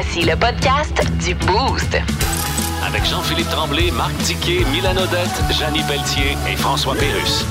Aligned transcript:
Voici 0.00 0.22
le 0.22 0.36
podcast 0.36 1.02
du 1.24 1.34
Boost. 1.34 1.98
Avec 2.86 3.04
Jean-Philippe 3.04 3.48
Tremblay, 3.48 3.90
Marc 3.90 4.16
Tiquet, 4.18 4.64
Milan 4.70 4.96
Odette, 4.96 5.42
Janine 5.50 5.84
Pelletier 5.88 6.36
et 6.48 6.54
François 6.54 6.94
Pérus. 6.94 7.44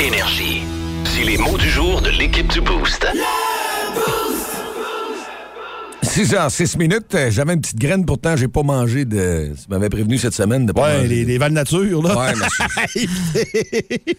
Énergie. 0.00 0.62
C'est 1.04 1.24
les 1.24 1.36
mots 1.36 1.58
du 1.58 1.68
jour 1.68 2.00
de 2.00 2.08
l'équipe 2.08 2.50
du 2.50 2.62
Boost. 2.62 3.06
6 6.02 6.32
h 6.34 6.50
6 6.50 6.76
minutes. 6.78 7.14
Euh, 7.14 7.30
J'avais 7.30 7.54
une 7.54 7.60
petite 7.60 7.78
graine, 7.78 8.04
pourtant, 8.04 8.36
j'ai 8.36 8.48
pas 8.48 8.62
mangé 8.62 9.04
de. 9.04 9.52
Tu 9.54 9.68
m'avais 9.70 9.88
prévenu 9.88 10.18
cette 10.18 10.34
semaine 10.34 10.66
de 10.66 10.72
pas 10.72 10.82
Ouais, 10.82 10.96
manger 10.98 11.08
les, 11.08 11.22
de- 11.24 11.28
les 11.28 11.38
Val 11.38 11.52
Nature, 11.52 12.02
là. 12.02 12.16
Ouais, 12.18 12.32
c'est- 12.92 13.06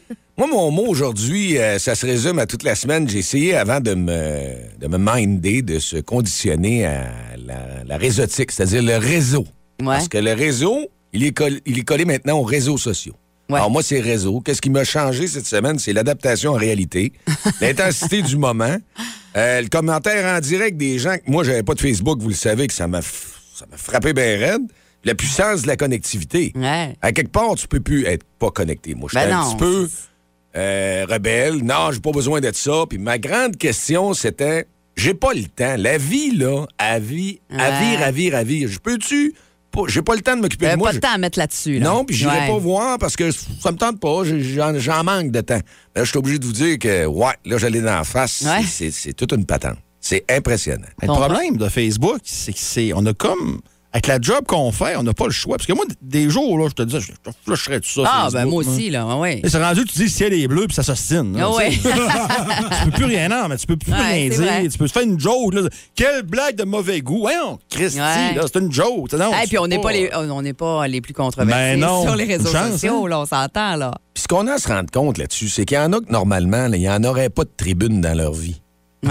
Moi, 0.37 0.47
mon 0.47 0.71
mot 0.71 0.85
aujourd'hui, 0.87 1.57
euh, 1.59 1.77
ça 1.77 1.93
se 1.93 2.05
résume 2.05 2.39
à 2.39 2.45
toute 2.47 2.63
la 2.63 2.73
semaine. 2.75 3.07
J'ai 3.07 3.19
essayé 3.19 3.55
avant 3.55 3.79
de 3.79 3.93
me, 3.93 4.79
de 4.79 4.87
me 4.87 4.97
minder, 4.97 5.61
de 5.61 5.77
se 5.77 5.97
conditionner 5.97 6.85
à 6.85 7.03
la, 7.37 7.83
la 7.85 7.97
réseautique, 7.97 8.51
c'est-à-dire 8.51 8.81
le 8.81 8.97
réseau. 8.97 9.45
Ouais. 9.79 9.87
Parce 9.87 10.07
que 10.07 10.17
le 10.17 10.33
réseau, 10.33 10.87
il 11.11 11.23
est, 11.23 11.37
coll- 11.37 11.61
il 11.65 11.77
est 11.77 11.83
collé 11.83 12.05
maintenant 12.05 12.39
aux 12.39 12.43
réseaux 12.43 12.77
sociaux. 12.77 13.13
Ouais. 13.49 13.57
Alors 13.57 13.69
moi, 13.69 13.83
c'est 13.83 13.99
réseau. 13.99 14.39
Qu'est-ce 14.39 14.61
qui 14.61 14.69
m'a 14.71 14.85
changé 14.85 15.27
cette 15.27 15.45
semaine? 15.45 15.77
C'est 15.77 15.93
l'adaptation 15.93 16.51
en 16.53 16.57
réalité, 16.57 17.11
l'intensité 17.61 18.21
du 18.23 18.37
moment, 18.37 18.77
euh, 19.35 19.61
le 19.61 19.67
commentaire 19.67 20.35
en 20.35 20.39
direct 20.39 20.77
des 20.77 20.99
gens. 20.99 21.15
que- 21.17 21.29
Moi, 21.31 21.43
j'avais 21.43 21.63
pas 21.63 21.73
de 21.73 21.81
Facebook, 21.81 22.19
vous 22.21 22.29
le 22.29 22.35
savez, 22.35 22.67
que 22.67 22.73
ça 22.73 22.87
m'a 22.87 22.99
f- 22.99 23.33
ça 23.55 23.65
m'a 23.69 23.77
frappé 23.77 24.13
bien 24.13 24.37
raide. 24.37 24.63
La 25.05 25.15
puissance 25.15 25.63
de 25.63 25.67
la 25.67 25.75
connectivité. 25.75 26.53
Ouais. 26.55 26.95
À 27.01 27.11
quelque 27.11 27.31
part, 27.31 27.55
tu 27.55 27.67
peux 27.67 27.81
plus 27.81 28.05
être 28.05 28.23
pas 28.39 28.51
connecté. 28.51 28.95
Moi, 28.95 29.09
je 29.11 29.19
suis 29.19 29.27
Ben 29.27 29.35
un 29.35 29.43
non, 29.43 29.49
petit 29.51 29.57
peu 29.57 29.89
euh, 30.55 31.05
rebelle. 31.09 31.57
Non, 31.63 31.91
j'ai 31.91 31.99
pas 31.99 32.11
besoin 32.11 32.39
de 32.39 32.51
ça. 32.53 32.85
Puis 32.87 32.97
ma 32.99 33.17
grande 33.17 33.57
question, 33.57 34.13
c'était, 34.13 34.65
j'ai 34.95 35.13
pas 35.13 35.33
le 35.33 35.43
temps. 35.43 35.75
La 35.77 35.97
vie, 35.97 36.31
là, 36.35 36.65
à 36.77 36.99
vie, 36.99 37.41
à 37.49 37.71
vire, 37.81 38.01
à 38.01 38.11
vire, 38.11 38.35
à 38.35 38.43
vire. 38.43 38.69
Je 38.69 38.79
peux-tu... 38.79 39.33
pas- 39.73 39.81
J'ai 39.87 40.01
pas 40.01 40.15
le 40.15 40.21
temps 40.21 40.35
de 40.37 40.41
m'occuper 40.41 40.67
de 40.67 40.71
Euh, 40.71 40.77
moi. 40.77 40.89
pas 40.89 40.93
de 40.95 40.99
temps 40.99 41.13
à 41.13 41.17
mettre 41.17 41.37
là-dessus. 41.39 41.79
là. 41.79 41.89
non, 41.89 42.05
puis 42.05 42.15
j'irai 42.15 42.39
Ouais. 42.41 42.47
pas 42.47 42.57
voir 42.57 42.97
parce 42.99 43.15
que 43.15 43.31
ça 43.31 43.71
me 43.71 43.77
tente 43.77 43.99
pas. 43.99 44.23
J'ai- 44.23 44.41
J'en 44.41 44.77
j'en 44.79 45.03
manque 45.03 45.31
de 45.31 45.41
temps. 45.41 45.59
Là, 45.95 46.03
je 46.03 46.09
suis 46.09 46.17
obligé 46.17 46.39
de 46.39 46.45
vous 46.45 46.53
dire 46.53 46.77
que, 46.79 47.05
ouais, 47.05 47.33
là, 47.45 47.57
j'allais 47.57 47.81
dans 47.81 47.95
la 47.95 48.03
face. 48.03 48.41
Ouais. 48.45 48.63
C'est- 48.65 48.91
C'est 48.91 49.13
toute 49.13 49.33
une 49.33 49.45
patente. 49.45 49.77
C'est 49.99 50.23
impressionnant. 50.29 50.87
Le 51.01 51.07
problème 51.07 51.57
de 51.57 51.67
Facebook, 51.69 52.19
c'est 52.23 52.53
que 52.53 52.59
c'est. 52.59 52.91
On 52.93 53.05
a 53.05 53.13
comme. 53.13 53.61
Avec 53.95 54.07
la 54.07 54.17
job 54.19 54.43
qu'on 54.47 54.71
fait, 54.71 54.95
on 54.95 55.03
n'a 55.03 55.13
pas 55.13 55.25
le 55.25 55.31
choix. 55.31 55.55
Parce 55.57 55.67
que 55.67 55.73
moi, 55.73 55.85
des 56.01 56.27
jours, 56.27 56.57
là, 56.57 56.65
je 56.67 56.73
te 56.73 56.81
disais, 56.81 56.99
je, 56.99 57.11
je 57.27 57.31
flusherais 57.45 57.79
tout 57.79 57.89
ça. 57.89 58.01
Ah, 58.05 58.23
Facebook, 58.23 58.33
ben 58.33 58.49
moi 58.49 58.59
aussi, 58.63 58.89
là. 58.89 59.05
Ouais. 59.17 59.39
Et 59.43 59.49
c'est 59.49 59.63
rendu, 59.63 59.85
tu 59.85 59.93
dis 59.97 60.03
le 60.05 60.09
ciel 60.09 60.33
est 60.33 60.47
bleu, 60.47 60.65
puis 60.65 60.73
ça 60.73 60.81
s'ostine. 60.81 61.37
Ah 61.39 61.51
ouais. 61.51 61.69
tu 61.71 62.85
peux 62.85 62.91
plus 62.91 63.05
rien, 63.05 63.29
non, 63.29 63.47
mais 63.47 63.57
tu 63.57 63.67
peux 63.67 63.77
plus 63.77 63.91
Ouais, 63.91 63.99
rien 63.99 64.29
dire. 64.29 64.37
vrai. 64.39 64.67
Tu 64.67 64.77
peux 64.79 64.87
te 64.87 64.91
faire 64.93 65.03
une 65.03 65.19
joke. 65.19 65.53
Là. 65.53 65.61
Quelle 65.95 66.23
blague 66.23 66.55
de 66.55 66.63
mauvais 66.63 67.01
goût. 67.01 67.19
Voyons, 67.19 67.59
Christy, 67.69 67.99
Ouais. 67.99 68.33
là, 68.33 68.41
c'est 68.51 68.59
une 68.59 68.71
joke. 68.71 69.13
Non, 69.13 69.29
Et 69.31 69.35
c'est 69.43 69.47
puis 69.49 69.57
on 69.59 69.67
n'est 69.67 69.79
pas 69.79 69.91
les, 69.91 70.09
on 70.15 70.41
n'est 70.41 70.53
pas 70.53 70.87
les 70.87 70.99
plus 71.01 71.13
controversés 71.13 71.51
Ben 71.55 71.79
non. 71.79 72.01
sur 72.01 72.15
les 72.15 72.23
réseaux 72.25 72.51
chance, 72.51 72.71
sociaux, 72.71 73.05
hein? 73.05 73.09
là, 73.09 73.19
on 73.19 73.25
s'entend, 73.27 73.75
là. 73.75 73.93
Puis 74.15 74.23
ce 74.23 74.27
qu'on 74.27 74.47
a 74.47 74.53
à 74.53 74.57
se 74.57 74.67
rendre 74.69 74.89
compte 74.91 75.19
là-dessus, 75.19 75.49
c'est 75.49 75.65
qu'il 75.65 75.77
y 75.77 75.79
en 75.79 75.93
a 75.93 75.99
que, 75.99 76.11
normalement, 76.11 76.65
il 76.73 76.79
n'y 76.79 76.89
en 76.89 77.03
aurait 77.03 77.29
pas 77.29 77.43
de 77.43 77.51
tribune 77.55 78.01
dans 78.01 78.17
leur 78.17 78.33
vie. 78.33 78.59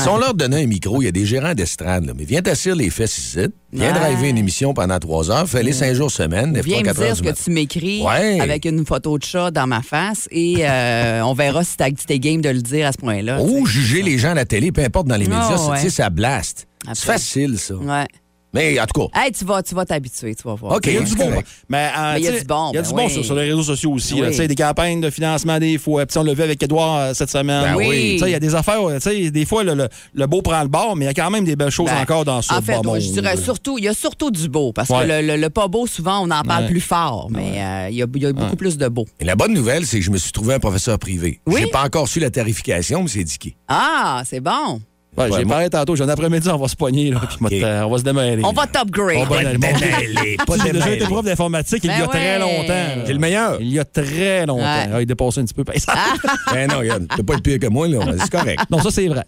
Si 0.01 0.09
on 0.09 0.17
leur 0.17 0.35
donnait 0.35 0.63
un 0.63 0.67
micro, 0.67 1.03
il 1.03 1.05
y 1.05 1.09
a 1.09 1.13
des 1.13 1.27
gérants 1.27 1.55
d'estrade, 1.55 2.11
mais 2.17 2.25
viens 2.25 2.41
t'asseoir 2.41 2.77
les 2.77 2.89
fesses 2.91 3.19
ici, 3.19 3.39
viens 3.73 3.93
Ouais. 3.93 3.99
driver 4.01 4.29
une 4.31 4.39
émission 4.39 4.73
pendant 4.75 4.99
trois 4.99 5.31
heures, 5.31 5.47
fais-les 5.49 5.73
cinq 5.73 5.93
jours 5.95 6.11
semaine, 6.11 6.53
des 6.55 6.63
Viens 6.63 6.77
fois 6.77 6.81
me 6.83 6.87
quatre 6.87 7.01
heures 7.03 7.07
dire 7.15 7.17
ce 7.17 7.23
que 7.23 7.45
tu 7.45 7.51
m'écris 7.51 8.03
Ouais. 8.03 8.41
avec 8.41 8.65
une 8.65 8.87
photo 8.87 9.19
de 9.19 9.25
chat 9.25 9.51
dans 9.51 9.67
ma 9.67 9.83
face 9.83 10.29
et 10.31 10.57
euh, 10.61 11.21
on 11.25 11.35
verra 11.35 11.63
si 11.65 11.77
t'as 11.77 11.91
t'es 11.91 12.19
game 12.19 12.41
de 12.41 12.49
le 12.49 12.63
dire 12.63 12.87
à 12.87 12.93
ce 12.93 12.99
point-là. 12.99 13.41
Ou 13.43 13.67
juger 13.67 14.03
les 14.03 14.19
gens 14.19 14.31
à 14.31 14.35
la 14.35 14.45
télé, 14.47 14.73
peu 14.73 14.83
importe 14.83 15.07
dans 15.09 15.17
les 15.17 15.27
médias, 15.27 15.59
c'est- 15.77 15.91
ça 15.91 16.09
blast. 16.11 16.67
C'est 16.95 17.05
facile, 17.05 17.59
ça. 17.59 17.75
Ouais. 17.75 18.07
Mais 18.55 18.79
en 18.81 18.85
tout 18.87 19.09
cas, 19.09 19.21
Hey, 19.23 19.33
tu 19.33 19.45
vas 19.45 19.63
tu 19.63 19.75
vas 19.75 19.85
t'habituer, 19.85 20.35
tu 20.35 20.43
vas 20.43 20.55
voir. 20.55 20.75
OK. 20.77 20.87
Il 20.87 20.93
y 20.95 20.97
a 20.97 21.01
du 21.01 21.07
c'est 21.11 21.17
bon. 21.17 21.43
Mais 21.69 21.91
euh, 21.97 22.13
Mais 22.15 22.21
il 22.21 22.25
y 22.25 22.29
a 22.29 22.39
du 22.39 22.45
bon, 22.45 22.71
Il 22.73 22.75
y 22.75 22.79
a 22.79 22.83
ben 22.83 22.89
du 22.89 22.95
bon 22.95 23.05
oui. 23.07 23.11
sur, 23.11 23.25
sur 23.25 23.35
les 23.35 23.45
réseaux 23.45 23.63
sociaux 23.63 23.93
aussi. 23.93 24.15
Oui. 24.21 24.29
Tu 24.29 24.35
sais, 24.35 24.47
Des 24.49 24.55
campagnes 24.55 25.01
de 25.01 25.11
financement 25.11 25.59
des 25.59 25.79
fois. 25.79 26.05
Puis 26.07 26.19
on 26.19 26.23
l'a 26.23 26.35
vu 26.35 26.43
avec 26.43 26.63
Edouard 26.63 26.97
euh, 26.99 27.15
cette 27.15 27.31
semaine. 27.31 27.63
Ben 27.63 27.77
oui. 27.77 28.13
Tu 28.15 28.19
sais, 28.21 28.29
Il 28.29 28.33
y 28.33 28.35
a 28.35 28.41
des 28.41 28.55
affaires. 28.55 28.79
tu 28.95 29.01
sais, 29.01 29.31
Des 29.31 29.45
fois, 29.47 29.65
le, 29.65 29.75
le- 29.75 29.89
le 30.15 30.27
beau 30.27 30.43
prend 30.43 30.61
le 30.63 30.69
bord, 30.69 30.97
mais 30.97 31.05
il 31.07 31.09
y 31.09 31.11
a 31.11 31.15
quand 31.15 31.31
même 31.31 31.45
des 31.45 31.57
belles 31.57 31.71
choses 31.71 31.87
Ben, 31.91 32.03
encore 32.03 32.25
dans 32.25 32.43
ce 32.43 32.53
En 32.53 32.61
fait, 32.61 32.83
moi, 32.83 32.99
je 32.99 33.09
dirais 33.11 33.37
surtout, 33.37 33.79
il 33.79 33.85
y 33.85 33.89
a 33.89 33.95
surtout 33.95 34.31
du 34.31 34.49
beau, 34.49 34.73
parce 34.73 34.91
Ouais. 34.91 35.03
que 35.07 35.09
le, 35.09 35.23
le- 35.23 35.37
le 35.37 35.51
pas 35.51 35.69
beau, 35.69 35.87
souvent, 35.87 36.21
on 36.21 36.31
en 36.31 36.43
parle 36.43 36.65
Ouais. 36.65 36.71
plus 36.71 36.81
fort, 36.81 37.29
mais 37.31 37.55
euh, 37.63 37.89
il 37.91 37.97
y, 37.97 38.03
a, 38.03 38.07
il 38.15 38.23
y 38.23 38.27
a 38.27 38.33
beaucoup 38.33 38.57
plus 38.57 38.77
de 38.77 38.89
beau. 38.89 39.07
et 39.21 39.25
la 39.25 39.35
bonne 39.37 39.53
nouvelle, 39.55 39.87
c'est 39.87 39.99
que 39.99 40.05
je 40.05 40.11
me 40.11 40.19
suis 40.19 40.33
trouvé 40.33 40.55
un 40.55 40.59
professeur 40.61 40.99
privé. 40.99 41.41
Oui? 41.47 41.61
J'ai 41.63 41.67
pas 41.69 41.85
encore 41.85 42.07
su 42.09 42.21
la 42.21 42.31
tarification, 42.31 43.03
mais 43.03 43.09
c'est 43.09 43.25
diqué. 43.25 43.57
Ah, 43.69 44.23
c'est 44.27 44.41
bon. 44.41 44.81
Ouais, 45.15 45.25
Ouais, 45.25 45.39
J'ai 45.39 45.45
moi- 45.45 45.57
parlé 45.57 45.69
tantôt. 45.71 45.95
J'ai 45.95 46.05
un 46.05 46.09
après-midi, 46.09 46.49
on 46.49 46.57
va 46.57 46.69
se 46.69 46.75
pogner. 46.77 47.11
Là, 47.11 47.21
puis 47.29 47.37
OK. 47.39 47.53
on 47.85 47.91
va 47.91 47.99
se 47.99 48.03
démêler. 48.03 48.43
On 48.47 48.53
va 48.53 48.67
t'upgrade. 48.67 49.17
On 49.19 49.25
va 49.25 49.45
démêler, 49.45 50.37
pas 50.47 50.55
J'ai 50.65 50.73
déjà 50.73 50.91
été 50.91 51.05
prof 51.05 51.23
d'informatique 51.25 51.81
il 51.85 51.91
y 51.91 51.95
Ben 51.95 52.03
a 52.05 52.07
très 52.09 52.19
ouais. 52.35 52.39
longtemps. 52.39 53.05
J'ai 53.07 53.13
le 53.13 53.19
meilleur. 53.19 53.59
Il 53.61 53.69
y 53.69 53.79
a 53.79 53.85
très 53.85 54.47
longtemps. 54.47 54.63
Ouais. 54.63 54.89
Ah, 54.95 55.01
il 55.03 55.07
dépassait 55.07 55.41
un 55.41 55.45
petit 55.45 55.55
peu. 55.55 55.65
exemple. 55.73 55.99
Ben 56.53 56.67
non, 56.71 56.79
regarde, 56.79 57.07
t'es 57.15 57.23
pas 57.23 57.35
le 57.35 57.41
pire 57.41 57.59
que 57.59 57.67
moi, 57.67 57.89
là. 57.89 57.99
C'est 58.21 58.31
correct. 58.31 58.61
Non, 58.71 58.79
ça, 58.79 58.91
c'est 58.91 59.07
vrai. 59.09 59.25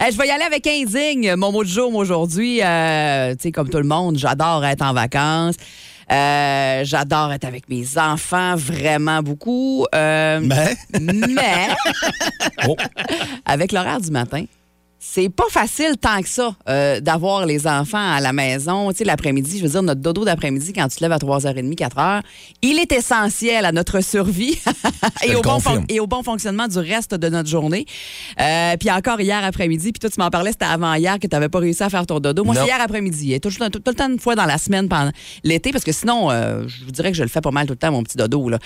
Eh, 0.00 0.10
je 0.12 0.16
vais 0.18 0.26
y 0.26 0.30
aller 0.30 0.44
avec 0.44 0.66
Insigne, 0.66 1.34
mon 1.36 1.52
mot 1.52 1.64
de 1.64 1.68
jour 1.68 1.94
aujourd'hui. 1.94 2.60
Euh, 2.62 3.32
tu 3.32 3.42
sais, 3.42 3.52
comme 3.52 3.68
tout 3.68 3.78
le 3.78 3.84
monde, 3.84 4.16
j'adore 4.18 4.64
être 4.64 4.82
en 4.82 4.92
vacances. 4.92 5.56
Euh, 6.10 6.82
j'adore 6.84 7.32
être 7.32 7.44
avec 7.44 7.68
mes 7.68 7.98
enfants, 7.98 8.54
vraiment 8.56 9.22
beaucoup. 9.22 9.86
Euh, 9.94 10.40
Mais? 10.42 10.74
mais 11.00 11.68
Oh. 12.68 12.76
avec 13.44 13.72
l'horaire 13.72 14.00
du 14.00 14.10
matin, 14.10 14.44
c'est 15.14 15.28
pas 15.28 15.44
facile 15.50 15.96
tant 16.00 16.22
que 16.22 16.28
ça 16.28 16.56
euh, 16.70 16.98
d'avoir 17.00 17.44
les 17.44 17.66
enfants 17.66 17.98
à 18.14 18.18
la 18.20 18.32
maison. 18.32 18.90
Tu 18.92 18.98
sais, 18.98 19.04
l'après-midi, 19.04 19.58
je 19.58 19.64
veux 19.64 19.68
dire, 19.68 19.82
notre 19.82 20.00
dodo 20.00 20.24
d'après-midi, 20.24 20.72
quand 20.72 20.88
tu 20.88 20.96
te 20.96 21.04
lèves 21.04 21.12
à 21.12 21.18
3h30, 21.18 21.74
4h, 21.74 22.22
il 22.62 22.78
est 22.78 22.90
essentiel 22.92 23.66
à 23.66 23.72
notre 23.72 24.00
survie 24.02 24.58
et, 25.22 25.34
au 25.34 25.42
bon 25.42 25.50
confirme. 25.50 25.80
fon- 25.80 25.84
et 25.90 26.00
au 26.00 26.06
bon 26.06 26.22
fonctionnement 26.22 26.66
du 26.66 26.78
reste 26.78 27.14
de 27.14 27.28
notre 27.28 27.48
journée. 27.50 27.84
Euh, 28.40 28.74
puis 28.80 28.90
encore 28.90 29.20
hier 29.20 29.44
après-midi, 29.44 29.92
puis 29.92 30.00
toi, 30.00 30.08
tu 30.08 30.18
m'en 30.18 30.30
parlais, 30.30 30.52
c'était 30.52 30.64
avant 30.64 30.94
hier 30.94 31.18
que 31.18 31.26
tu 31.26 31.34
n'avais 31.36 31.50
pas 31.50 31.58
réussi 31.58 31.82
à 31.82 31.90
faire 31.90 32.06
ton 32.06 32.18
dodo. 32.18 32.42
Moi, 32.42 32.54
c'est 32.54 32.64
hier 32.68 32.80
après-midi. 32.80 33.34
Et 33.34 33.40
Tout, 33.40 33.50
tout- 33.50 33.68
tout 33.68 33.82
le 33.86 33.94
temps, 33.94 34.08
une 34.08 34.18
fois 34.18 34.34
dans 34.34 34.46
la 34.46 34.56
semaine 34.56 34.88
pendant 34.88 35.10
l'été, 35.44 35.72
parce 35.72 35.84
que 35.84 35.92
sinon, 35.92 36.30
euh, 36.30 36.64
je 36.66 36.86
vous 36.86 36.90
dirais 36.90 37.10
que 37.10 37.18
je 37.18 37.22
le 37.22 37.28
fais 37.28 37.42
pas 37.42 37.50
mal 37.50 37.66
tout 37.66 37.74
le 37.74 37.78
temps, 37.78 37.92
mon 37.92 38.02
petit 38.02 38.16
dodo. 38.16 38.48
là. 38.48 38.58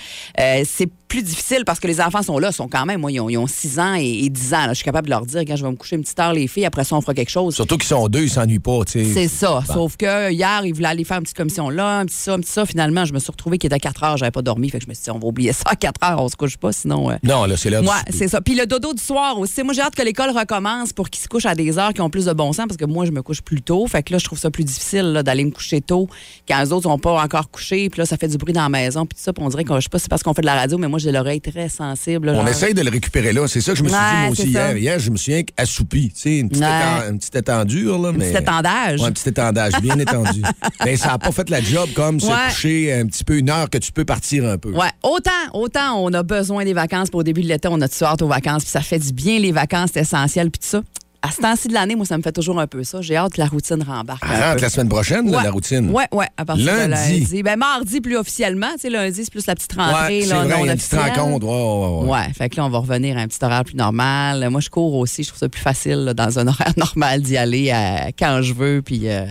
C'est 0.63 0.89
plus 1.07 1.23
difficile 1.23 1.63
parce 1.65 1.79
que 1.79 1.87
les 1.87 2.01
enfants 2.01 2.21
sont 2.21 2.37
là, 2.37 2.51
sont 2.51 2.67
quand 2.67 2.85
même, 2.85 2.99
moi, 3.01 3.11
ils 3.11 3.19
ont, 3.19 3.29
ils 3.29 3.37
ont 3.37 3.47
6 3.47 3.79
ans 3.79 3.95
et, 3.95 4.25
et 4.25 4.29
10 4.29 4.53
ans. 4.53 4.57
là. 4.65 4.69
Je 4.69 4.73
suis 4.75 4.83
capable 4.85 5.05
de 5.07 5.11
leur 5.11 5.25
dire, 5.25 5.41
quand 5.41 5.55
je 5.55 5.63
vais 5.63 5.71
me 5.71 5.75
coucher 5.77 5.95
une 5.95 6.01
petite 6.03 6.19
heure, 6.19 6.33
les 6.33 6.47
filles, 6.47 6.65
après 6.65 6.83
ça, 6.83 6.95
on 6.95 7.01
fera 7.01 7.13
quelque 7.13 7.29
chose. 7.29 7.55
Surtout 7.55 7.77
qu'ils 7.77 7.87
sont 7.87 8.07
deux, 8.09 8.23
ils 8.23 8.29
s'ennuient 8.29 8.59
pas, 8.59 8.79
tu 8.85 9.03
sais. 9.05 9.13
C'est 9.13 9.27
ça. 9.27 9.63
Sauf 9.65 9.95
que 9.97 10.31
hier, 10.31 10.61
ils 10.65 10.73
voulaient 10.73 10.89
aller 10.89 11.03
faire 11.03 11.17
une 11.17 11.23
petite 11.23 11.37
commission 11.37 11.69
là, 11.69 11.99
un 11.99 12.05
petit 12.05 12.15
ça, 12.17 12.33
un 12.33 12.39
petit 12.39 12.51
ça. 12.51 12.65
Finalement, 12.65 13.05
je 13.05 13.13
me 13.13 13.19
suis 13.19 13.31
retrouvée 13.31 13.57
qu'il 13.57 13.67
était 13.67 13.79
4 13.79 14.03
heures, 14.03 14.17
j'avais 14.17 14.31
pas 14.31 14.41
dormi. 14.41 14.69
Fait 14.69 14.79
que 14.79 14.83
je 14.85 14.89
me 14.89 14.93
suis 14.93 15.03
dit, 15.05 15.11
on 15.11 15.19
va 15.19 15.27
oublier 15.27 15.53
ça 15.53 15.63
à 15.67 15.75
4 15.75 16.03
heures, 16.03 16.21
on 16.21 16.27
se 16.29 16.35
couche 16.35 16.57
pas, 16.57 16.71
sinon. 16.71 17.09
euh, 17.11 17.15
Non, 17.23 17.45
là, 17.45 17.55
c'est 17.57 17.69
Ouais, 17.69 17.85
souper. 17.85 18.11
c'est 18.17 18.27
ça. 18.27 18.41
Puis 18.41 18.55
le 18.55 18.65
dodo 18.65 18.93
du 18.93 19.01
soir 19.01 19.37
aussi. 19.39 19.63
Moi, 19.63 19.73
j'ai 19.73 19.81
hâte 19.81 19.95
que 19.95 20.03
l'école 20.03 20.31
recommence 20.31 20.93
pour 20.93 21.09
qu'ils 21.09 21.21
se 21.23 21.27
couchent 21.27 21.45
à 21.45 21.55
des 21.55 21.77
heures 21.77 21.93
qui 21.93 22.01
ont 22.01 22.09
plus 22.09 22.25
de 22.25 22.33
bon 22.33 22.51
sens 22.53 22.65
parce 22.67 22.77
que 22.77 22.85
moi, 22.85 23.05
je 23.05 23.11
me 23.11 23.21
couche 23.21 23.41
plus 23.41 23.61
tôt. 23.61 23.85
Fait 23.87 24.03
que 24.03 24.11
là, 24.13 24.19
je 24.19 24.25
trouve 24.25 24.39
ça 24.39 24.51
plus 24.51 24.63
difficile 24.63 25.13
là, 25.13 25.23
d'aller 25.23 25.45
me 25.45 25.51
coucher 25.51 25.79
tôt 25.81 26.07
quand 26.47 26.59
les 26.61 26.71
autres 26.71 26.83
sont 26.89 26.97
pas 26.99 27.21
encore 27.21 27.49
couchés. 27.49 27.89
Puis 27.89 27.99
là, 27.99 28.05
ça 28.05 28.17
fait 28.17 28.27
du 28.27 28.37
bruit 28.37 28.53
dans 28.53 28.63
la 28.63 28.69
maison. 28.69 29.05
Puis 29.05 29.17
ça. 29.21 29.31
Puis 29.33 29.43
on 29.43 29.49
dirait 29.49 29.63
que 29.63 29.73
je 29.75 29.81
sais 29.81 29.89
pas 29.89 29.99
si 29.99 30.03
c'est 30.03 30.09
parce 30.09 30.23
qu'on 30.23 30.33
fait 30.33 30.41
de 30.41 30.47
la 30.47 30.55
radio, 30.55 30.77
mais 30.77 30.87
moi, 30.87 30.96
j'ai 30.97 31.11
l'oreille 31.11 31.41
très 31.41 31.69
sensible. 31.69 32.29
On 32.29 32.45
essaye 32.47 32.73
de 32.73 32.81
le 32.81 32.89
récupérer 32.89 33.33
là. 33.33 33.47
C'est 33.47 33.61
ça 33.61 33.71
que 33.73 33.77
je 33.77 33.83
me 33.83 33.89
suis 33.89 33.97
Ouais, 33.97 34.03
dit, 34.11 34.21
moi 34.23 34.29
aussi, 34.31 34.53
ça. 34.53 34.67
hier. 34.73 34.77
Hier, 34.77 34.99
je 34.99 35.09
me 35.11 35.17
souviens 35.17 35.41
assoupi. 35.57 36.09
Tu 36.13 36.21
sais, 36.21 36.37
une 36.39 36.49
petite, 36.49 36.63
Ouais. 36.63 37.09
une 37.09 37.17
petite 37.19 37.35
étendure, 37.35 37.99
là. 37.99 38.09
Un 38.09 38.11
mais... 38.13 38.31
petit 38.31 38.37
étendage. 38.37 38.99
Ouais, 39.01 39.07
un 39.07 39.11
petit 39.11 39.29
étendage, 39.29 39.73
bien 39.81 39.97
étendu. 39.99 40.41
Mais 40.85 40.95
ça 40.97 41.07
n'a 41.09 41.17
pas 41.17 41.31
fait 41.31 41.49
la 41.49 41.61
job 41.61 41.89
comme 41.95 42.19
se 42.19 42.27
coucher 42.47 42.93
un 42.93 43.05
petit 43.05 43.23
peu 43.23 43.37
une 43.37 43.49
heure 43.49 43.69
que 43.69 43.77
tu 43.77 43.91
peux 43.91 44.05
partir 44.05 44.45
un 44.45 44.57
peu. 44.57 44.71
Ouais, 44.71 44.89
autant, 45.03 45.31
autant 45.53 45.97
on 46.03 46.13
a 46.13 46.23
besoin 46.23 46.65
des 46.65 46.73
vacances 46.73 47.09
pour 47.09 47.19
au 47.19 47.23
début 47.23 47.41
de 47.41 47.47
l'été, 47.47 47.67
on 47.69 47.81
a 47.81 47.87
tout 47.89 48.03
hâte 48.03 48.21
aux 48.21 48.27
vacances, 48.27 48.63
puis 48.63 48.71
ça 48.71 48.81
fait 48.81 48.99
du 48.99 49.11
bien 49.13 49.39
les 49.39 49.51
vacances, 49.51 49.91
c'est 49.93 50.01
essentiel, 50.01 50.51
puis 50.51 50.59
tout 50.59 50.67
ça. 50.67 50.81
À 51.27 51.31
ce 51.31 51.41
temps-ci 51.41 51.67
de 51.67 51.73
l'année, 51.73 51.95
moi, 51.95 52.05
ça 52.05 52.17
me 52.17 52.23
fait 52.23 52.31
toujours 52.31 52.57
un 52.59 52.67
peu 52.67 52.83
ça. 52.85 53.01
J'ai 53.01 53.17
hâte 53.17 53.33
que 53.33 53.41
la 53.41 53.47
routine 53.47 53.83
rembarque. 53.83 54.23
un 54.23 54.29
Elle 54.33 54.41
rentre 54.43 54.55
peu. 54.55 54.61
la 54.61 54.69
semaine 54.69 54.87
prochaine, 54.89 55.29
là, 55.29 55.43
la 55.43 55.51
routine. 55.51 55.89
Ouais, 55.89 56.05
ouais, 56.13 56.27
à 56.37 56.45
partir 56.45 56.65
Lundi. 56.65 56.85
de 56.85 56.89
lundi. 56.91 57.43
Ben, 57.43 57.57
mardi 57.57 57.99
plus 57.99 58.15
officiellement. 58.17 58.71
Tu 58.75 58.81
sais, 58.83 58.89
lundi, 58.89 59.25
c'est 59.25 59.31
plus 59.31 59.45
la 59.45 59.55
petite 59.55 59.73
rentrée. 59.73 60.19
Ouais, 60.19 60.23
c'est 60.23 60.29
là, 60.33 60.43
vrai, 60.45 60.57
non 60.57 60.65
y 60.65 60.69
a 60.69 60.71
une 60.71 60.77
petite 60.77 60.93
rencontre. 60.93 61.45
Ouais, 61.45 61.53
ouais, 61.53 62.09
ouais. 62.11 62.19
Ouais, 62.27 62.33
fait 62.33 62.49
que 62.49 62.55
là, 62.57 62.65
on 62.65 62.69
va 62.69 62.77
revenir 62.79 63.17
à 63.17 63.21
un 63.21 63.27
petit 63.27 63.43
horaire 63.43 63.65
plus 63.65 63.75
normal. 63.75 64.47
Moi, 64.49 64.61
je 64.61 64.69
cours 64.69 64.93
aussi. 64.95 65.23
Je 65.23 65.27
trouve 65.29 65.39
ça 65.39 65.49
plus 65.49 65.61
facile, 65.61 66.05
là, 66.05 66.13
dans 66.13 66.39
un 66.39 66.47
horaire 66.47 66.73
normal, 66.77 67.21
d'y 67.21 67.35
aller 67.35 67.71
euh, 67.73 68.11
quand 68.17 68.41
je 68.41 68.53
veux. 68.53 68.81
Puis, 68.81 69.09
euh, 69.09 69.25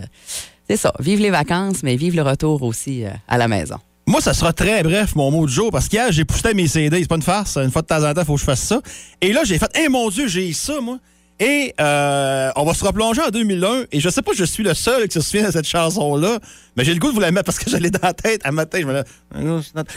c'est 0.68 0.76
ça. 0.76 0.92
Vive 1.00 1.20
les 1.20 1.30
vacances, 1.30 1.82
mais 1.82 1.96
vive 1.96 2.14
le 2.14 2.22
retour 2.22 2.62
aussi 2.62 3.04
euh, 3.04 3.10
à 3.26 3.38
la 3.38 3.48
maison. 3.48 3.76
Moi, 4.06 4.20
ça 4.20 4.34
sera 4.34 4.52
très 4.52 4.82
bref, 4.82 5.16
mon 5.16 5.30
mot 5.30 5.46
du 5.46 5.52
jour, 5.52 5.70
parce 5.72 5.88
qu'hier, 5.88 6.12
j'ai 6.12 6.24
poussé 6.24 6.52
mes 6.54 6.68
CD. 6.68 7.00
C'est 7.00 7.08
pas 7.08 7.16
une 7.16 7.22
farce. 7.22 7.56
Une 7.56 7.70
fois 7.72 7.82
de 7.82 7.86
temps 7.88 8.04
en 8.08 8.12
temps, 8.14 8.20
il 8.20 8.24
faut 8.26 8.34
que 8.34 8.40
je 8.40 8.44
fasse 8.44 8.60
ça. 8.60 8.80
Et 9.20 9.32
là, 9.32 9.40
j'ai 9.44 9.58
fait, 9.58 9.70
eh 9.82 9.88
mon 9.88 10.10
Dieu, 10.10 10.28
j'ai 10.28 10.52
ça, 10.52 10.80
moi. 10.80 10.98
Et 11.38 11.74
euh, 11.80 12.50
on 12.56 12.64
va 12.64 12.72
se 12.74 12.82
replonger 12.84 13.20
en 13.22 13.28
2001. 13.28 13.84
Et 13.92 14.00
je 14.00 14.08
sais 14.08 14.22
pas, 14.22 14.32
si 14.32 14.38
je 14.38 14.44
suis 14.44 14.62
le 14.64 14.72
seul 14.74 15.06
qui 15.08 15.12
se 15.14 15.20
souvient 15.20 15.46
de 15.46 15.52
cette 15.52 15.66
chanson-là, 15.68 16.38
mais 16.76 16.84
j'ai 16.84 16.94
le 16.94 16.98
goût 17.00 17.08
de 17.08 17.14
vous 17.14 17.20
la 17.20 17.30
mettre 17.30 17.44
parce 17.44 17.58
que 17.58 17.68
je 17.70 17.76
l'ai 17.76 17.90
dans 17.90 18.00
la 18.02 18.14
tête 18.14 18.40
à 18.44 18.52
matin. 18.52 18.78
Je 18.80 18.86
me 18.86 18.92
la- 18.94 19.04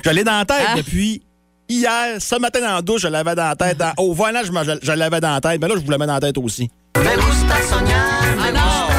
je 0.03 0.09
l'ai 0.09 0.23
dans 0.25 0.37
la 0.37 0.45
tête 0.45 0.65
Ah. 0.67 0.75
depuis 0.75 1.21
hier. 1.69 2.17
Ce 2.19 2.35
matin 2.39 2.59
dans 2.59 2.73
la 2.75 2.81
douche, 2.81 3.01
je 3.03 3.07
l'avais 3.07 3.35
dans 3.35 3.47
la 3.47 3.55
tête. 3.55 3.77
Dans- 3.77 3.93
au 3.97 4.13
volant, 4.13 4.41
je, 4.43 4.51
me- 4.51 4.63
je- 4.65 4.79
je 4.85 4.91
l'avais 4.91 5.21
dans 5.21 5.31
la 5.31 5.39
tête. 5.41 5.61
Mais 5.61 5.67
là, 5.69 5.75
je 5.77 5.81
vous 5.85 5.91
la 5.91 5.97
mets 5.97 6.07
dans 6.07 6.15
la 6.15 6.19
tête 6.19 6.37
aussi. 6.37 6.69
Me 6.97 7.03
gusta 7.03 7.61
soñar, 7.69 8.21
me 8.35 8.51
gusta, 8.51 8.98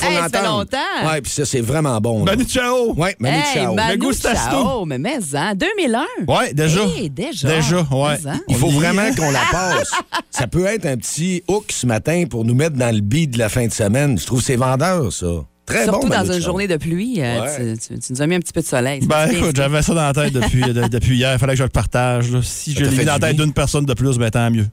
faut 0.00 0.10
Hey, 0.10 0.16
ça 0.18 0.28
fait 0.28 0.46
longtemps. 0.46 0.78
Ouais, 1.10 1.20
puis 1.20 1.30
ça, 1.32 1.44
c'est 1.44 1.60
vraiment 1.60 2.00
bon. 2.00 2.24
là. 2.24 2.32
Manu 2.36 2.48
Chao. 2.48 2.94
Ouais, 2.96 3.14
Manu 3.18 3.36
Hey, 3.36 3.42
Chao. 3.54 3.74
Manu 3.74 4.12
Chao, 4.14 4.84
mais 4.84 4.98
mais, 4.98 5.18
hein, 5.34 5.54
2001. 5.54 6.04
Ouais, 6.28 6.52
déjà. 6.54 6.80
Hey, 6.96 7.10
déjà. 7.10 7.48
Déjà, 7.48 7.76
ouais. 7.90 8.16
Il 8.48 8.56
faut 8.56 8.70
vraiment 8.70 9.12
qu'on 9.14 9.30
la 9.30 9.42
passe. 9.50 9.90
Ça 10.30 10.46
peut 10.46 10.64
être 10.66 10.86
un 10.86 10.96
petit 10.96 11.42
hook 11.48 11.64
ce 11.70 11.86
matin 11.86 12.24
pour 12.28 12.44
nous 12.44 12.54
mettre 12.54 12.76
dans 12.76 12.94
le 12.94 13.00
beat 13.00 13.30
de 13.32 13.38
la 13.38 13.48
fin 13.48 13.66
de 13.66 13.72
semaine. 13.72 14.18
Je 14.18 14.26
trouve 14.26 14.40
que 14.40 14.46
c'est 14.46 14.56
vendeur, 14.56 15.12
ça. 15.12 15.26
Très 15.66 15.84
Surtout 15.84 16.08
bon, 16.08 16.16
dans 16.16 16.32
une 16.32 16.40
journée 16.40 16.66
de 16.66 16.76
pluie, 16.76 17.20
euh, 17.20 17.42
Ouais. 17.42 17.74
tu, 17.76 17.94
tu- 17.94 17.98
tu 18.00 18.12
nous 18.12 18.22
as 18.22 18.26
mis 18.26 18.34
un 18.34 18.40
petit 18.40 18.52
peu 18.52 18.60
de 18.60 18.66
soleil. 18.66 19.00
Ben, 19.06 19.28
écoute, 19.30 19.54
j'avais 19.54 19.82
ça 19.82 19.94
dans 19.94 20.02
la 20.02 20.12
tête 20.12 20.32
depuis, 20.32 20.62
de- 20.62 20.88
depuis 20.88 21.16
hier. 21.16 21.32
Il 21.34 21.38
fallait 21.38 21.52
que 21.52 21.58
je 21.58 21.62
le 21.62 21.68
partage. 21.68 22.32
là. 22.32 22.40
Si 22.42 22.72
je 22.74 22.84
l'ai 22.84 22.90
mis 22.96 23.04
dans 23.04 23.12
la 23.12 23.18
tête 23.20 23.36
d'une 23.36 23.52
personne 23.52 23.84
de 23.84 23.94
plus, 23.94 24.18
ben 24.18 24.30
tant 24.30 24.50
mieux. 24.50 24.66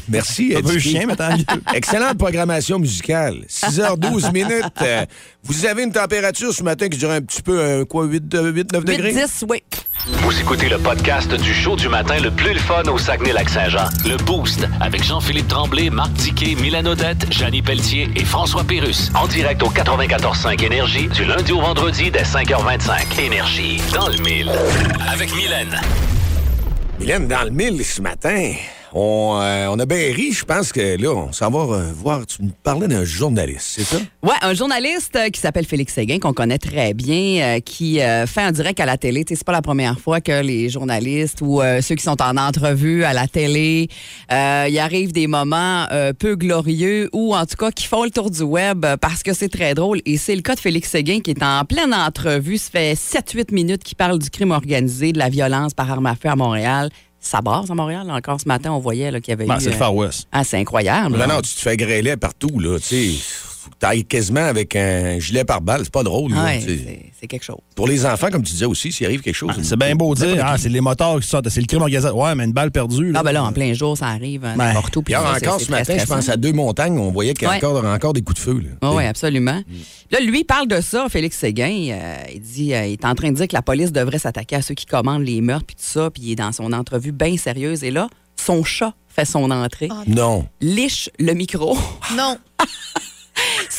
Merci, 0.08 0.54
Un 0.56 0.62
peu 0.62 0.72
Eddie. 0.72 0.80
chien, 0.90 1.04
mais 1.06 1.16
tant 1.16 1.36
mieux. 1.36 1.44
Excellente 1.74 2.18
programmation 2.18 2.78
musicale. 2.78 3.44
6h12 3.48 4.32
minutes. 4.32 4.62
Euh, 4.82 5.04
vous 5.44 5.64
avez 5.66 5.84
une 5.84 5.92
température 5.92 6.52
ce 6.52 6.62
matin 6.62 6.88
qui 6.88 6.98
dirait 6.98 7.16
un 7.16 7.20
petit 7.20 7.42
peu, 7.42 7.58
euh, 7.58 7.84
quoi, 7.84 8.04
8, 8.04 8.24
8 8.32 8.72
9 8.72 8.84
degrés? 8.84 9.12
8-10, 9.14 9.44
oui. 9.48 9.62
Vous 10.06 10.40
écoutez 10.40 10.68
le 10.68 10.78
podcast 10.78 11.32
du 11.34 11.54
show 11.54 11.76
du 11.76 11.88
matin 11.88 12.18
le 12.20 12.30
plus 12.30 12.52
le 12.54 12.58
fun 12.58 12.82
au 12.84 12.98
Saguenay-Lac-Saint-Jean. 12.98 13.88
Le 14.04 14.16
Boost 14.24 14.66
avec 14.80 15.04
Jean-Philippe 15.04 15.46
Tremblay, 15.48 15.90
Marc 15.90 16.14
Tiquet, 16.14 16.56
Milan 16.60 16.84
Odette, 16.86 17.32
Janine 17.32 17.62
Pelletier 17.62 18.08
et 18.16 18.24
François 18.24 18.64
Pérus. 18.64 19.10
En 19.14 19.26
direct 19.28 19.62
au 19.62 19.68
94.5 19.70 20.64
Énergie 20.64 21.08
du 21.08 21.24
lundi 21.24 21.52
au 21.52 21.60
vendredi 21.60 22.10
dès 22.10 22.22
5h25. 22.22 23.20
Énergie 23.20 23.80
dans 23.94 24.08
le 24.08 24.16
mille. 24.18 24.50
Avec 25.12 25.34
Mylène. 25.36 25.80
Mylène, 26.98 27.28
dans 27.28 27.44
le 27.44 27.50
mille 27.50 27.84
ce 27.84 28.00
matin, 28.00 28.52
on, 28.94 29.38
euh, 29.40 29.76
a 29.76 29.86
bien 29.86 30.12
ri. 30.14 30.32
Je 30.32 30.44
pense 30.44 30.72
que 30.72 31.00
là, 31.00 31.10
on 31.10 31.32
s'en 31.32 31.50
va 31.50 31.82
voir. 31.92 32.26
Tu 32.26 32.42
nous 32.42 32.52
parlais 32.62 32.88
d'un 32.88 33.04
journaliste, 33.04 33.66
c'est 33.76 33.84
ça? 33.84 33.98
Ouais, 34.22 34.34
un 34.42 34.54
journaliste 34.54 35.16
euh, 35.16 35.28
qui 35.30 35.40
s'appelle 35.40 35.66
Félix 35.66 35.94
Séguin, 35.94 36.18
qu'on 36.18 36.32
connaît 36.32 36.58
très 36.58 36.94
bien, 36.94 37.56
euh, 37.56 37.60
qui 37.60 38.00
euh, 38.00 38.26
fait 38.26 38.42
un 38.42 38.52
direct 38.52 38.78
à 38.80 38.86
la 38.86 38.96
télé. 38.96 39.24
C'est 39.26 39.44
pas 39.44 39.52
la 39.52 39.62
première 39.62 39.98
fois 39.98 40.20
que 40.20 40.42
les 40.42 40.68
journalistes 40.68 41.40
ou 41.42 41.60
ceux 41.80 41.94
qui 41.94 42.02
sont 42.02 42.20
en 42.20 42.36
entrevue 42.36 43.04
à 43.04 43.12
la 43.12 43.26
télé, 43.26 43.88
il 44.30 44.78
arrive 44.78 45.12
des 45.12 45.26
moments 45.26 45.86
peu 46.18 46.36
glorieux 46.36 47.08
ou 47.12 47.34
en 47.34 47.46
tout 47.46 47.56
cas 47.56 47.70
qui 47.70 47.86
font 47.86 48.04
le 48.04 48.10
tour 48.10 48.30
du 48.30 48.42
web 48.42 48.84
parce 49.00 49.22
que 49.22 49.32
c'est 49.32 49.48
très 49.48 49.74
drôle. 49.74 50.00
Et 50.04 50.18
c'est 50.18 50.36
le 50.36 50.42
cas 50.42 50.54
de 50.54 50.60
Félix 50.60 50.90
Séguin 50.90 51.20
qui 51.20 51.30
est 51.30 51.42
en 51.42 51.64
pleine 51.64 51.94
entrevue. 51.94 52.58
Ça 52.58 52.70
fait 52.70 52.94
7-8 52.94 53.52
minutes 53.54 53.82
qu'il 53.84 53.96
parle 53.96 54.18
du 54.18 54.30
crime 54.30 54.50
organisé, 54.50 55.12
de 55.12 55.18
la 55.18 55.28
violence 55.28 55.74
par 55.74 55.90
arme 55.90 56.06
à 56.06 56.14
feu 56.14 56.28
à 56.28 56.36
Montréal. 56.36 56.90
Ça 57.22 57.40
barre 57.40 57.64
à 57.70 57.74
Montréal. 57.74 58.10
Encore 58.10 58.40
ce 58.40 58.48
matin, 58.48 58.72
on 58.72 58.80
voyait 58.80 59.10
qu'il 59.20 59.30
y 59.30 59.32
avait 59.32 59.46
Ben, 59.46 59.56
eu... 59.56 59.60
c'est 59.60 59.70
le 59.70 59.76
euh, 59.76 59.78
Far 59.78 59.94
West. 59.94 60.26
Ah, 60.32 60.42
c'est 60.44 60.58
incroyable. 60.58 61.16
Là. 61.16 61.26
non, 61.28 61.40
tu 61.40 61.54
te 61.54 61.60
fais 61.60 61.76
grêler 61.76 62.16
partout, 62.16 62.58
là. 62.58 62.78
Tu 62.80 63.12
sais, 63.12 63.24
faut 63.62 63.70
que 63.70 63.76
t'ailles 63.78 64.04
quasiment 64.04 64.44
avec 64.44 64.74
un 64.76 65.18
gilet 65.18 65.44
pare-balles. 65.44 65.82
C'est 65.84 65.92
pas 65.92 66.02
drôle, 66.02 66.32
là. 66.32 66.44
Ouais, 66.44 66.60
c'est- 66.60 67.28
quelque 67.28 67.44
chose. 67.44 67.58
Pour 67.76 67.86
les 67.86 68.04
enfants, 68.04 68.28
comme 68.32 68.42
tu 68.42 68.50
disais 68.52 68.64
aussi, 68.64 68.90
s'il 68.90 69.06
arrive 69.06 69.20
quelque 69.20 69.36
chose. 69.36 69.52
Ah, 69.56 69.60
C'est 69.62 69.76
bien 69.78 69.94
beau 69.94 70.12
de 70.16 70.26
dire, 70.26 70.42
ah, 70.44 70.58
c'est 70.58 70.68
les 70.68 70.80
moteurs 70.80 71.20
qui 71.20 71.28
sortent, 71.28 71.48
c'est 71.48 71.60
le 71.60 71.66
crime 71.68 71.82
organisé. 71.82 72.10
Ouais, 72.10 72.34
mais 72.34 72.44
une 72.44 72.52
balle 72.52 72.72
perdue. 72.72 73.12
Ah 73.14 73.22
ben 73.22 73.30
là, 73.30 73.44
en 73.44 73.52
plein 73.52 73.72
jour, 73.74 73.96
ça 73.96 74.08
arrive 74.08 74.44
hein, 74.44 74.54
Ben, 74.56 74.66
n'importe 74.68 74.96
où. 74.96 75.02
puis 75.02 75.14
encore 75.14 75.60
ce 75.60 75.66
très 75.66 75.72
matin, 75.78 75.96
je 76.00 76.04
pense 76.04 76.28
à 76.28 76.36
deux 76.36 76.52
montagnes, 76.52 76.98
on 76.98 77.12
voyait 77.12 77.32
qu'il 77.34 77.44
y 77.44 77.46
a 77.46 77.50
Ouais. 77.50 77.56
encore, 77.64 77.84
encore 77.84 78.12
des 78.12 78.22
coups 78.22 78.40
de 78.40 78.44
feu. 78.44 78.60
Là. 78.80 78.90
Oui, 78.92 79.04
absolument. 79.04 79.62
Là, 80.10 80.18
lui, 80.20 80.40
il 80.40 80.44
parle 80.44 80.66
de 80.66 80.80
ça, 80.80 81.06
Félix 81.08 81.38
Séguin. 81.38 81.90
euh, 81.92 82.16
il 82.34 82.40
dit, 82.40 82.74
euh, 82.74 82.86
il 82.86 82.92
est 82.94 83.04
en 83.04 83.14
train 83.14 83.30
de 83.30 83.36
dire 83.36 83.46
que 83.46 83.54
la 83.54 83.62
police 83.62 83.92
devrait 83.92 84.18
s'attaquer 84.18 84.56
à 84.56 84.62
ceux 84.62 84.74
qui 84.74 84.86
commandent 84.86 85.22
les 85.24 85.40
meurtres 85.40 85.66
puis 85.66 85.76
tout 85.76 85.82
ça. 85.84 86.10
Puis 86.10 86.24
il 86.24 86.32
est 86.32 86.36
dans 86.36 86.50
son 86.52 86.72
entrevue 86.72 87.12
bien 87.12 87.36
sérieuse. 87.36 87.84
Et 87.84 87.90
là, 87.92 88.08
son 88.36 88.64
chat 88.64 88.94
fait 89.08 89.24
son 89.26 89.50
entrée, 89.50 89.88
Non. 90.08 90.46
liche 90.60 91.08
le 91.18 91.34
micro, 91.34 91.76
Non. 92.16 92.36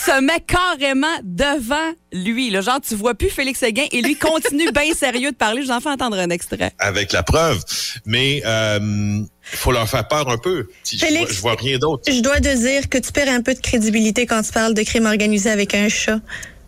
se 0.05 0.21
met 0.21 0.39
carrément 0.41 1.07
devant 1.23 1.91
lui. 2.11 2.49
Là, 2.49 2.61
genre, 2.61 2.79
tu 2.81 2.95
vois 2.95 3.13
plus 3.15 3.29
Félix 3.29 3.59
Séguin 3.59 3.85
et 3.91 4.01
lui 4.01 4.15
continue 4.15 4.71
bien 4.71 4.93
sérieux 4.97 5.31
de 5.31 5.35
parler. 5.35 5.61
Je 5.61 5.67
vous 5.67 5.73
en 5.73 5.79
fais 5.81 5.89
entendre 5.89 6.17
un 6.17 6.29
extrait. 6.29 6.71
avec 6.79 7.11
la 7.13 7.23
preuve. 7.23 7.63
Mais 8.05 8.37
il 8.37 9.57
faut 9.57 9.71
leur 9.71 9.87
faire 9.89 10.07
peur 10.07 10.29
un 10.29 10.37
peu. 10.37 10.67
Si 10.83 10.97
Je, 10.97 11.05
Félix. 11.05 11.25
vois, 11.25 11.33
je 11.33 11.41
vois 11.41 11.55
rien 11.55 11.77
d'autre. 11.77 12.03
Je 12.11 12.19
dois 12.21 12.39
te 12.39 12.55
dire 12.55 12.89
que 12.89 12.97
tu 12.97 13.11
perds 13.11 13.29
un 13.29 13.41
peu 13.41 13.53
de 13.53 13.59
crédibilité 13.59 14.25
quand 14.25 14.41
tu 14.41 14.51
parles 14.51 14.73
de 14.73 14.83
crime 14.83 15.05
organisé 15.05 15.49
avec 15.49 15.73
un 15.75 15.89
chat. 15.89 16.19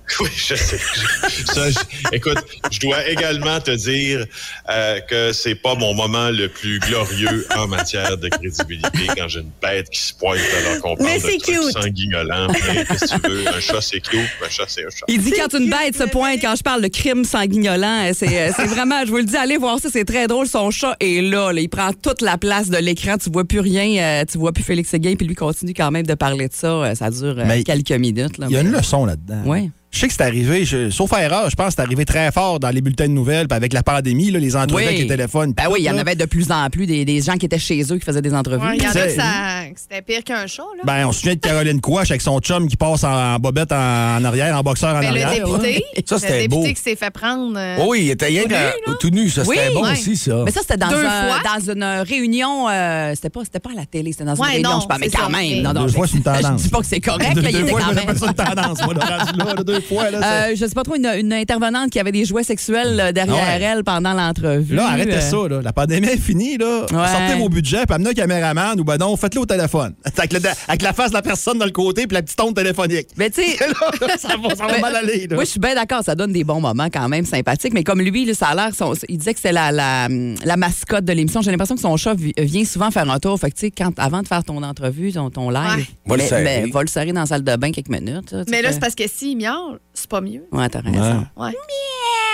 Oui, 0.19 0.29
je 0.35 0.53
sais. 0.55 0.77
Je- 0.77 1.45
ça, 1.51 1.69
je- 1.71 2.15
écoute, 2.15 2.37
je 2.71 2.79
dois 2.79 3.07
également 3.07 3.59
te 3.59 3.71
dire 3.71 4.25
euh, 4.69 4.99
que 5.01 5.33
c'est 5.33 5.55
pas 5.55 5.73
mon 5.75 5.93
moment 5.95 6.29
le 6.29 6.47
plus 6.47 6.79
glorieux 6.79 7.45
en 7.55 7.67
matière 7.67 8.15
de 8.17 8.29
crédibilité 8.29 9.07
quand 9.17 9.27
j'ai 9.27 9.39
une 9.39 9.51
bête 9.61 9.89
qui 9.89 9.99
se 9.99 10.13
pointe 10.13 10.37
alors 10.59 10.81
qu'on 10.81 10.95
parle 10.95 11.09
Mais 11.09 11.17
de 11.19 11.25
c'est 11.25 11.37
trucs 11.39 11.55
cute. 11.57 11.71
sanguinolents. 11.71 12.47
Mais 12.49 12.85
qu'est-ce 12.85 13.15
que 13.15 13.21
tu 13.21 13.29
veux? 13.31 13.47
Un 13.47 13.59
chat, 13.59 13.81
c'est 13.81 13.99
cute. 13.99 14.19
Un 14.45 14.49
chat, 14.49 14.65
c'est 14.67 14.85
un 14.85 14.89
chat. 14.89 15.05
Il 15.07 15.21
dit 15.23 15.31
quand 15.31 15.53
une 15.57 15.69
bête 15.71 15.97
se 15.97 16.03
pointe, 16.03 16.39
quand 16.39 16.55
je 16.55 16.61
parle 16.63 16.81
de 16.83 16.87
crime 16.87 17.25
sanguignolant, 17.25 18.05
euh, 18.07 18.11
c'est 18.13 18.41
euh, 18.49 18.51
c'est 18.55 18.67
vraiment, 18.67 19.03
je 19.05 19.09
vous 19.09 19.17
le 19.17 19.23
dis, 19.23 19.35
allez 19.37 19.57
voir 19.57 19.79
ça, 19.79 19.89
c'est 19.91 20.05
très 20.05 20.27
drôle. 20.27 20.47
Son 20.47 20.69
chat 20.71 20.95
est 20.99 21.21
là, 21.21 21.51
là, 21.51 21.59
il 21.61 21.69
prend 21.69 21.91
toute 21.93 22.21
la 22.21 22.37
place 22.37 22.69
de 22.69 22.77
l'écran, 22.77 23.17
tu 23.17 23.31
vois 23.31 23.43
plus 23.45 23.59
rien, 23.59 24.21
euh, 24.21 24.25
tu 24.31 24.37
vois 24.37 24.51
plus 24.53 24.63
Félix 24.63 24.89
Séguin, 24.89 25.15
puis 25.15 25.25
lui 25.25 25.35
continue 25.35 25.73
quand 25.73 25.89
même 25.91 26.05
de 26.05 26.13
parler 26.13 26.47
de 26.47 26.53
ça. 26.53 26.67
euh, 26.67 26.95
ça 26.95 27.09
dure 27.09 27.39
euh, 27.39 27.43
Mais 27.47 27.63
quelques 27.63 27.91
minutes. 27.91 28.35
Il 28.39 28.51
y 28.51 28.57
a 28.57 28.61
une 28.61 28.71
leçon 28.71 29.05
là-dedans. 29.05 29.41
Ouais. 29.45 29.69
Je 29.95 30.01
sais 30.01 30.07
que 30.09 30.13
c'est 30.13 30.23
arrivé, 30.23 30.65
je- 30.65 30.89
sauf 30.89 31.09
erreur, 31.13 31.49
je 31.49 31.55
pense 31.55 31.67
que 31.67 31.73
c'est 31.75 31.81
arrivé 31.81 32.03
très 32.03 32.29
fort 32.33 32.59
dans 32.59 32.69
les 32.69 32.81
bulletins 32.81 33.05
de 33.07 33.13
nouvelles, 33.13 33.47
puis 33.47 33.55
avec 33.55 33.71
la 33.71 33.81
pandémie, 33.81 34.29
là, 34.29 34.39
les 34.39 34.53
entrevues 34.57 34.81
Oui. 34.81 34.87
avec 34.87 34.97
les 34.99 35.07
téléphones. 35.07 35.53
Ben 35.53 35.67
oui, 35.71 35.79
il 35.79 35.85
y 35.85 35.89
en 35.89 35.97
avait 35.97 36.15
de 36.17 36.25
plus 36.25 36.51
en 36.51 36.69
plus 36.69 36.85
des, 36.85 37.05
des 37.05 37.21
gens 37.21 37.35
qui 37.37 37.45
étaient 37.45 37.57
chez 37.57 37.81
eux 37.93 37.97
qui 37.97 38.03
faisaient 38.03 38.21
des 38.21 38.33
entrevues. 38.33 38.67
Ouais, 38.67 38.75
Il 38.75 38.83
y 38.83 38.87
en 38.87 38.89
a 38.89 38.93
que, 38.93 39.79
c'était 39.79 40.01
pire 40.01 40.21
qu'un 40.25 40.47
chat, 40.47 40.63
là. 40.77 40.83
Ben, 40.83 41.07
on 41.07 41.13
se 41.13 41.21
souvient 41.21 41.35
de 41.35 41.39
Caroline 41.39 41.79
Quash 41.79 42.11
avec 42.11 42.21
son 42.21 42.39
chum 42.41 42.67
qui 42.67 42.75
passe 42.75 43.05
en, 43.05 43.35
en 43.35 43.39
bobette 43.39 43.71
en, 43.71 44.17
en 44.17 44.23
arrière, 44.25 44.57
en 44.57 44.63
boxeur 44.63 44.95
en 44.97 44.99
Mais 44.99 45.07
arrière. 45.07 45.29
le 45.29 45.59
député, 45.59 45.85
Ça, 46.05 46.19
c'était 46.19 46.33
le 46.33 46.47
député 46.49 46.67
beau. 46.67 46.73
qui 46.73 46.81
s'est 46.81 46.95
fait 46.97 47.11
prendre. 47.11 47.53
euh, 47.57 47.77
Oh 47.79 47.85
oui, 47.91 48.01
il 48.03 48.09
était 48.11 48.25
rien 48.25 48.43
Tout 48.43 48.49
nu, 48.91 48.97
tout 48.99 49.09
nu. 49.11 49.29
Ça, 49.29 49.45
c'était 49.45 49.67
Oui. 49.69 49.73
bon 49.75 49.83
Ouais. 49.85 49.91
aussi, 49.93 50.17
ça. 50.17 50.41
Mais 50.43 50.51
ça, 50.51 50.59
c'était 50.59 50.75
dans, 50.77 50.87
un- 50.87 51.41
dans 51.41 51.71
une 51.73 51.83
réunion. 52.05 52.67
euh, 52.69 53.13
c'était 53.15 53.29
pas, 53.29 53.45
c'était 53.45 53.61
pas 53.61 53.69
à 53.71 53.75
la 53.79 53.85
télé, 53.85 54.11
c'était 54.11 54.25
dans 54.25 54.35
une 54.35 54.43
réunion, 54.43 54.69
non, 54.71 54.75
je 54.75 54.81
sais 54.81 54.87
pas, 54.89 54.97
mais 54.99 55.09
quand 55.09 55.29
même. 55.29 55.41
mais- 55.55 55.61
Non, 55.61 55.71
non, 55.73 55.85
Deux 55.85 55.93
fois, 55.93 56.05
c'est 56.07 56.17
une 56.17 56.19
je- 56.25 56.41
tendance. 56.41 56.59
Je 56.59 56.63
dis 56.65 56.69
pas 56.69 56.79
que 56.79 56.85
c'est 56.85 56.99
correct, 56.99 57.33
deux, 57.33 57.41
là, 57.41 57.49
il 57.49 57.55
était 57.61 57.69
fois, 57.69 57.79
quand 57.81 57.93
même. 57.93 58.17
ça 58.17 58.25
une 58.27 58.33
tendance, 58.33 58.83
moi, 58.83 58.93
là, 58.93 59.63
fois. 59.87 60.09
Là, 60.11 60.47
Euh, 60.49 60.55
je 60.55 60.65
sais 60.65 60.73
pas 60.75 60.83
trop, 60.83 60.95
une, 60.95 61.05
une 61.05 61.33
intervenante 61.33 61.89
qui 61.89 61.99
avait 61.99 62.11
des 62.11 62.25
jouets 62.25 62.43
sexuels 62.43 63.11
derrière 63.13 63.35
ouais. 63.35 63.61
elle 63.61 63.83
pendant 63.83 64.13
l'entrevue. 64.13 64.75
Là, 64.75 64.87
arrêtez 64.89 65.13
Euh, 65.15 65.21
ça, 65.21 65.47
là. 65.49 65.61
La 65.61 65.73
pandémie 65.73 66.07
est 66.07 66.17
finie, 66.17 66.57
là. 66.57 66.81
Ouais. 66.91 67.07
Sortez 67.07 67.35
vos 67.39 67.49
budgets, 67.49 67.85
puis 67.85 67.95
amenez 67.95 68.09
un 68.09 68.13
caméraman 68.13 68.79
ou 68.79 68.83
ben 68.83 68.97
non, 68.97 69.15
faites-le 69.17 69.41
au 69.41 69.45
téléphone. 69.45 69.93
Avec, 70.17 70.33
le- 70.33 70.39
avec 70.67 70.81
la 70.81 70.93
face 70.93 71.09
de 71.09 71.15
la 71.15 71.21
personne 71.21 71.57
dans 71.59 71.65
le 71.65 71.71
côté, 71.71 72.07
puis 72.07 72.15
la 72.15 72.21
petite 72.21 72.39
onde 72.41 72.55
téléphonique. 72.55 73.07
Mais 73.17 73.29
tu 73.29 73.41
sais, 73.43 73.57
ça 74.17 74.35
va, 74.41 74.55
ça 74.55 74.67
va 74.67 74.77
mal 74.81 74.95
aller, 74.95 75.27
là. 75.27 75.35
Moi, 75.35 75.43
je 75.43 75.49
suis 75.49 75.59
bien 75.59 75.75
d'accord, 75.75 76.03
ça 76.03 76.15
donne 76.15 76.31
des 76.31 76.43
bons 76.43 76.59
moments 76.61 76.87
quand 76.91 77.07
même 77.09 77.25
sympathiques. 77.25 77.73
Mais 77.73 77.83
comme 77.83 78.01
lui, 78.01 78.25
là, 78.25 78.33
ça 78.33 78.47
a 78.47 78.55
l'air, 78.55 78.69
son- 78.75 78.93
il 79.09 79.17
disait 79.17 79.33
que 79.33 79.39
c'est 79.39 79.51
la, 79.51 79.71
la, 79.71 80.07
la 80.09 80.57
mascotte 80.57 81.05
de 81.05 81.13
l'émission. 81.13 81.41
J'ai 81.41 81.51
l'impression 81.51 81.75
que 81.75 81.81
son 81.81 81.95
chat 81.97 82.13
vi- 82.15 82.33
vient 82.37 82.65
souvent 82.65 82.91
faire 82.91 83.09
un 83.09 83.19
tour. 83.19 83.39
Fait 83.39 83.49
que, 83.51 83.55
tu 83.55 83.61
sais, 83.67 83.71
quand, 83.71 83.91
avant 83.99 84.21
de 84.21 84.27
faire 84.27 84.43
ton 84.43 84.61
entrevue, 84.63 85.11
ton, 85.11 85.29
ton 85.29 85.49
live, 85.49 85.65
Ouais. 85.65 85.85
Va 86.07 86.15
le 86.17 86.21
mais- 86.23 86.29
serrer. 86.29 86.43
mais 86.43 86.71
va 86.71 86.81
le 86.81 86.87
serrer 86.87 87.11
dans 87.13 87.21
la 87.21 87.25
salle 87.25 87.43
de 87.43 87.55
bain 87.55 87.71
quelques 87.71 87.89
minutes. 87.89 88.31
là, 88.31 88.43
Mais 88.49 88.61
là, 88.61 88.71
c'est 88.71 88.79
parce 88.79 88.95
que 88.95 89.03
s'il 89.07 89.37
miaule, 89.37 89.74
c'est 89.93 90.09
pas 90.09 90.21
mieux. 90.21 90.45
Ouais, 90.51 90.69
t'as 90.69 90.81
raison. 90.81 91.25
Ouais. 91.37 91.51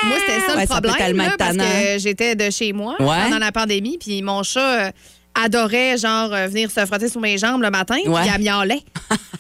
Moi, 0.04 0.16
c'était 0.20 0.40
ça 0.48 0.56
Ouais, 0.56 0.62
le 0.64 0.68
ça 0.68 0.82
peut 0.82 0.88
problème, 0.88 0.96
tellement 0.98 1.24
là, 1.24 1.30
être 1.30 1.38
parce 1.38 1.56
tannant. 1.58 1.64
que 1.70 2.00
j'étais 2.00 2.36
de 2.36 2.50
chez 2.50 2.74
moi 2.74 2.96
Ouais. 3.00 3.24
pendant 3.24 3.38
la 3.38 3.52
pandémie, 3.52 3.98
puis 4.00 4.22
mon 4.24 4.42
chat 4.42 4.88
euh, 4.88 4.92
adorait, 5.36 5.98
genre, 5.98 6.34
euh, 6.34 6.48
venir 6.48 6.72
se 6.72 6.84
frotter 6.88 7.08
sur 7.08 7.22
mes 7.22 7.38
jambes 7.38 7.62
le 7.62 7.70
matin, 7.70 7.98
Ouais. 8.08 8.22
puis 8.22 8.32
elle 8.34 8.42
miaulait. 8.42 8.82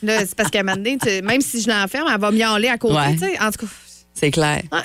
là, 0.03 0.19
c'est 0.19 0.35
parce 0.35 0.49
qu'à 0.51 0.59
un 0.59 0.63
moment 0.63 0.77
donné, 0.77 0.97
tu- 0.99 1.21
même 1.23 1.41
si 1.41 1.61
je 1.61 1.69
l'enferme, 1.69 2.07
elle 2.13 2.19
va 2.21 2.29
miauler 2.31 2.67
à 2.67 2.77
côté, 2.77 2.93
Ouais. 2.95 3.13
tu 3.13 3.19
sais. 3.19 3.39
En 3.41 3.49
tout 3.51 3.65
cas, 3.65 3.71
C'est 4.13 4.29
clair. 4.31 4.61
Ouais. 4.71 4.79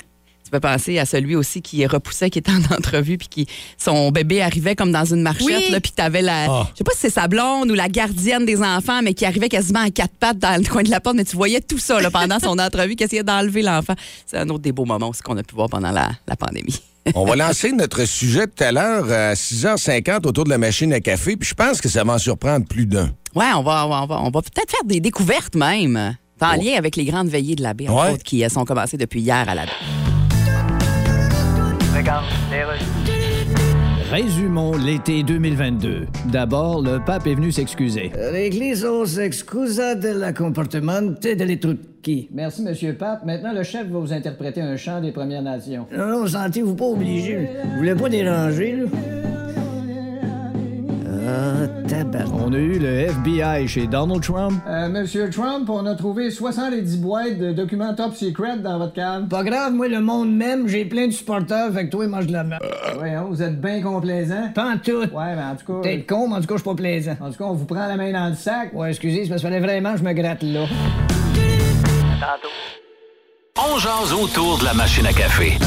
Tu 0.47 0.51
peux 0.51 0.61
penser 0.61 0.97
à 0.97 1.05
celui 1.05 1.35
aussi 1.35 1.61
qui 1.61 1.85
repoussait, 1.85 2.29
qui 2.29 2.39
était 2.39 2.53
en 2.53 2.61
entrevue, 2.77 3.17
puis 3.17 3.27
qui 3.27 3.47
son 3.77 4.11
bébé 4.11 4.41
arrivait 4.41 4.75
comme 4.77 4.93
dans 4.93 5.03
une 5.03 5.21
marchette, 5.21 5.45
Oui. 5.45 5.71
là, 5.71 5.81
puis 5.81 5.91
t'avais 5.91 6.21
la, 6.21 6.45
Ah. 6.49 6.67
je 6.71 6.77
sais 6.77 6.83
pas 6.85 6.93
si 6.93 6.99
c'est 7.01 7.09
sa 7.09 7.27
blonde 7.27 7.69
ou 7.69 7.73
la 7.73 7.89
gardienne 7.89 8.45
des 8.45 8.61
enfants, 8.61 9.01
mais 9.03 9.13
qui 9.13 9.25
arrivait 9.25 9.49
quasiment 9.49 9.81
à 9.81 9.89
quatre 9.89 10.13
pattes 10.17 10.39
dans 10.39 10.55
le 10.57 10.65
coin 10.65 10.83
de 10.83 10.89
la 10.89 11.01
porte, 11.01 11.17
mais 11.17 11.25
tu 11.25 11.35
voyais 11.35 11.59
tout 11.59 11.79
ça 11.79 11.99
là, 11.99 12.09
pendant 12.09 12.39
son 12.39 12.57
entrevue, 12.59 12.95
qui 12.95 13.03
essayait 13.03 13.23
d'enlever 13.23 13.61
l'enfant. 13.61 13.93
C'est 14.25 14.37
un 14.37 14.47
autre 14.47 14.59
des 14.61 14.71
beaux 14.71 14.85
moments 14.85 15.09
aussi 15.09 15.21
qu'on 15.21 15.35
a 15.35 15.43
pu 15.43 15.53
voir 15.53 15.67
pendant 15.67 15.91
la, 15.91 16.11
la 16.25 16.35
pandémie. 16.37 16.79
On 17.15 17.25
va 17.25 17.35
lancer 17.35 17.73
notre 17.73 18.05
sujet 18.05 18.47
tout 18.47 18.63
à 18.63 18.71
l'heure 18.71 19.11
à 19.11 19.33
6h50 19.33 20.25
autour 20.27 20.45
de 20.45 20.49
la 20.49 20.57
machine 20.57 20.93
à 20.93 21.01
café, 21.01 21.35
puis 21.35 21.49
je 21.49 21.53
pense 21.55 21.81
que 21.81 21.89
ça 21.89 22.05
va 22.05 22.13
en 22.13 22.17
surprendre 22.19 22.65
plus 22.65 22.85
d'un. 22.85 23.09
Ouais, 23.35 23.45
on 23.53 23.63
va, 23.63 23.85
on 23.85 23.89
va, 23.89 24.03
on 24.03 24.05
va, 24.07 24.21
on 24.21 24.29
va 24.29 24.41
peut-être 24.41 24.71
faire 24.71 24.83
des 24.85 25.01
découvertes 25.01 25.55
même, 25.55 26.15
en 26.39 26.51
lien 26.53 26.73
avec 26.77 26.95
les 26.95 27.03
grandes 27.05 27.27
veillées 27.29 27.55
de 27.55 27.63
la 27.63 27.73
baie, 27.73 27.89
Ouais. 27.89 28.17
qui 28.23 28.45
euh, 28.45 28.49
sont 28.49 28.63
commencées 28.63 28.97
depuis 28.97 29.19
hier 29.21 29.43
à 29.49 29.55
la 29.55 29.65
baie. 29.65 30.06
Résumons 34.09 34.77
l'été 34.77 35.23
2022. 35.23 36.07
D'abord, 36.31 36.81
le 36.81 37.03
pape 37.03 37.27
est 37.27 37.35
venu 37.35 37.51
s'excuser. 37.51 38.11
L'Église 38.31 38.87
s'excusa 39.05 39.95
del 39.95 40.33
comportamento 40.33 41.19
delle 41.35 41.59
trucchi. 41.59 42.29
Merci, 42.31 42.61
Monsieur 42.61 42.91
le 42.91 42.97
Pape. 42.97 43.25
Maintenant, 43.25 43.51
le 43.51 43.63
chef 43.63 43.87
va 43.87 43.99
vous 43.99 44.13
interpréter 44.13 44.61
un 44.61 44.77
chant 44.77 45.01
des 45.01 45.11
Premières 45.11 45.41
Nations. 45.41 45.85
Non, 45.91 46.07
non, 46.07 46.27
sentez-vous 46.27 46.75
pas 46.75 46.85
obligé. 46.85 47.49
Vous 47.65 47.77
voulez 47.77 47.95
pas 47.95 48.07
déranger, 48.07 48.77
là? 48.77 48.85
Ah, 51.27 51.67
tabac. 51.89 52.25
On 52.33 52.53
a 52.53 52.57
eu 52.57 52.79
le 52.79 52.87
FBI 52.87 53.67
chez 53.67 53.85
Donald 53.87 54.21
Trump. 54.23 54.53
Euh, 54.67 54.87
Monsieur 54.87 55.29
Trump, 55.29 55.69
on 55.69 55.85
a 55.85 55.93
trouvé 55.95 56.31
70 56.31 56.97
boîtes 56.99 57.37
de 57.37 57.51
documents 57.51 57.93
top 57.93 58.15
secret 58.15 58.57
dans 58.59 58.77
votre 58.77 58.93
cave. 58.93 59.27
Pas 59.27 59.43
grave, 59.43 59.73
moi, 59.73 59.89
le 59.89 59.99
monde 59.99 60.33
même, 60.33 60.67
j'ai 60.69 60.85
plein 60.85 61.07
de 61.07 61.11
supporters, 61.11 61.73
fait 61.73 61.85
que 61.87 61.91
toi, 61.91 62.07
mange 62.07 62.27
de 62.27 62.33
la 62.33 62.43
merde. 62.45 62.63
Voyons, 62.95 63.25
vous 63.29 63.41
êtes 63.41 63.59
bien 63.59 63.81
complaisant. 63.81 64.51
Pas 64.55 64.71
en 64.71 64.77
tout. 64.77 65.01
Ouais, 65.01 65.35
mais 65.35 65.43
en 65.43 65.55
tout 65.55 65.73
cas. 65.73 65.81
T'es 65.83 66.01
con, 66.03 66.29
mais 66.29 66.35
en 66.35 66.41
tout 66.41 66.47
cas, 66.47 66.55
je 66.55 66.61
suis 66.61 66.69
pas 66.69 66.75
plaisant. 66.75 67.17
En 67.19 67.29
tout 67.29 67.37
cas, 67.37 67.45
on 67.45 67.53
vous 67.53 67.65
prend 67.65 67.87
la 67.87 67.97
main 67.97 68.11
dans 68.13 68.29
le 68.29 68.35
sac. 68.35 68.71
Ouais, 68.73 68.89
excusez, 68.89 69.23
c'est 69.23 69.29
parce 69.29 69.41
qu'il 69.41 69.49
fallait 69.49 69.61
vraiment 69.61 69.93
que 69.93 69.99
je 69.99 70.03
me 70.03 70.13
gratte 70.13 70.43
là. 70.43 70.65
On 73.59 73.77
jase 73.79 74.13
autour 74.13 74.59
de 74.59 74.65
la 74.65 74.73
machine 74.73 75.05
à 75.05 75.13
café. 75.13 75.57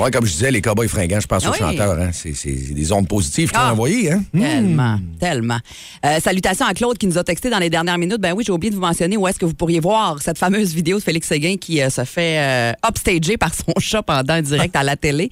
Ouais, 0.00 0.10
comme 0.10 0.24
je 0.26 0.32
disais, 0.32 0.50
les 0.50 0.60
cowboys 0.62 0.88
fringants, 0.88 1.20
je 1.20 1.26
pense 1.26 1.46
aux 1.46 1.52
chanteurs. 1.52 1.98
Hein. 1.98 2.10
C'est 2.12 2.72
des 2.72 2.92
ondes 2.92 3.08
positives 3.08 3.50
qu'ils 3.50 3.58
ont 3.58 3.62
Ah. 3.64 3.72
envoyées. 3.72 4.12
Hein? 4.12 4.22
Tellement, 4.32 4.98
tellement. 5.20 5.58
Euh, 6.04 6.18
salutations 6.20 6.66
à 6.66 6.74
Claude 6.74 6.96
qui 6.98 7.06
nous 7.06 7.18
a 7.18 7.24
texté 7.24 7.50
dans 7.50 7.58
les 7.58 7.70
dernières 7.70 7.98
minutes. 7.98 8.20
Ben 8.20 8.32
oui, 8.34 8.44
j'ai 8.46 8.52
oublié 8.52 8.70
de 8.70 8.74
vous 8.76 8.80
mentionner 8.82 9.16
où 9.16 9.26
est-ce 9.28 9.38
que 9.38 9.44
vous 9.46 9.54
pourriez 9.54 9.80
voir 9.80 10.20
cette 10.22 10.38
fameuse 10.38 10.74
vidéo 10.74 10.98
de 10.98 11.02
Félix 11.02 11.28
Séguin 11.28 11.56
qui 11.60 11.82
euh, 11.82 11.90
se 11.90 12.04
fait 12.04 12.38
euh, 12.38 12.72
upstager 12.88 13.36
par 13.36 13.52
son 13.54 13.72
chat 13.78 14.02
pendant 14.02 14.34
un 14.34 14.42
direct 14.42 14.74
à 14.76 14.82
la 14.82 14.96
télé. 14.96 15.28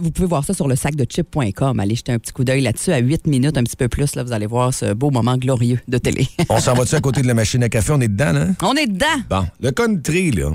Vous 0.00 0.10
pouvez 0.10 0.28
voir 0.28 0.44
ça 0.44 0.54
sur 0.54 0.68
le 0.68 0.76
sac 0.76 0.94
de 0.94 1.04
chip.com. 1.08 1.80
Allez 1.80 1.94
jeter 1.96 2.12
un 2.12 2.18
petit 2.18 2.32
coup 2.32 2.44
d'œil 2.44 2.60
là-dessus 2.62 2.92
à 2.92 2.98
8 2.98 3.26
minutes, 3.26 3.56
un 3.58 3.62
petit 3.64 3.76
peu 3.76 3.88
plus. 3.88 4.14
Là, 4.16 4.22
vous 4.22 4.32
allez 4.32 4.46
voir 4.46 4.72
ce 4.74 4.92
beau 4.92 5.10
moment 5.10 5.36
glorieux 5.36 5.80
de 5.88 5.98
télé. 5.98 6.26
On 6.48 6.60
s'en 6.60 6.74
va-tu 6.74 6.94
à 6.94 7.00
côté 7.00 7.22
de 7.22 7.26
la 7.26 7.34
machine 7.34 7.62
à 7.62 7.68
café? 7.68 7.92
On 7.92 8.00
est 8.00 8.08
dedans, 8.08 8.32
là? 8.32 8.46
On 8.62 8.74
est 8.74 8.86
dedans. 8.86 9.06
Bon, 9.28 9.46
le 9.60 9.70
country, 9.72 10.30
là. 10.30 10.50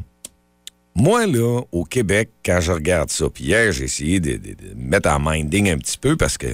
Moi, 0.98 1.26
là, 1.28 1.62
au 1.74 1.84
Québec, 1.84 2.30
quand 2.46 2.62
je 2.62 2.72
regarde 2.72 3.10
ça, 3.10 3.30
puis 3.30 3.46
hier, 3.46 3.72
j'ai 3.74 3.84
essayé 3.84 4.20
de, 4.22 4.32
de- 4.38 4.54
de 4.54 4.74
me 4.76 4.90
mettre 4.92 5.10
en 5.10 5.20
minding 5.20 5.70
un 5.70 5.78
petit 5.78 5.98
peu 5.98 6.16
parce 6.16 6.38
que 6.38 6.48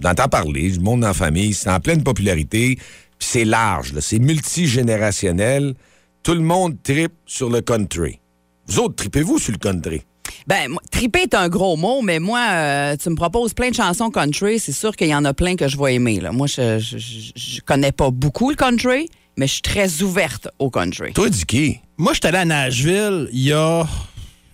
j'entends 0.00 0.28
parler, 0.28 0.70
du 0.70 0.78
monde 0.78 1.00
la 1.00 1.12
famille, 1.12 1.52
c'est 1.54 1.70
en 1.70 1.80
pleine 1.80 2.02
popularité, 2.04 2.76
puis 2.76 3.28
c'est 3.28 3.44
large, 3.44 3.92
c'est 4.00 4.20
multigénérationnel. 4.20 5.74
Tout 6.22 6.34
le 6.34 6.40
monde 6.40 6.76
tripe 6.82 7.12
sur 7.26 7.50
le 7.50 7.62
country. 7.62 8.20
Vous 8.66 8.78
autres, 8.78 8.94
tripez-vous 8.94 9.38
sur 9.38 9.52
le 9.52 9.58
country? 9.58 10.02
Ben, 10.46 10.72
triper 10.92 11.22
est 11.22 11.34
un 11.34 11.48
gros 11.48 11.76
mot, 11.76 12.00
mais 12.02 12.20
moi, 12.20 12.46
euh, 12.50 12.96
tu 12.96 13.10
me 13.10 13.16
proposes 13.16 13.54
plein 13.54 13.70
de 13.70 13.74
chansons 13.74 14.10
country, 14.10 14.60
c'est 14.60 14.72
sûr 14.72 14.94
qu'il 14.94 15.08
y 15.08 15.14
en 15.14 15.24
a 15.24 15.34
plein 15.34 15.56
que 15.56 15.66
je 15.66 15.76
vais 15.76 15.96
aimer. 15.96 16.20
Là. 16.20 16.30
Moi, 16.30 16.46
je, 16.46 16.78
je- 16.78 16.96
je 17.34 17.60
connais 17.62 17.90
pas 17.92 18.10
beaucoup 18.10 18.50
le 18.50 18.56
country, 18.56 19.08
mais 19.40 19.46
je 19.46 19.54
suis 19.54 19.62
très 19.62 20.02
ouverte 20.02 20.48
au 20.58 20.68
country. 20.68 21.14
Toi, 21.14 21.30
Dicky? 21.30 21.80
Moi, 21.96 22.12
j'étais 22.12 22.28
allé 22.28 22.36
à 22.38 22.44
Nashville 22.44 23.28
il 23.32 23.40
y 23.40 23.52
a 23.54 23.86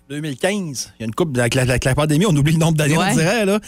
2015. 0.09 0.93
Il 0.99 1.03
y 1.03 1.05
a 1.05 1.07
une 1.07 1.15
couple 1.15 1.39
avec 1.41 1.55
la, 1.55 1.63
avec 1.63 1.85
la 1.85 1.95
pandémie, 1.97 2.25
on 2.27 2.37
oublie 2.37 2.53
le 2.53 2.59
nombre 2.59 2.77
d'années, 2.79 2.97
Ouais. 2.97 3.07
on 3.11 3.15
dirait, 3.15 3.45
là. 3.45 3.59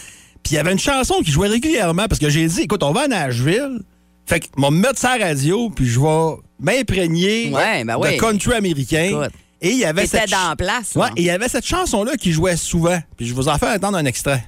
Puis 0.45 0.53
il 0.53 0.55
y 0.55 0.59
avait 0.59 0.71
une 0.71 0.79
chanson 0.79 1.17
qui 1.25 1.33
jouait 1.33 1.49
régulièrement 1.49 2.07
parce 2.07 2.21
que 2.21 2.31
j'ai 2.31 2.47
dit, 2.47 2.61
écoute, 2.63 2.85
on 2.85 2.93
va 2.93 3.03
à 3.03 3.09
Nashville. 3.09 3.81
Fait 4.27 4.39
que, 4.41 4.47
on 4.57 4.63
va 4.63 4.71
me 4.71 4.79
mettre 4.79 5.01
la 5.05 5.17
radio, 5.27 5.71
puis 5.71 5.87
je 5.87 5.99
vais 5.99 6.37
m'imprégner 6.61 7.51
Ouais, 7.53 7.83
ben 7.85 7.97
oui. 7.99 8.15
de 8.15 8.21
country 8.21 8.53
américain. 8.55 9.05
Écoute. 9.23 9.33
Et 9.61 9.71
il 9.73 9.79
y 9.79 9.85
avait 9.85 10.07
cette 10.07 10.31
dans 10.31 10.55
place, 10.57 10.95
Ouais, 10.95 11.07
là. 11.09 11.13
et 11.17 11.21
il 11.23 11.25
y 11.25 11.31
avait 11.31 11.49
cette 11.49 11.67
chanson-là 11.67 12.17
qui 12.17 12.31
jouait 12.33 12.57
souvent. 12.57 13.01
Puis 13.17 13.27
je 13.27 13.35
vous 13.35 13.49
en 13.49 13.59
fais 13.59 13.69
entendre 13.71 13.99
un 13.99 14.05
extrait. 14.05 14.45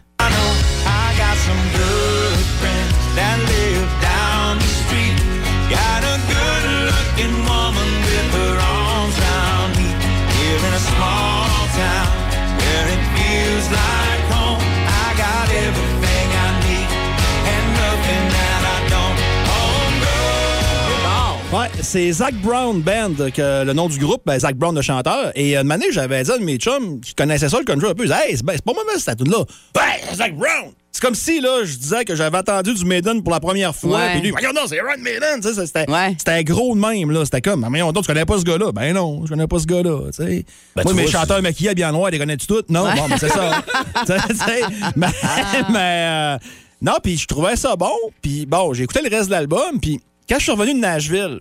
C'est 21.82 22.12
Zach 22.12 22.34
Brown 22.42 22.80
Band, 22.82 23.14
que 23.34 23.64
le 23.64 23.72
nom 23.72 23.88
du 23.88 23.99
groupe, 23.99 24.22
ben, 24.26 24.38
Zach 24.38 24.54
Brown, 24.56 24.75
le 24.75 24.82
chanteur. 24.82 25.32
Et 25.34 25.56
euh, 25.56 25.62
une 25.62 25.72
année, 25.72 25.87
j'avais 25.92 26.22
dit 26.22 26.30
à 26.30 26.34
un 26.34 26.38
de 26.38 26.44
mes 26.44 26.56
chums 26.56 27.00
qui 27.00 27.14
connaissaient 27.14 27.49
ça, 27.49 27.58
le 27.58 27.64
country 27.64 27.88
un 27.90 27.94
peu, 27.94 28.04
hey, 28.04 28.37
c'est 28.37 28.42
ben, 28.44 28.52
c'est 28.54 28.64
pas 28.64 28.72
moi, 28.72 28.82
cette 28.99 29.18
tune-là. 29.18 29.44
Ben, 29.75 30.14
Zach 30.14 30.34
Brown! 30.34 30.72
C'est 30.92 31.02
comme 31.02 31.14
si, 31.14 31.40
là, 31.40 31.60
je 31.64 31.76
disais 31.76 32.04
que 32.04 32.14
j'avais 32.16 32.37
entendu 32.38 32.75
du 32.75 32.84
Maiden 32.84 33.22
pour 33.22 33.32
la 33.32 33.40
première 33.40 33.75
fois. 33.75 34.00
Puis 34.12 34.20
lui, 34.22 34.30
voyons 34.32 34.50
non, 34.52 34.62
c'est 34.66 34.76
Iron 34.76 34.99
Maiden, 35.00 35.40
tu 35.40 35.54
sais, 35.54 35.66
c'était 35.66 35.88
Ouais. 35.90 36.14
c'était 36.18 36.42
gros 36.44 36.75
de 36.75 36.80
même, 36.80 37.10
là. 37.12 37.25
C'était 37.25 37.40
comme, 37.40 37.60
mais 37.60 37.68
voyons 37.68 37.92
donc, 37.92 38.04
tu 38.04 38.08
connais 38.08 38.25
pas 38.26 38.38
ce 38.38 38.44
gars-là? 38.44 38.72
Ben 38.72 38.92
non, 38.92 39.22
je 39.25 39.30
connais 39.30 39.46
pas 39.46 39.58
ce 39.60 39.66
gars-là, 39.66 40.06
tu 40.06 40.25
sais. 40.25 40.44
Ben, 40.75 40.82
moi, 40.82 40.92
tu 40.92 40.94
mes 40.94 41.02
vois, 41.04 41.10
chanteurs 41.12 41.42
maquillés 41.42 41.75
bien 41.75 41.92
noirs, 41.92 42.10
les 42.10 42.18
connais-tu 42.18 42.46
tous? 42.46 42.62
Non, 42.68 42.84
Ouais. 42.84 42.94
bon, 42.96 43.08
ben 43.08 43.16
c'est 43.18 43.28
ça. 43.28 43.62
Tu 44.06 44.12
sais, 44.12 44.18
tu 44.28 44.37
sais, 44.37 44.60
mais, 44.96 45.06
mais, 45.70 46.06
euh, 46.08 46.38
non, 46.82 46.94
puis 47.02 47.16
je 47.16 47.26
trouvais 47.26 47.56
ça 47.56 47.76
bon. 47.76 47.92
Puis 48.20 48.44
bon, 48.46 48.72
j'ai 48.75 48.82
écouté 48.84 49.00
le 49.08 49.14
reste 49.14 49.28
de 49.28 49.32
l'album. 49.34 49.78
Puis 49.80 50.00
quand 50.28 50.37
je 50.38 50.42
suis 50.42 50.52
revenu 50.52 50.75
de 50.75 50.78
Nashville, 50.80 51.40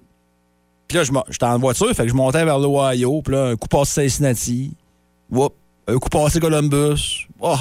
puis 0.89 0.97
là, 0.97 1.03
j'étais 1.29 1.45
en 1.45 1.59
voiture, 1.59 1.93
fait 1.93 2.03
que 2.03 2.09
je 2.09 2.15
montais 2.15 2.43
vers 2.43 2.57
l'Ohio. 2.57 3.21
Puis 3.21 3.33
là, 3.33 3.49
un 3.49 3.55
coup 3.55 3.67
passé 3.67 4.09
Cincinnati. 4.09 4.73
Whoop. 5.29 5.53
Un 5.87 5.97
coup 5.97 6.09
passé 6.09 6.39
Columbus. 6.39 7.27
Oh. 7.39 7.55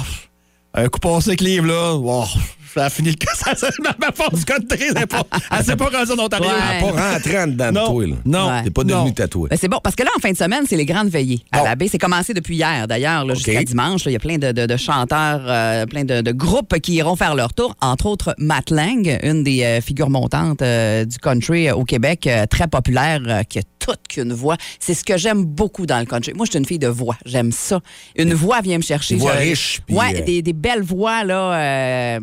Un 0.73 0.89
coup 0.89 0.99
passé 0.99 1.35
Cleveland. 1.35 2.01
Oh. 2.03 2.25
Ça 2.73 2.85
a 2.85 2.89
fini 2.89 3.09
le 3.09 3.15
cas. 3.15 3.31
Ça, 3.35 3.55
ça, 3.55 3.69
ma, 3.99 4.11
force 4.13 4.43
country, 4.45 4.79
elle 4.95 5.05
elle 5.51 5.65
s'est 5.65 5.75
pas 5.75 5.85
rendue 5.85 6.11
en 6.11 6.23
Ontario. 6.25 6.45
Ouais. 6.45 6.53
Elle 6.79 6.85
n'a 6.85 6.91
pas 6.93 7.13
rentré 7.13 7.39
en 7.39 7.47
dedans 7.47 7.67
de 7.71 7.75
Non. 7.79 7.85
toi, 7.91 8.05
là. 8.07 8.15
Non. 8.25 8.49
Ouais. 8.49 8.63
T'es 8.63 8.69
pas 8.69 8.83
devenu 8.83 9.13
tatoué. 9.13 9.49
Ben, 9.49 9.57
c'est 9.59 9.67
bon, 9.67 9.79
parce 9.83 9.95
que 9.95 10.03
là, 10.03 10.09
en 10.17 10.19
fin 10.19 10.31
de 10.31 10.37
semaine, 10.37 10.63
c'est 10.67 10.75
les 10.75 10.85
grandes 10.85 11.09
veillées 11.09 11.39
à 11.51 11.59
Bon. 11.59 11.63
la 11.65 11.75
baie. 11.75 11.87
C'est 11.89 11.97
commencé 11.97 12.33
depuis 12.33 12.55
hier, 12.57 12.87
d'ailleurs, 12.87 13.25
là, 13.25 13.33
jusqu'à 13.33 13.63
dimanche. 13.63 14.01
Il 14.05 14.11
y 14.11 14.15
a 14.15 14.19
plein 14.19 14.37
de, 14.37 14.51
de- 14.51 14.65
de 14.65 14.77
chanteurs, 14.77 15.41
euh, 15.45 15.85
plein 15.85 16.03
de, 16.03 16.21
de 16.21 16.31
groupes 16.31 16.77
qui 16.79 16.93
iront 16.95 17.15
faire 17.15 17.33
leur 17.35 17.53
tour. 17.53 17.75
Entre 17.81 18.05
autres, 18.05 18.35
Matt 18.37 18.69
Lang, 18.71 19.17
une 19.23 19.43
des 19.43 19.63
euh, 19.63 19.81
figures 19.81 20.09
montantes 20.09 20.61
euh, 20.61 21.05
du 21.05 21.17
country 21.17 21.69
euh, 21.69 21.75
au 21.75 21.85
Québec, 21.85 22.27
euh, 22.27 22.45
très 22.45 22.67
populaire, 22.67 23.19
euh, 23.25 23.43
qui 23.43 23.59
a 23.59 23.61
toute 23.79 24.07
qu'une 24.09 24.33
voix. 24.33 24.57
C'est 24.79 24.93
ce 24.93 25.03
que 25.03 25.17
j'aime 25.17 25.43
beaucoup 25.45 25.85
dans 25.85 25.99
le 25.99 26.05
country. 26.05 26.33
Moi, 26.35 26.45
je 26.45 26.51
suis 26.51 26.59
une 26.59 26.65
fille 26.65 26.77
de 26.79 26.87
voix. 26.87 27.15
J'aime 27.25 27.51
ça. 27.51 27.79
Une 28.15 28.33
voix 28.33 28.61
vient 28.61 28.77
me 28.77 28.83
chercher. 28.83 29.15
Une 29.15 29.21
voix 29.21 29.33
Je- 29.35 29.39
riche, 29.49 29.81
puis, 29.85 29.95
Ouais, 29.95 30.15
euh, 30.21 30.25
des, 30.25 30.41
des 30.41 30.53
belles 30.53 30.83
voix, 30.83 31.23
là. 31.23 32.19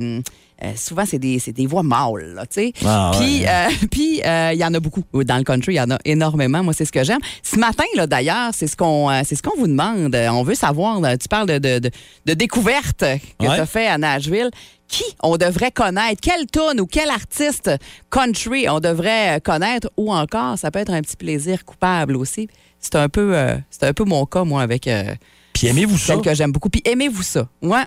Euh, 0.63 0.67
euh, 0.69 0.73
souvent, 0.77 1.05
c'est 1.07 1.19
des, 1.19 1.39
des 1.39 1.67
voix 1.67 1.83
mâles, 1.83 2.35
tu 2.51 2.55
sais. 2.61 2.73
Ah, 2.85 3.11
ouais. 3.13 3.19
Puis, 3.19 3.47
euh, 3.47 3.87
puis, 3.91 4.23
euh, 4.25 4.51
il 4.55 4.59
y 4.59 4.65
en 4.65 4.73
a 4.75 4.81
beaucoup. 4.81 5.03
Dans 5.13 5.37
le 5.37 5.45
country, 5.45 5.75
il 5.75 5.77
y 5.77 5.81
en 5.81 5.91
a 5.91 5.99
énormément. 6.05 6.63
Moi, 6.63 6.73
c'est 6.73 6.85
ce 6.87 6.93
que 6.93 7.05
j'aime. 7.05 7.21
Ce 7.43 7.57
matin, 7.59 7.85
là, 7.95 8.07
d'ailleurs, 8.07 8.51
c'est 8.53 8.67
ce 8.67 8.77
qu'on 8.77 9.11
euh, 9.11 9.21
c'est 9.25 9.35
ce 9.37 9.43
qu'on 9.43 9.57
vous 9.59 9.67
demande. 9.69 10.15
Euh, 10.15 10.29
On 10.31 10.43
veut 10.43 10.55
savoir, 10.55 11.01
là, 11.01 11.17
tu 11.19 11.29
parles 11.29 11.47
de, 11.49 11.59
de, 11.59 11.79
de, 11.79 11.91
de 12.27 12.35
découverte 12.35 13.01
que 13.39 13.47
Ouais. 13.47 13.55
tu 13.55 13.61
as 13.61 13.67
fait 13.67 13.87
à 13.87 13.99
Nashville. 13.99 14.51
Qui 14.89 15.03
on 15.23 15.37
devrait 15.37 15.73
connaître? 15.73 16.21
Quel 16.23 16.47
tune 16.47 16.81
ou 16.81 16.87
quel 16.87 17.11
artiste 17.11 17.71
country 18.09 18.69
on 18.69 18.79
devrait 18.81 19.37
euh, 19.37 19.41
connaître? 19.41 19.91
Ou 19.97 20.13
encore, 20.15 20.57
ça 20.59 20.71
peut 20.71 20.79
être 20.79 20.93
un 20.93 21.03
petit 21.03 21.17
plaisir 21.17 21.65
coupable 21.65 22.17
aussi. 22.17 22.49
C'est 22.79 22.95
un 22.95 23.09
peu, 23.09 23.37
euh, 23.37 23.57
c'est 23.69 23.83
un 23.85 23.93
peu 23.93 24.05
mon 24.05 24.25
cas, 24.27 24.45
moi, 24.45 24.63
avec 24.63 24.87
euh, 24.87 25.13
Puis 25.55 25.67
aimez-vous 25.67 25.99
ça? 25.99 26.15
celle 26.15 26.21
que 26.23 26.33
j'aime 26.35 26.53
beaucoup. 26.53 26.69
Puis 26.71 26.83
aimez-vous 26.85 27.25
ça? 27.25 27.49
Ouais. 27.63 27.83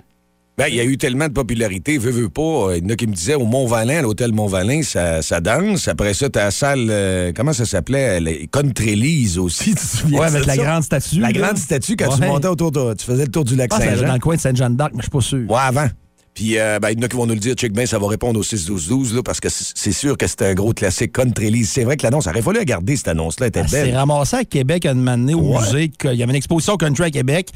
Ben, 0.60 0.68
il 0.68 0.74
y 0.76 0.80
a 0.80 0.84
eu 0.84 0.98
tellement 0.98 1.26
de 1.26 1.32
popularité, 1.32 1.96
veux, 1.96 2.10
veux 2.10 2.28
pas. 2.28 2.42
euh, 2.42 2.76
Il 2.76 2.84
y 2.84 2.86
en 2.86 2.90
a 2.90 2.96
qui 2.96 3.06
me 3.06 3.14
disaient 3.14 3.34
au 3.34 3.46
Mont-Valin, 3.46 3.98
à 3.98 4.02
l'hôtel 4.02 4.32
Mont-Valin, 4.32 4.82
ça, 4.82 5.22
ça 5.22 5.40
danse. 5.40 5.88
Après 5.88 6.12
ça, 6.12 6.28
t'as 6.28 6.44
la 6.44 6.50
salle, 6.50 6.86
euh, 6.90 7.32
comment 7.34 7.52
ça 7.54 7.64
s'appelait? 7.64 8.20
Les 8.20 8.46
Country 8.46 8.94
Lease 8.94 9.38
aussi, 9.38 9.70
tu 9.70 9.76
te 9.76 9.80
souviens 9.80 10.20
Ouais, 10.20 10.26
avec 10.26 10.44
la 10.44 10.54
ça? 10.56 10.62
grande 10.62 10.82
statue. 10.82 11.18
La 11.20 11.28
là. 11.28 11.32
grande 11.32 11.56
statue, 11.56 11.96
quand 11.96 12.14
tu 12.14 12.20
montais 12.20 12.48
autour 12.48 12.70
de, 12.72 12.92
tu 12.94 13.06
faisais 13.06 13.24
le 13.24 13.30
tour 13.30 13.44
du 13.44 13.56
lac 13.56 13.70
que 13.70 13.76
c'est 13.76 13.86
dans 13.90 13.96
Saint-Jean. 13.96 14.12
le 14.12 14.18
coin 14.20 14.34
de 14.36 14.40
Sainte-Jeanne 14.40 14.76
d'Arc, 14.76 14.90
mais 14.92 14.98
je 14.98 15.04
suis 15.04 15.10
pas 15.10 15.20
sûr. 15.22 15.50
Ouais, 15.50 15.58
avant. 15.60 15.88
Puis, 16.34 16.58
euh, 16.58 16.78
ben, 16.78 16.90
il 16.90 16.98
y 16.98 17.00
en 17.00 17.04
a 17.04 17.08
qui 17.08 17.16
vont 17.16 17.26
nous 17.26 17.34
le 17.34 17.40
dire, 17.40 17.54
check 17.54 17.72
bien, 17.72 17.86
ça 17.86 17.98
va 17.98 18.06
répondre 18.06 18.38
au 18.38 18.42
6-12-12, 18.42 19.14
là, 19.16 19.22
parce 19.24 19.40
que 19.40 19.48
c'est 19.48 19.72
c'est 19.74 19.92
sûr 19.92 20.16
que 20.16 20.26
c'était 20.28 20.46
un 20.46 20.54
gros 20.54 20.72
classique 20.72 21.12
Country 21.12 21.50
Lease. 21.50 21.70
C'est 21.70 21.84
vrai 21.84 21.96
que 21.96 22.04
l'annonce, 22.04 22.26
aurait 22.28 22.40
fallu 22.42 22.58
regarder 22.60 22.96
cette 22.96 23.08
annonce-là, 23.08 23.48
était 23.48 23.66
s'est 23.66 23.86
belle. 23.86 23.96
ramassée 23.96 24.36
à 24.36 24.44
Québec 24.44 24.86
une 24.86 25.08
année 25.08 25.34
au 25.34 25.40
Ouais. 25.54 25.58
musée. 25.60 25.88
qu'il 25.88 26.14
y 26.14 26.22
avait 26.22 26.30
une 26.30 26.36
exposition 26.36 26.76
country 26.76 27.04
à 27.04 27.10
Québec. 27.10 27.48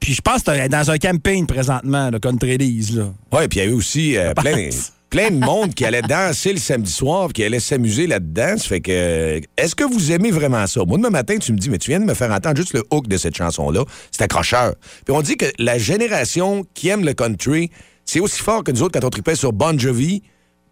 Puis 0.00 0.14
je 0.14 0.20
pense 0.20 0.42
que 0.42 0.52
c'est 0.54 0.68
dans 0.68 0.90
un 0.90 0.98
campaign 0.98 1.46
présentement, 1.46 2.10
le 2.10 2.18
Country 2.18 2.58
Lease, 2.58 2.96
là. 2.96 3.12
Ouais, 3.32 3.48
puis 3.48 3.60
il 3.60 3.64
y 3.64 3.66
a 3.66 3.70
eu 3.70 3.74
aussi 3.74 4.16
euh, 4.16 4.32
plein, 4.36 4.68
plein 5.10 5.30
de 5.30 5.44
monde 5.44 5.74
qui 5.74 5.84
allait 5.84 6.02
danser 6.02 6.52
le 6.52 6.58
samedi 6.58 6.92
soir, 6.92 7.32
qui 7.32 7.42
allait 7.42 7.60
s'amuser 7.60 8.06
là-dedans. 8.06 8.56
Ça 8.58 8.68
fait 8.68 8.80
que, 8.80 9.40
est-ce 9.56 9.74
que 9.74 9.84
vous 9.84 10.12
aimez 10.12 10.30
vraiment 10.30 10.66
ça? 10.66 10.84
Moi, 10.84 10.98
demain 10.98 11.10
matin, 11.10 11.36
tu 11.38 11.52
me 11.52 11.58
dis, 11.58 11.70
mais 11.70 11.78
tu 11.78 11.90
viens 11.90 12.00
de 12.00 12.04
me 12.04 12.14
faire 12.14 12.30
entendre 12.30 12.56
juste 12.56 12.74
le 12.74 12.84
hook 12.90 13.08
de 13.08 13.16
cette 13.16 13.36
chanson-là. 13.36 13.84
C'est 14.10 14.22
accrocheur. 14.22 14.74
Puis 15.04 15.14
on 15.14 15.22
dit 15.22 15.36
que 15.36 15.46
la 15.58 15.78
génération 15.78 16.64
qui 16.74 16.88
aime 16.88 17.04
le 17.04 17.14
country, 17.14 17.70
c'est 18.04 18.20
aussi 18.20 18.40
fort 18.40 18.64
que 18.64 18.70
nous 18.70 18.82
autres 18.82 18.98
quand 18.98 19.06
on 19.06 19.10
tripait 19.10 19.34
sur 19.34 19.52
Bon 19.52 19.78
Jovi, 19.78 20.22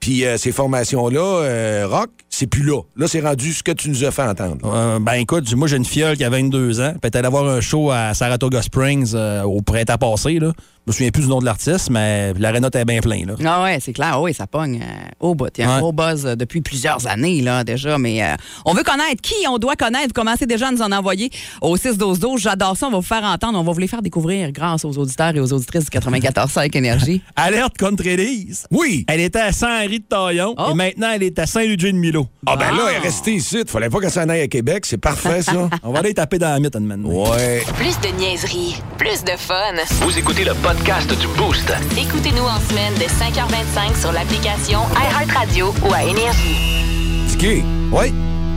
Puis 0.06 0.24
euh, 0.24 0.36
ces 0.36 0.52
formations-là, 0.52 1.20
euh, 1.20 1.88
rock, 1.88 2.10
c'est 2.36 2.46
plus 2.46 2.62
là. 2.62 2.82
Là, 2.96 3.08
c'est 3.08 3.20
rendu 3.20 3.52
ce 3.52 3.62
que 3.62 3.72
tu 3.72 3.88
nous 3.88 4.04
as 4.04 4.10
fait 4.10 4.22
entendre. 4.22 4.58
Euh, 4.64 4.98
ben 5.00 5.14
écoute, 5.14 5.50
moi 5.54 5.68
j'ai 5.68 5.78
une 5.78 5.86
fiole 5.86 6.18
qui 6.18 6.24
a 6.24 6.28
22 6.28 6.80
ans. 6.80 6.92
Peut-être 7.00 7.16
aller 7.16 7.28
voir 7.28 7.46
un 7.48 7.62
show 7.62 7.90
à 7.90 8.12
Saratoga 8.12 8.60
Springs 8.60 9.12
euh, 9.14 9.42
au 9.42 9.62
printemps 9.62 9.96
passé. 9.96 10.38
Là. 10.38 10.52
Je 10.86 10.92
me 10.92 10.92
souviens 10.92 11.10
plus 11.10 11.22
du 11.22 11.28
nom 11.28 11.40
de 11.40 11.44
l'artiste, 11.44 11.90
mais 11.90 12.32
l'aréna 12.34 12.68
était 12.68 12.84
bien 12.84 13.00
plein. 13.00 13.24
Là. 13.26 13.34
Ah 13.44 13.64
ouais, 13.64 13.78
c'est 13.80 13.92
clair. 13.92 14.20
Oui, 14.20 14.32
ça 14.32 14.46
pogne 14.46 14.80
au 15.18 15.34
bout. 15.34 15.48
Il 15.58 15.62
y 15.62 15.64
a 15.64 15.72
un 15.72 15.80
gros 15.80 15.92
buzz 15.92 16.22
depuis 16.22 16.60
plusieurs 16.60 17.08
années 17.08 17.40
là 17.40 17.64
déjà, 17.64 17.98
mais 17.98 18.22
euh, 18.22 18.36
on 18.64 18.72
veut 18.72 18.84
connaître 18.84 19.20
qui 19.20 19.34
on 19.48 19.58
doit 19.58 19.74
connaître? 19.74 20.08
Vous 20.08 20.12
commencez 20.12 20.46
déjà 20.46 20.68
à 20.68 20.70
nous 20.70 20.82
en 20.82 20.92
envoyer 20.92 21.30
au 21.60 21.76
6 21.76 21.98
12 21.98 22.20
12. 22.20 22.40
J'adore 22.40 22.76
ça. 22.76 22.86
On 22.86 22.90
va 22.90 22.98
vous 22.98 23.02
faire 23.02 23.24
entendre. 23.24 23.58
On 23.58 23.64
va 23.64 23.72
vous 23.72 23.80
les 23.80 23.88
faire 23.88 24.02
découvrir 24.02 24.52
grâce 24.52 24.84
aux 24.84 24.96
auditeurs 24.96 25.34
et 25.34 25.40
aux 25.40 25.52
auditrices 25.52 25.90
du 25.90 25.98
94.5 25.98 26.76
Énergie. 26.76 27.20
Alerte 27.36 27.78
contre 27.78 28.06
Élise. 28.06 28.66
Oui! 28.70 29.04
Elle 29.08 29.20
était 29.20 29.40
à 29.40 29.50
Saint-Henri 29.96 30.00
de 30.00 30.04
Taillon 30.04 30.54
Oh. 30.58 30.70
et 30.70 30.74
maintenant 30.74 31.10
elle 31.14 31.22
est 31.22 31.38
à 31.38 31.46
Saint-Ludger 31.46 31.92
de 31.92 31.98
Milo. 31.98 32.26
Ah, 32.46 32.56
ben 32.56 32.70
là, 32.74 32.84
elle 32.90 32.96
est 32.96 32.98
restée 33.00 33.34
ici. 33.34 33.58
Il 33.64 33.68
fallait 33.70 33.88
pas 33.90 33.98
qu'elle 34.00 34.10
s'en 34.10 34.28
aille 34.28 34.42
à 34.42 34.48
Québec. 34.48 34.86
C'est 34.86 34.98
parfait, 34.98 35.42
ça. 35.42 35.68
On 35.82 35.92
va 35.92 35.98
aller 36.00 36.14
taper 36.14 36.38
dans 36.38 36.48
la 36.48 36.60
mythe 36.60 36.76
maintenant. 36.76 37.08
ouais. 37.32 37.62
Plus 37.76 37.98
de 38.00 38.08
niaiserie, 38.16 38.76
plus 38.98 39.24
de 39.24 39.32
fun. 39.36 39.54
Vous 40.02 40.18
écoutez 40.18 40.44
le 40.44 40.54
podcast 40.54 41.08
du 41.18 41.26
Boost. 41.36 41.72
Écoutez-nous 41.98 42.44
en 42.44 42.60
semaine 42.60 42.94
de 42.94 43.04
5h25 43.04 44.00
sur 44.00 44.12
l'application 44.12 44.80
iHeartRadio 44.94 45.74
ou 45.88 45.92
à 45.92 46.02
Énergie. 46.04 46.84
Tiki, 47.28 47.62
Oui. 47.92 48.12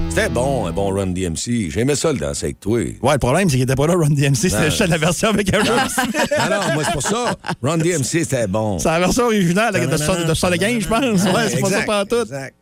C'était 0.09 0.29
bon, 0.29 0.65
un 0.65 0.71
bon 0.71 0.89
Run 0.93 1.07
DMC. 1.07 1.69
J'aimais 1.69 1.95
ça 1.95 2.11
le 2.11 2.17
danser 2.19 2.47
avec 2.47 2.59
toi. 2.59 2.79
Ouais, 2.79 3.13
le 3.13 3.17
problème, 3.19 3.47
c'est 3.49 3.55
qu'il 3.55 3.63
était 3.63 3.75
pas 3.75 3.87
là, 3.87 3.93
Run 3.95 4.09
DMC. 4.09 4.35
C'était 4.35 4.57
Non. 4.57 4.63
juste 4.65 4.87
la 4.87 4.97
version 4.97 5.29
avec 5.29 5.53
un 5.53 5.59
non, 5.59 5.65
non, 5.65 6.73
moi, 6.73 6.83
c'est 6.83 6.91
pour 6.93 7.01
ça. 7.03 7.35
Run 7.61 7.77
DMC, 7.77 8.03
c'était 8.03 8.47
bon. 8.47 8.79
C'est 8.79 8.89
la 8.89 8.99
version 8.99 9.25
originale 9.25 9.73
de, 9.73 9.79
de, 9.79 9.85
de, 9.85 10.27
de 10.27 10.33
75, 10.33 10.79
je 10.81 10.87
pense. 10.87 11.01
Ouais, 11.23 11.49
c'est 11.49 11.61
pas 11.61 11.69
ça 11.69 11.81
pas 11.83 12.05
tout. 12.05 12.21
exact. 12.21 12.55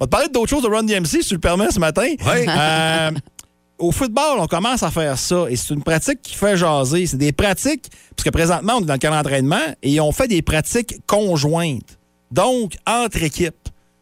On 0.00 0.04
va 0.04 0.06
te 0.06 0.10
parler 0.10 0.28
d'autres 0.28 0.48
choses 0.50 0.62
de 0.62 0.68
Run 0.68 0.82
DMC, 0.84 1.06
si 1.06 1.28
tu 1.28 1.34
le 1.34 1.40
permets, 1.40 1.70
ce 1.70 1.78
matin. 1.78 2.06
Oui. 2.06 2.46
Euh, 2.48 3.10
au 3.78 3.92
football, 3.92 4.38
on 4.38 4.46
commence 4.46 4.82
à 4.82 4.90
faire 4.90 5.18
ça 5.18 5.46
et 5.48 5.56
c'est 5.56 5.74
une 5.74 5.82
pratique 5.82 6.22
qui 6.22 6.34
fait 6.34 6.56
jaser. 6.56 7.06
C'est 7.06 7.16
des 7.16 7.32
pratiques, 7.32 7.86
parce 8.16 8.24
que 8.24 8.30
présentement, 8.30 8.74
on 8.78 8.80
est 8.82 8.86
dans 8.86 8.94
le 8.94 8.98
camp 8.98 9.10
d'entraînement 9.10 9.56
et 9.82 10.00
on 10.00 10.10
fait 10.10 10.28
des 10.28 10.42
pratiques 10.42 10.96
conjointes. 11.06 11.98
Donc, 12.30 12.74
entre 12.86 13.22
équipes. 13.22 13.54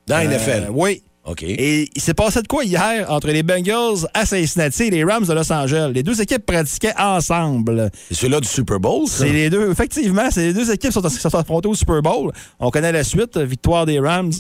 Dans 0.06 0.16
Euh, 0.16 0.28
NFL. 0.28 0.68
Oui. 0.72 1.02
OK. 1.24 1.44
Et 1.44 1.88
il 1.94 2.02
s'est 2.02 2.14
passé 2.14 2.42
de 2.42 2.48
quoi 2.48 2.64
hier 2.64 3.08
entre 3.10 3.28
les 3.28 3.44
Bengals 3.44 4.08
à 4.12 4.26
Cincinnati 4.26 4.84
et 4.84 4.90
les 4.90 5.04
Rams 5.04 5.24
de 5.24 5.32
Los 5.32 5.52
Angeles? 5.52 5.92
Les 5.94 6.02
deux 6.02 6.20
équipes 6.20 6.44
pratiquaient 6.44 6.94
ensemble. 6.98 7.90
C'est 8.08 8.14
celui-là 8.14 8.40
du 8.40 8.48
Super 8.48 8.80
Bowl, 8.80 9.06
ça? 9.06 9.24
C'est 9.24 9.32
les 9.32 9.48
deux, 9.48 9.70
effectivement, 9.70 10.28
c'est 10.30 10.46
les 10.46 10.52
deux 10.52 10.70
équipes 10.72 10.90
qui 10.90 11.20
sont, 11.20 11.34
affrontées 11.34 11.68
au 11.68 11.74
Super 11.74 12.02
Bowl. 12.02 12.32
On 12.58 12.70
connaît 12.70 12.90
la 12.90 13.04
suite, 13.04 13.38
victoire 13.38 13.86
des 13.86 14.00
Rams, 14.00 14.32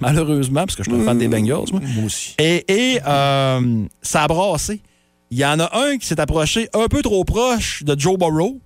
malheureusement, 0.00 0.64
parce 0.64 0.76
que 0.76 0.84
je 0.84 0.90
suis 0.90 1.00
un 1.00 1.04
fan 1.04 1.18
des 1.18 1.28
Bengals, 1.28 1.72
moi. 1.72 1.80
Moi 1.94 2.04
aussi. 2.04 2.34
Et, 2.38 2.64
et, 2.68 3.00
euh, 3.04 3.84
ça 4.00 4.22
a 4.22 4.28
brassé. 4.28 4.80
Il 5.32 5.38
y 5.38 5.44
en 5.44 5.58
a 5.58 5.76
un 5.76 5.96
qui 5.96 6.06
s'est 6.06 6.20
approché 6.20 6.68
un 6.74 6.86
peu 6.86 7.02
trop 7.02 7.24
proche 7.24 7.82
de 7.82 7.98
Joe 7.98 8.16
Burrow 8.16 8.60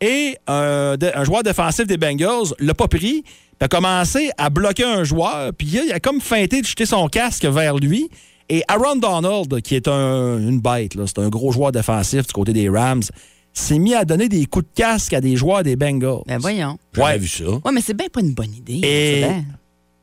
et 0.00 0.36
un, 0.46 0.96
de- 0.96 1.10
un 1.14 1.24
joueur 1.24 1.42
défensif 1.42 1.86
des 1.86 1.96
Bengals 1.96 2.54
l'a 2.60 2.74
pas 2.74 2.88
pris, 2.88 3.22
puis 3.22 3.24
a 3.60 3.68
commencé 3.68 4.30
à 4.38 4.50
bloquer 4.50 4.84
un 4.84 5.04
joueur, 5.04 5.52
puis 5.56 5.66
il 5.72 5.78
a, 5.78 5.84
il 5.84 5.92
a 5.92 6.00
comme 6.00 6.20
feinté 6.20 6.60
de 6.60 6.66
jeter 6.66 6.86
son 6.86 7.08
casque 7.08 7.44
vers 7.44 7.76
lui. 7.76 8.08
Et 8.48 8.62
Aaron 8.68 8.96
Donald, 8.96 9.60
qui 9.62 9.74
est 9.74 9.88
un- 9.88 10.38
une 10.38 10.60
bête, 10.60 10.92
c'est 11.06 11.18
un 11.18 11.28
gros 11.28 11.52
joueur 11.52 11.70
défensif 11.72 12.26
du 12.26 12.32
côté 12.32 12.52
des 12.52 12.68
Rams, 12.68 13.02
s'est 13.52 13.78
mis 13.78 13.94
à 13.94 14.04
donner 14.04 14.28
des 14.28 14.46
coups 14.46 14.64
de 14.66 14.70
casque 14.74 15.12
à 15.12 15.20
des 15.20 15.36
joueurs 15.36 15.62
des 15.64 15.74
Bengals. 15.76 16.22
Ben 16.26 16.38
voyons. 16.38 16.78
J'avais 16.94 17.06
Ouais. 17.08 17.18
vu 17.18 17.28
ça. 17.28 17.44
Ouais, 17.44 17.72
mais 17.72 17.80
c'est 17.80 17.94
bien 17.94 18.06
pas 18.12 18.20
une 18.20 18.32
bonne 18.34 18.54
idée. 18.54 18.80
Et- 18.82 19.20
c'est 19.22 19.28
bien. 19.28 19.44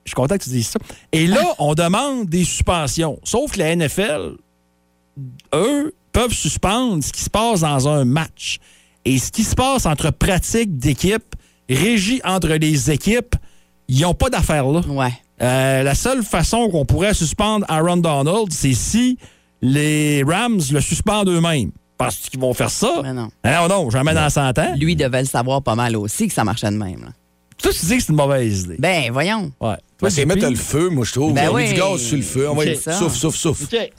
Je 0.03 0.09
suis 0.11 0.15
content 0.15 0.37
que 0.37 0.43
tu 0.43 0.49
dises 0.51 0.67
ça. 0.67 0.79
Et 1.11 1.25
là, 1.25 1.41
on 1.57 1.73
demande 1.73 2.27
des 2.29 2.43
suspensions. 2.43 3.17
Sauf 3.23 3.53
que 3.53 3.59
la 3.59 3.71
NFL, 3.75 4.33
eux, 5.53 5.93
peuvent 6.11 6.33
suspendre 6.33 7.03
ce 7.03 7.11
qui 7.11 7.21
se 7.21 7.29
passe 7.29 7.61
dans 7.61 7.87
un 7.87 8.05
match. 8.05 8.59
Et 9.05 9.19
ce 9.19 9.31
qui 9.31 9.43
se 9.43 9.55
passe 9.55 9.85
entre 9.85 10.11
pratiques 10.11 10.77
d'équipe, 10.77 11.35
régie 11.69 12.21
entre 12.23 12.49
les 12.49 12.91
équipes, 12.91 13.35
ils 13.87 14.01
n'ont 14.01 14.13
pas 14.13 14.29
d'affaire 14.29 14.65
là. 14.67 14.81
Ouais. 14.87 15.13
Euh, 15.41 15.83
la 15.83 15.95
seule 15.95 16.23
façon 16.23 16.69
qu'on 16.69 16.85
pourrait 16.85 17.13
suspendre 17.13 17.65
Aaron 17.69 17.97
Donald, 17.97 18.47
c'est 18.51 18.73
si 18.73 19.17
les 19.61 20.23
Rams 20.23 20.61
le 20.71 20.81
suspendent 20.81 21.29
eux-mêmes. 21.29 21.71
Parce 21.97 22.17
qu'ils 22.29 22.39
vont 22.39 22.53
faire 22.53 22.69
ça. 22.69 23.01
Mais 23.03 23.13
non. 23.13 23.29
Non, 23.45 23.67
non, 23.69 23.89
jamais 23.89 24.13
dans 24.13 24.29
100 24.29 24.57
ans. 24.59 24.73
Lui 24.77 24.95
devait 24.95 25.21
le 25.21 25.27
savoir 25.27 25.61
pas 25.61 25.75
mal 25.75 25.95
aussi 25.95 26.27
que 26.27 26.33
ça 26.33 26.43
marchait 26.43 26.69
de 26.71 26.75
même. 26.77 27.01
là. 27.01 27.07
Toi, 27.61 27.71
tu 27.71 27.85
dis 27.85 27.95
que 27.97 28.03
c'est 28.03 28.09
une 28.09 28.17
mauvaise 28.17 28.63
idée. 28.63 28.75
Ben, 28.79 29.11
voyons. 29.13 29.51
Ouais. 29.61 29.75
Ben, 30.01 30.09
c'est 30.09 30.25
mettre 30.25 30.45
le 30.49 30.55
feu, 30.57 30.89
moi, 30.89 31.05
je 31.05 31.13
trouve. 31.13 31.33
Ben 31.33 31.49
on 31.49 31.55
met 31.55 31.63
oui. 31.67 31.73
du 31.73 31.79
gaz 31.79 32.01
sur 32.01 32.17
le 32.17 32.23
feu. 32.23 32.49
On 32.49 32.55
va 32.55 32.63
Ok, 32.63 32.69
y- 32.69 32.75
ça. 32.75 32.91
souffle, 32.99 33.17
souffle, 33.17 33.37
souffle. 33.37 33.63
OK. 33.63 33.91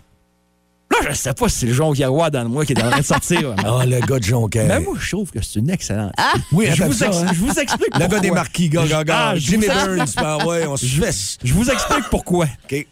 Je 1.09 1.15
sais 1.15 1.35
pas 1.35 1.49
si 1.49 1.59
c'est 1.61 1.67
le 1.67 1.73
Jean 1.73 1.93
Garois 1.93 2.31
dans 2.31 2.49
moi 2.49 2.65
qui 2.65 2.73
est 2.73 2.83
en 2.83 2.91
train 2.91 2.99
de 3.01 3.05
sortir. 3.05 3.55
Ah, 3.65 3.85
le 3.85 4.01
gars 4.01 4.19
de 4.19 4.25
Jonquière. 4.25 4.67
Mais 4.67 4.81
moi, 4.81 4.95
je 4.99 5.11
trouve 5.11 5.31
que 5.31 5.41
c'est 5.43 5.59
une 5.59 5.71
excellente. 5.71 6.13
oui, 6.53 6.67
je, 6.69 6.73
attends 6.83 6.87
vous 6.87 6.93
ça, 6.93 7.07
ex- 7.07 7.17
hein. 7.17 7.27
je 7.33 7.41
vous 7.41 7.59
explique 7.59 7.95
Le 7.95 7.99
gars 8.01 8.07
pourquoi. 8.07 8.21
des 8.21 8.31
marquis, 8.31 8.69
gars, 8.69 8.87
gars, 8.87 9.05
gars. 9.05 9.29
Ah, 9.31 9.37
Jimmy 9.37 9.67
vous- 9.67 9.73
Burns, 9.73 10.07
ben 10.17 10.45
ouais, 10.47 10.67
on 10.67 10.77
se 10.77 10.87
fesse. 11.01 11.39
Je 11.45 11.53
vous 11.53 11.69
explique 11.71 12.05
pourquoi. 12.11 12.47
OK. 12.71 12.87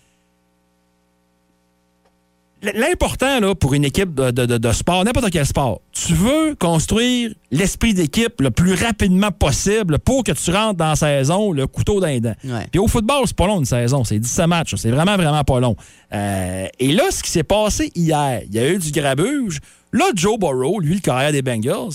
L'important 2.75 3.41
là, 3.41 3.55
pour 3.55 3.75
une 3.75 3.85
équipe 3.85 4.15
de, 4.15 4.31
de- 4.31 4.59
de- 4.59 4.73
sport, 4.73 5.05
n'importe 5.05 5.31
quel 5.31 5.45
sport, 5.45 5.81
tu 5.93 6.15
veux 6.15 6.55
construire 6.55 7.33
l'esprit 7.51 7.93
d'équipe 7.95 8.41
le 8.41 8.51
plus 8.51 8.75
rapidement 8.75 9.31
possible 9.31 9.99
pour 9.99 10.25
que 10.25 10.33
tu 10.33 10.51
rentres 10.51 10.77
dans 10.77 10.89
la 10.91 10.97
saison 10.97 11.53
le 11.53 11.67
couteau 11.67 12.01
dans 12.01 12.19
dents. 12.21 12.35
Ouais. 12.45 12.67
Puis 12.71 12.79
au 12.79 12.89
football, 12.89 13.25
c'est 13.27 13.37
pas 13.37 13.47
long 13.47 13.59
une 13.59 13.65
saison, 13.67 14.03
c'est 14.05 14.19
17 14.19 14.47
matchs, 14.47 14.75
c'est 14.77 14.91
vraiment, 14.91 15.17
vraiment 15.17 15.45
pas 15.45 15.61
long. 15.61 15.77
Euh, 16.13 16.67
et 16.79 16.93
là, 16.93 17.05
ce 17.11 17.23
qui 17.23 17.31
s'est 17.31 17.43
passé 17.43 17.91
hier, 17.95 18.41
il 18.47 18.55
y 18.55 18.59
a 18.59 18.69
eu 18.71 18.79
du 18.79 18.91
grabuge. 18.91 19.61
Là, 19.93 20.07
Joe 20.15 20.39
Burrow, 20.39 20.81
lui, 20.81 20.95
le 20.95 21.01
carrière 21.01 21.33
des 21.33 21.43
Bengals, 21.43 21.93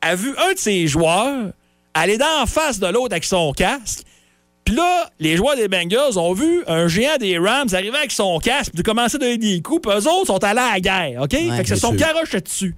a 0.00 0.14
vu 0.14 0.30
un 0.48 0.54
de 0.54 0.58
ses 0.58 0.86
joueurs 0.88 1.50
aller 1.94 2.18
d'en 2.18 2.46
face 2.46 2.78
de 2.78 2.86
l'autre 2.86 3.12
avec 3.12 3.24
son 3.24 3.52
casque. 3.52 4.02
Puis 4.66 4.74
là, 4.74 5.08
les 5.20 5.36
joueurs 5.36 5.54
des 5.56 5.68
Bengals 5.68 6.18
ont 6.18 6.32
vu 6.34 6.64
un 6.66 6.88
géant 6.88 7.16
des 7.18 7.38
Rams 7.38 7.68
arriver 7.72 7.96
avec 7.96 8.10
son 8.10 8.38
casque, 8.40 8.72
puis 8.74 8.82
de 8.82 8.86
commencer 8.86 9.14
à 9.16 9.18
donner 9.20 9.38
des 9.38 9.62
coups, 9.62 9.80
puis 9.88 9.92
eux 9.96 10.08
autres 10.08 10.26
sont 10.26 10.42
allés 10.44 10.60
à 10.60 10.72
la 10.74 10.80
guerre, 10.80 11.22
OK? 11.22 11.30
fait 11.30 11.62
que 11.62 11.68
se 11.68 11.76
sont 11.76 11.90
sûr. 11.96 11.96
garochés 11.96 12.40
dessus. 12.40 12.74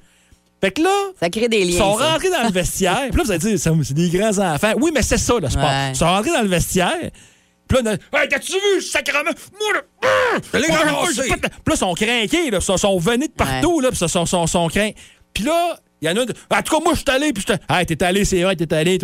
Fait 0.61 0.71
que 0.71 0.83
là, 0.83 0.91
Ça 1.19 1.31
crée 1.31 1.49
des 1.49 1.61
ils 1.61 1.73
sont 1.77 1.97
ça. 1.99 2.11
rentrés 2.13 2.31
dans 2.31 2.43
le 2.43 2.51
vestiaire. 2.53 3.07
Puis 3.09 3.17
là, 3.17 3.23
vous 3.25 3.31
allez 3.31 3.39
dire, 3.39 3.59
ça, 3.59 3.71
c'est 3.83 3.95
des 3.95 4.09
grands 4.11 4.39
enfants. 4.39 4.73
Oui, 4.77 4.91
mais 4.93 5.03
c'est 5.03 5.17
ça, 5.17 5.35
le 5.41 5.49
sport. 5.49 5.65
Ouais. 5.65 5.91
Ils 5.91 5.97
sont 5.97 6.05
rentrés 6.07 6.33
dans 6.33 6.43
le 6.43 6.49
vestiaire. 6.49 7.11
Puis 7.69 7.83
là, 7.83 7.93
hey, 7.93 8.29
t'as-tu 8.29 8.53
vu, 8.53 8.83
sacrément? 8.83 9.31
Moi, 9.59 9.73
là, 9.75 9.81
ah! 10.03 10.39
Puis 10.53 10.61
là, 10.61 10.69
ils 11.73 11.77
sont 11.77 11.95
craqués, 11.95 12.51
là. 12.51 12.59
Ils 12.61 12.79
sont, 12.79 12.99
venus 12.99 13.29
de 13.29 13.33
partout, 13.35 13.81
là. 13.81 13.91
Puis 13.91 13.99
ils 14.03 14.09
sont, 14.09 14.27
sont, 14.27 14.47
sont 14.47 14.69
craints. 14.69 14.91
Puis 15.33 15.45
là, 15.45 15.79
il 16.03 16.09
y 16.09 16.11
en 16.11 16.17
a. 16.17 16.25
de- 16.25 16.35
En 16.51 16.63
tout 16.63 16.77
cas, 16.77 16.83
moi, 16.83 16.95
je 16.95 16.99
suis 16.99 17.11
allé. 17.11 17.33
Puis 17.33 17.45
je 17.47 17.53
Hey, 17.75 17.87
t'es 17.87 18.03
allé, 18.03 18.25
c'est 18.25 18.43
vrai, 18.43 18.57
t'es 18.57 18.73
allé. 18.75 18.99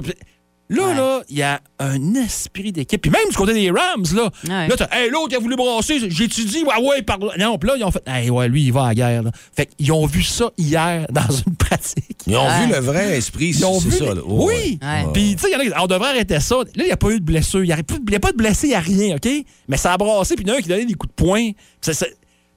Là, 0.70 0.86
Ouais. 0.88 0.94
là, 0.94 1.22
il 1.28 1.36
y 1.36 1.42
a 1.42 1.60
un 1.78 2.14
esprit 2.14 2.72
d'équipe. 2.72 3.00
Puis 3.02 3.10
même 3.10 3.28
du 3.28 3.36
côté 3.36 3.52
des 3.52 3.70
Rams, 3.70 4.04
là. 4.14 4.30
Ouais. 4.48 4.66
Là, 4.68 4.74
t'as, 4.78 4.88
hey, 4.92 5.10
l'autre, 5.10 5.28
il 5.32 5.36
a 5.36 5.38
voulu 5.38 5.56
brasser. 5.56 5.98
J'étudie, 6.10 6.64
ouais, 6.64 6.88
ouais, 6.88 7.02
par 7.02 7.18
là. 7.18 7.32
Non, 7.38 7.58
puis 7.58 7.68
là, 7.68 7.76
ils 7.76 7.84
ont 7.84 7.90
fait, 7.90 8.02
hey, 8.06 8.30
ouais, 8.30 8.48
lui, 8.48 8.62
il 8.64 8.72
va 8.72 8.84
à 8.84 8.88
la 8.88 8.94
guerre, 8.94 9.22
là. 9.24 9.30
Fait 9.54 9.66
qu'ils 9.66 9.92
ont 9.92 10.06
vu 10.06 10.22
ça 10.22 10.50
hier 10.56 11.06
dans 11.12 11.30
une 11.46 11.54
pratique. 11.54 12.16
Ils 12.26 12.36
ont 12.36 12.46
Ouais. 12.46 12.66
vu 12.66 12.72
le 12.72 12.78
vrai 12.78 13.18
esprit, 13.18 13.48
Ils 13.50 13.66
ont 13.66 13.78
c'est 13.78 13.88
vu 13.90 13.96
ça. 13.98 14.04
les- 14.06 14.14
là. 14.14 14.20
Oh, 14.26 14.48
oui! 14.48 14.78
Ouais. 14.80 15.04
Puis, 15.12 15.36
tu 15.36 15.42
sais, 15.42 15.48
il 15.50 15.52
y 15.52 15.56
en 15.56 15.58
a 15.58 15.62
qui 15.64 15.68
disent, 15.68 15.78
on 15.82 15.86
devrait 15.86 16.08
arrêter 16.08 16.40
ça. 16.40 16.54
Là, 16.56 16.62
il 16.76 16.84
n'y 16.86 16.90
a 16.92 16.96
pas 16.96 17.10
eu 17.10 17.20
de 17.20 17.24
blessure. 17.24 17.62
Il 17.62 17.66
n'y 17.66 17.72
a, 17.72 17.76
pas 18.20 18.32
de 18.32 18.36
blessé, 18.36 18.66
il 18.68 18.70
n'y 18.70 18.74
a 18.76 18.80
rien, 18.80 19.16
OK? 19.16 19.28
Mais 19.68 19.76
ça 19.76 19.92
a 19.92 19.98
brassé, 19.98 20.34
puis 20.34 20.44
il 20.46 20.48
y 20.48 20.50
en 20.50 20.54
a 20.54 20.58
un 20.58 20.62
qui 20.62 20.68
donnait 20.68 20.86
des 20.86 20.94
coups 20.94 21.10
de 21.10 21.14
poing. 21.22 21.50
Puis 21.52 21.56
ça- 21.82 21.92
ça- 21.94 22.06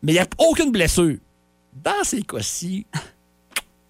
Mais 0.02 0.14
il 0.14 0.16
n'y 0.16 0.20
a 0.22 0.28
aucune 0.38 0.72
blessure. 0.72 1.16
Dans 1.84 2.04
ces 2.04 2.22
cas-ci, 2.22 2.86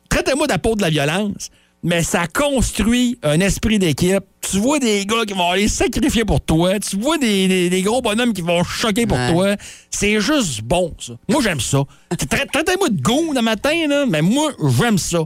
traitez-moi 0.09 0.47
d'apôtre 0.47 0.77
de 0.77 0.81
la 0.81 0.89
violence, 0.89 1.49
mais 1.83 2.03
ça 2.03 2.27
construit 2.27 3.17
un 3.23 3.39
esprit 3.39 3.79
d'équipe. 3.79 4.23
Tu 4.49 4.57
vois 4.59 4.79
des 4.79 5.05
gars 5.05 5.25
qui 5.27 5.33
vont 5.33 5.49
aller 5.51 5.67
sacrifier 5.67 6.23
pour 6.25 6.39
toi. 6.41 6.79
Tu 6.79 6.97
vois 6.97 7.17
des, 7.17 7.47
des- 7.47 7.69
des 7.69 7.81
gros 7.81 8.01
bonhommes 8.01 8.33
qui 8.33 8.41
vont 8.41 8.63
choquer 8.63 9.05
pour 9.05 9.17
Ouais. 9.17 9.31
toi. 9.33 9.55
C'est 9.91 10.19
juste 10.21 10.61
bon, 10.63 10.93
ça. 10.99 11.13
Moi, 11.29 11.41
j'aime 11.43 11.59
ça. 11.59 11.79
Tra- 12.13 12.49
Traitez-moi 12.51 12.89
de 12.89 13.01
goût 13.01 13.33
le 13.33 13.41
matin, 13.41 13.87
là, 13.87 14.05
mais 14.07 14.21
moi, 14.21 14.51
j'aime 14.79 14.97
ça. 14.97 15.19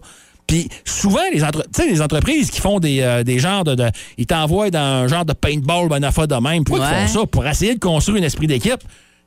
Puis 0.48 0.68
souvent, 0.86 1.22
les, 1.32 1.44
entre- 1.44 1.64
tu 1.74 1.82
sais, 1.84 1.88
les 1.88 2.02
entreprises 2.02 2.50
qui 2.52 2.60
font 2.60 2.80
des, 2.80 3.00
euh, 3.02 3.24
des 3.24 3.38
genres 3.40 3.64
de, 3.64 3.76
de- 3.76 3.90
Ils 4.18 4.26
t'envoient 4.26 4.72
dans 4.72 4.80
un 4.80 5.08
genre 5.08 5.24
de 5.26 5.34
paintball, 5.34 5.88
ben 5.88 6.04
affaire 6.04 6.28
de 6.28 6.36
même. 6.36 6.64
Pourquoi 6.64 6.88
Ouais. 6.88 7.04
ils 7.04 7.08
font 7.08 7.20
ça? 7.22 7.26
Pour 7.28 7.46
essayer 7.48 7.76
de 7.76 7.80
construire 7.80 8.22
un 8.22 8.26
esprit 8.26 8.48
d'équipe. 8.48 8.82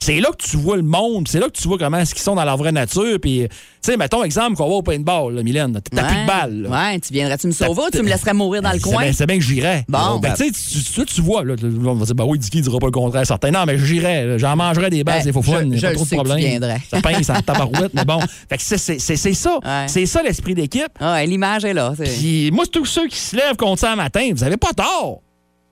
C'est 0.05 0.21
là 0.21 0.29
que 0.39 0.45
tu 0.45 0.59
vois 0.59 0.77
le 0.77 0.83
monde, 0.83 1.27
c'est 1.29 1.41
là 1.41 1.47
que 1.47 1.57
tu 1.59 1.67
vois 1.67 1.79
comment 1.79 1.97
est-ce 1.99 2.15
qu'ils 2.15 2.23
sont 2.23 2.35
dans 2.35 2.45
leur 2.45 2.59
vraie 2.59 2.73
nature. 2.73 3.19
Puis, 3.23 3.47
tu 3.49 3.57
sais, 3.81 3.97
mettons 3.97 4.23
exemple 4.23 4.55
qu'on 4.57 4.69
va 4.69 4.75
au 4.75 4.83
paintball, 4.83 5.35
là, 5.35 5.43
Mylène. 5.43 5.73
T'as 5.73 5.81
plus 5.81 5.97
de 5.97 6.21
Ouais. 6.21 6.27
balle. 6.27 6.63
là. 6.63 6.69
Ouais, 6.93 7.01
tu 7.01 7.11
viendrais-tu 7.15 7.47
me 7.47 7.53
sauver 7.53 7.83
ou 7.87 7.91
tu 7.91 8.03
me 8.03 8.09
laisserais 8.11 8.35
mourir 8.35 8.61
dans 8.61 8.73
le 8.73 8.79
C'est 8.79 8.91
coin? 8.91 9.13
C'est 9.15 9.25
bien 9.27 9.39
que 9.39 9.43
j'irais. 9.45 9.87
Bon. 9.89 10.19
Ben, 10.19 10.35
tu 10.35 10.53
sais, 10.53 11.05
tu, 11.07 11.21
vois, 11.23 11.43
là, 11.43 11.55
on 11.87 11.95
va 11.95 12.05
dire, 12.05 12.15
ben 12.15 12.25
oui, 12.25 12.39
Dicky 12.39 12.61
dira 12.61 12.79
pas 12.79 12.87
le 12.87 12.93
contraire, 12.93 13.27
certain. 13.27 13.51
Non, 13.51 13.65
mais 13.67 13.79
j'irais. 13.79 14.39
J'en 14.39 14.57
mangerais 14.57 14.91
des 14.91 15.05
bases, 15.05 15.21
Ben, 15.21 15.25
des 15.25 15.33
faux 15.33 15.41
fun. 15.41 15.53
pas 15.71 15.93
trop 15.95 16.05
de 16.05 16.15
problème. 16.17 16.61
Ça 16.91 17.01
pince 17.01 17.31
en 17.31 17.41
tabarouette, 17.41 17.95
mais 17.95 18.05
bon. 18.05 18.19
Fait 18.51 18.59
que 18.59 18.63
c'est- 18.63 18.77
c'est 18.77 18.99
c'est- 18.99 19.17
c'est 19.17 19.33
ça. 19.35 19.55
Ouais. 19.65 19.87
C'est 19.87 20.05
ça 20.05 20.23
l'esprit 20.23 20.55
d'équipe. 20.55 20.93
Ah, 21.01 21.15
ouais, 21.15 21.27
l'image 21.27 21.65
est 21.65 21.73
là. 21.73 21.95
c'est- 21.97 22.05
Puis 22.19 22.51
moi, 22.53 22.65
tous 22.71 22.85
ceux 22.85 23.07
qui 23.09 23.17
se 23.17 23.35
lèvent 23.37 23.57
contre 23.57 23.81
ça 23.81 23.91
le 23.93 23.97
matin, 23.97 24.31
vous 24.35 24.45
avez 24.45 24.59
pas 24.59 24.73
tort. 24.75 25.23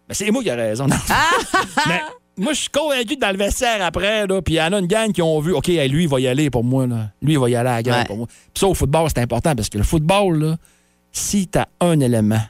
Mais 0.08 0.14
c'est 0.14 0.30
moi 0.30 0.42
qui 0.42 0.48
ai 0.48 0.52
raison. 0.54 0.86
Mais 1.86 2.00
moi, 2.38 2.52
je 2.54 2.60
suis 2.60 2.70
convaincu 2.70 3.16
que 3.16 3.20
dans 3.20 3.30
le 3.30 3.36
vestiaire 3.36 3.84
après, 3.84 4.26
là, 4.26 4.40
puis 4.42 4.54
il 4.54 4.56
y 4.56 4.62
en 4.62 4.72
a 4.72 4.78
une 4.78 4.86
gang 4.86 5.12
qui 5.12 5.20
ont 5.22 5.38
vu, 5.40 5.52
OK, 5.52 5.68
hey, 5.68 5.88
lui, 5.88 6.04
il 6.04 6.08
va 6.08 6.18
y 6.20 6.26
aller 6.26 6.48
pour 6.50 6.64
moi. 6.64 6.86
Là. 6.86 7.10
Lui, 7.20 7.34
il 7.34 7.38
va 7.38 7.50
y 7.50 7.54
aller 7.56 7.68
à 7.68 7.74
la 7.74 7.82
gang 7.82 7.98
Ouais. 8.00 8.04
pour 8.06 8.16
moi. 8.16 8.26
Puis 8.26 8.60
ça, 8.60 8.66
au 8.66 8.74
football, 8.74 9.08
c'est 9.14 9.20
important 9.20 9.54
parce 9.54 9.68
que 9.68 9.78
le 9.78 9.84
football, 9.84 10.38
là, 10.42 10.56
si 11.12 11.46
tu 11.48 11.58
as 11.58 11.68
un 11.80 12.00
élément 12.00 12.40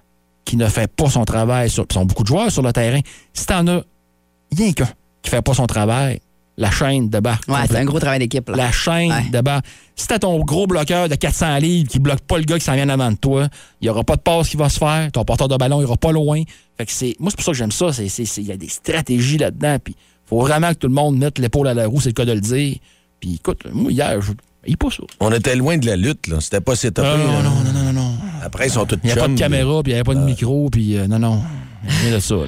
qui 0.45 0.57
ne 0.57 0.67
fait 0.67 0.91
pas 0.91 1.09
son 1.11 1.25
travail, 1.25 1.69
sur, 1.71 1.85
sont 1.93 2.05
beaucoup 2.05 2.23
de 2.23 2.29
joueurs 2.29 2.51
sur 2.51 2.63
le 2.63 2.73
terrain, 2.73 3.01
si 3.33 3.47
tu 3.47 3.53
en 3.53 3.67
as 3.69 3.83
rien 4.57 4.73
qu'un 4.73 4.89
qui 5.23 5.31
fait 5.31 5.43
pas 5.43 5.55
son 5.55 5.67
travail, 5.67 6.21
la 6.59 6.71
chaîne 6.71 7.09
débarque. 7.09 7.49
Ouais, 7.49 7.61
c'est 7.69 7.77
un 7.77 7.85
gros 7.85 7.99
travail 7.99 8.19
d'équipe. 8.19 8.49
là. 8.51 8.57
La 8.57 8.73
chaîne 8.73 9.11
Ouais. 9.11 9.25
débarque. 9.31 9.65
Si 9.97 10.07
t'as 10.07 10.19
ton 10.19 10.39
gros 10.45 10.67
bloqueur 10.67 11.09
de 11.09 11.15
400 11.15 11.57
livres 11.59 11.89
qui 11.89 11.99
bloque 11.99 12.21
pas 12.21 12.39
le 12.39 12.45
gars 12.45 12.59
qui 12.59 12.65
s'en 12.65 12.75
vient 12.75 12.85
en 12.87 12.91
avant 12.91 13.11
de 13.11 13.17
toi, 13.17 13.49
il 13.81 13.87
y 13.87 13.89
aura 13.91 14.05
pas 14.05 14.17
de 14.17 14.21
passe 14.23 14.49
qui 14.49 14.57
va 14.57 14.69
se 14.69 14.79
faire, 14.79 15.11
ton 15.13 15.25
porteur 15.25 15.49
de 15.49 15.57
ballon 15.57 15.81
il 15.81 15.85
ira 15.85 15.97
pas 15.97 16.13
loin. 16.13 16.43
Fait 16.79 16.87
que 16.87 16.93
c'est, 16.93 17.17
moi, 17.19 17.31
c'est 17.31 17.37
pour 17.37 17.45
ça 17.45 17.53
que 17.53 17.59
j'aime 17.59 17.73
ça. 17.73 17.93
C'est- 17.93 18.09
c'est- 18.09 18.25
c'est- 18.27 18.43
Il 18.43 18.49
y 18.49 18.53
a 18.53 18.57
des 18.57 18.69
stratégies 18.69 19.39
là-dedans. 19.39 19.77
Puis 19.83 19.97
faut 20.27 20.41
vraiment 20.41 20.69
que 20.71 20.75
tout 20.79 20.89
le 20.89 20.95
monde 20.95 21.17
mette 21.19 21.39
l'épaule 21.39 21.69
à 21.69 21.75
la 21.75 21.87
roue, 21.87 22.01
c'est 22.01 22.11
le 22.11 22.15
cas 22.15 22.25
de 22.25 22.33
le 22.33 22.41
dire. 22.41 22.77
Puis 23.21 23.35
écoute, 23.37 23.61
moi, 23.73 23.91
hier, 23.93 24.21
je. 24.21 24.33
Il 24.65 24.77
pas 24.77 24.91
ça. 24.91 25.03
On 25.19 25.33
était 25.33 25.57
loin 25.57 25.77
de 25.77 25.87
la 25.87 25.97
lutte, 25.97 26.29
là. 26.29 26.41
C'était 26.41 26.61
pas 26.61 26.77
setupé. 26.77 27.03
Non, 27.03 27.17
non, 27.17 27.43
non, 27.43 27.73
non, 27.73 27.83
non, 27.85 27.93
non. 27.93 28.15
Après, 28.45 28.69
ils 28.69 28.71
sont 28.71 28.85
tous 28.87 28.97
Il 29.03 29.07
n'y 29.07 29.13
a 29.13 29.17
pas 29.17 29.27
de 29.27 29.35
caméra, 29.35 29.83
puis 29.83 29.91
il 29.93 29.95
n'y 29.97 30.01
a 30.01 30.05
pas 30.05 30.15
de 30.15 30.21
micro, 30.21 30.69
puis 30.71 30.97
euh, 30.97 31.09
non, 31.09 31.19
non. 31.19 31.43
Rien 32.03 32.15
de 32.15 32.21
ça, 32.21 32.37
là. 32.37 32.45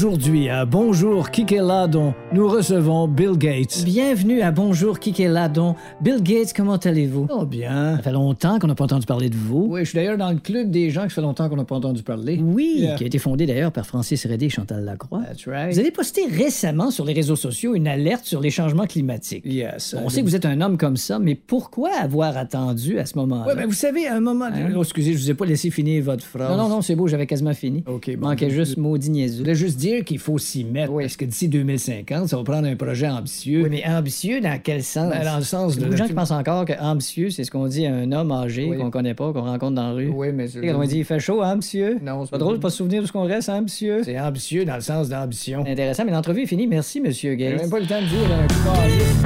Aujourd'hui, 0.00 0.50
à 0.50 0.66
Bonjour 0.66 1.30
Kikeladon, 1.30 2.12
nous 2.30 2.46
recevons 2.46 3.08
Bill 3.08 3.38
Gates. 3.38 3.82
Bienvenue 3.82 4.42
à 4.42 4.50
Bonjour 4.50 4.98
Kikeladon. 5.00 5.74
Bill 6.02 6.22
Gates, 6.22 6.52
comment 6.54 6.76
allez-vous? 6.76 7.26
Oh 7.30 7.46
bien. 7.46 7.96
Ça 7.96 8.02
fait 8.02 8.12
longtemps 8.12 8.58
qu'on 8.58 8.66
n'a 8.66 8.74
pas 8.74 8.84
entendu 8.84 9.06
parler 9.06 9.30
de 9.30 9.36
vous. 9.36 9.68
Oui, 9.70 9.80
je 9.80 9.88
suis 9.88 9.96
d'ailleurs 9.96 10.18
dans 10.18 10.30
le 10.30 10.36
club 10.36 10.70
des 10.70 10.90
gens 10.90 11.04
que 11.04 11.08
ça 11.08 11.14
fait 11.14 11.20
longtemps 11.22 11.48
qu'on 11.48 11.56
n'a 11.56 11.64
pas 11.64 11.76
entendu 11.76 12.02
parler. 12.02 12.38
Oui, 12.44 12.74
Yeah. 12.80 12.96
qui 12.96 13.04
a 13.04 13.06
été 13.06 13.18
fondé 13.18 13.46
d'ailleurs 13.46 13.72
par 13.72 13.86
Francis 13.86 14.26
Redé 14.26 14.44
et 14.44 14.48
Chantal 14.50 14.84
Lacroix. 14.84 15.22
That's 15.26 15.46
right. 15.46 15.72
Vous 15.72 15.78
avez 15.78 15.90
posté 15.90 16.26
récemment 16.26 16.90
sur 16.90 17.06
les 17.06 17.14
réseaux 17.14 17.34
sociaux 17.36 17.74
une 17.74 17.88
alerte 17.88 18.26
sur 18.26 18.42
les 18.42 18.50
changements 18.50 18.84
climatiques. 18.86 19.46
Yes. 19.46 19.96
On 19.98 20.10
sait 20.10 20.20
que 20.20 20.26
vous 20.26 20.36
êtes 20.36 20.44
un 20.44 20.60
homme 20.60 20.76
comme 20.76 20.98
ça, 20.98 21.18
mais 21.18 21.34
pourquoi 21.36 21.88
avoir 21.98 22.36
attendu 22.36 22.98
à 22.98 23.06
ce 23.06 23.16
moment-là? 23.16 23.46
Oui, 23.48 23.54
mais 23.56 23.64
vous 23.64 23.72
savez, 23.72 24.06
à 24.06 24.14
un 24.16 24.20
moment. 24.20 24.44
Hein? 24.52 24.72
Oh, 24.76 24.82
excusez, 24.82 25.14
je 25.14 25.18
vous 25.18 25.30
ai 25.30 25.34
pas 25.34 25.46
laissé 25.46 25.70
finir 25.70 26.04
votre 26.04 26.22
phrase. 26.24 26.50
Non, 26.50 26.58
non, 26.64 26.68
non, 26.68 26.82
c'est 26.82 26.96
beau, 26.96 27.06
j'avais 27.08 27.26
quasiment 27.26 27.54
fini. 27.54 27.82
OK, 27.86 28.14
bon. 28.18 28.28
manquait 28.28 28.50
juste 28.50 28.76
maudit 28.76 29.06
Je 29.06 29.12
niaiseux. 29.12 29.38
voulais 29.42 29.54
juste 29.54 29.78
dire 29.78 29.85
qu'il 30.04 30.18
faut 30.18 30.38
s'y 30.38 30.64
mettre. 30.64 30.92
Oui. 30.92 31.04
Parce 31.04 31.16
que 31.16 31.24
d'ici 31.24 31.48
2050, 31.48 32.28
ça 32.28 32.36
va 32.36 32.42
prendre 32.44 32.66
un 32.68 32.76
projet 32.76 33.08
ambitieux. 33.08 33.62
Oui, 33.62 33.68
mais 33.70 33.84
ambitieux 33.86 34.40
dans 34.40 34.58
quel 34.62 34.82
sens? 34.82 35.10
Ben, 35.10 35.24
dans 35.24 35.36
le 35.36 35.42
sens 35.42 35.74
Il 35.74 35.78
y 35.78 35.80
de. 35.80 35.82
a 35.82 35.86
beaucoup 35.86 35.92
de 35.92 35.96
gens 35.98 36.06
qui 36.06 36.12
pensent 36.14 36.30
encore 36.30 36.64
que 36.64 36.72
ambitieux, 36.80 37.30
c'est 37.30 37.44
ce 37.44 37.50
qu'on 37.50 37.66
dit 37.66 37.86
à 37.86 37.94
un 37.94 38.10
homme 38.12 38.30
âgé 38.32 38.66
Oui. 38.68 38.78
qu'on 38.78 38.90
connaît 38.90 39.14
pas, 39.14 39.32
qu'on 39.32 39.42
rencontre 39.42 39.74
dans 39.74 39.88
la 39.88 39.92
rue. 39.94 40.08
Oui, 40.14 40.28
mais 40.32 40.48
sais, 40.48 40.60
quand 40.66 40.78
on 40.80 40.84
dit 40.84 40.98
il 40.98 41.04
fait 41.04 41.20
chaud, 41.20 41.42
hein, 41.42 41.56
monsieur? 41.56 41.98
Non, 42.02 42.24
C'est 42.24 42.30
pas 42.30 42.38
drôle 42.38 42.56
de 42.56 42.60
pas 42.62 42.70
se 42.70 42.76
souvenir 42.78 43.02
de 43.02 43.06
ce 43.06 43.12
qu'on 43.12 43.24
reste, 43.26 43.48
hein, 43.48 43.60
monsieur? 43.62 44.02
C'est 44.04 44.18
ambitieux 44.20 44.64
dans 44.64 44.76
le 44.76 44.80
sens 44.80 45.08
d'ambition. 45.08 45.62
C'est 45.64 45.72
intéressant, 45.72 46.04
mais 46.04 46.12
l'entrevue 46.12 46.42
est 46.42 46.46
finie. 46.46 46.66
Merci, 46.66 47.00
monsieur 47.00 47.30
J'ai 47.32 47.36
Gates. 47.36 47.60
même 47.60 47.70
pas 47.70 47.80
le 47.80 47.86
temps 47.86 48.00
de 48.00 48.06
dire 48.06 48.18
un 48.32 48.46
coup 48.46 48.80
calice. 48.80 49.16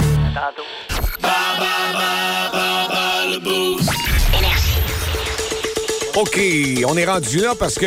OK, 6.16 6.38
on 6.87 6.96
est 6.96 7.05
rendu 7.07 7.38
là 7.38 7.55
parce 7.59 7.77
que 7.77 7.87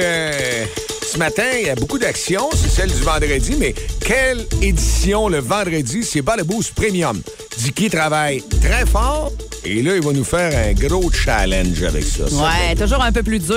ce 1.13 1.19
matin, 1.19 1.43
il 1.59 1.67
y 1.67 1.69
a 1.69 1.75
beaucoup 1.75 1.99
d'actions. 1.99 2.49
C'est 2.55 2.69
celle 2.69 2.91
du 2.91 3.01
vendredi, 3.01 3.55
mais 3.59 3.75
quelle 4.03 4.47
édition 4.63 5.27
le 5.29 5.37
vendredi? 5.39 6.03
C'est 6.03 6.23
pas 6.23 6.35
le 6.35 6.43
Boost 6.43 6.73
Premium. 6.73 7.21
Dicky 7.59 7.87
travaille 7.91 8.41
très 8.61 8.85
fort 8.87 9.31
et 9.63 9.83
là, 9.83 9.95
il 9.95 10.01
va 10.01 10.11
nous 10.11 10.23
faire 10.23 10.51
un 10.57 10.73
gros 10.73 11.11
challenge 11.11 11.83
avec 11.83 12.03
ça. 12.03 12.27
Ça, 12.27 12.35
Ouais, 12.35 12.75
toujours 12.75 13.03
un 13.03 13.11
peu 13.11 13.21
plus 13.21 13.37
dur, 13.37 13.53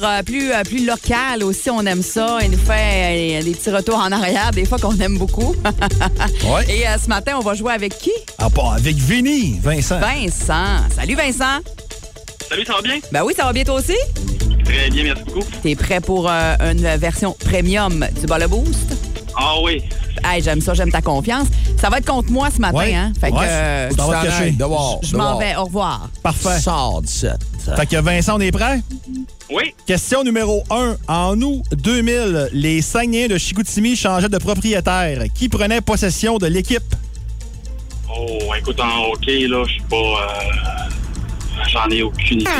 euh, 0.00 0.22
plus, 0.22 0.52
euh, 0.52 0.62
plus 0.62 0.86
local 0.86 1.42
aussi, 1.42 1.70
on 1.70 1.84
aime 1.86 2.02
ça. 2.02 2.38
Il 2.42 2.52
nous 2.52 2.58
fait 2.58 3.40
euh, 3.40 3.42
des 3.42 3.50
petits 3.50 3.70
retours 3.70 3.98
en 3.98 4.12
arrière, 4.12 4.52
des 4.52 4.64
fois 4.64 4.78
qu'on 4.78 4.96
aime 4.98 5.18
beaucoup. 5.18 5.56
Ouais. 6.44 6.64
Et 6.68 6.86
euh, 6.86 6.96
ce 7.02 7.08
matin, 7.08 7.34
on 7.38 7.40
va 7.42 7.54
jouer 7.54 7.72
avec 7.72 7.96
qui? 7.98 8.10
Ah, 8.38 8.48
pas 8.50 8.74
avec 8.76 8.96
Vinny, 8.96 9.58
Vincent. 9.62 9.98
Vincent. 10.00 10.88
Salut 10.94 11.14
Vincent. 11.14 11.60
Salut, 12.48 12.64
ça 12.66 12.74
va 12.74 12.82
bien? 12.82 12.98
Ben 13.10 13.22
oui, 13.24 13.32
ça 13.36 13.44
va 13.44 13.52
bien 13.52 13.64
toi 13.64 13.76
aussi? 13.76 13.96
Très 14.64 14.90
bien, 14.90 15.04
merci 15.04 15.22
beaucoup. 15.24 15.44
T'es 15.62 15.74
prêt 15.76 16.00
pour 16.00 16.28
euh, 16.30 16.54
une 16.60 16.82
version 16.96 17.36
premium 17.38 18.06
du 18.20 18.26
Ball 18.26 18.46
Boost? 18.48 18.96
Ah 19.34 19.54
oui. 19.62 19.82
Hey, 20.24 20.42
j'aime 20.42 20.60
ça, 20.60 20.74
j'aime 20.74 20.90
ta 20.92 21.00
confiance. 21.00 21.48
Ça 21.80 21.88
va 21.88 21.98
être 21.98 22.06
contre 22.06 22.30
moi 22.30 22.48
ce 22.54 22.60
matin, 22.60 22.76
Ouais. 22.78 22.94
hein? 22.94 23.12
Fait 23.20 23.30
que 23.30 23.36
Ouais. 23.36 23.46
euh, 23.48 23.88
Tu 23.90 23.96
vas 23.96 24.22
cacher. 24.22 24.50
dehors, 24.52 25.00
je 25.02 25.16
m'en 25.16 25.38
vais. 25.38 25.56
Au 25.56 25.64
revoir. 25.64 26.10
Parfait. 26.22 26.60
Sors. 26.60 27.02
Fait 27.76 27.86
que 27.86 27.96
Vincent, 27.96 28.36
on 28.36 28.40
est 28.40 28.52
prêt? 28.52 28.80
Oui. 29.50 29.74
Question 29.86 30.22
numéro 30.22 30.62
1. 30.70 30.96
En 31.08 31.40
août 31.40 31.62
2000, 31.72 32.50
les 32.52 32.82
Saguenayens 32.82 33.28
de 33.28 33.38
Chicoutimi 33.38 33.96
changeaient 33.96 34.28
de 34.28 34.38
propriétaire. 34.38 35.24
Qui 35.34 35.48
prenait 35.48 35.80
possession 35.80 36.38
de 36.38 36.46
l'équipe? 36.46 36.94
Oh, 38.14 38.54
écoute, 38.56 38.78
en 38.80 39.10
hockey, 39.12 39.46
là, 39.48 39.64
je 39.66 39.72
suis 39.72 39.82
pas. 39.82 39.96
euh, 39.96 40.90
J'en 41.68 41.88
ai 41.90 42.02
aucune 42.02 42.40
idée. 42.42 42.50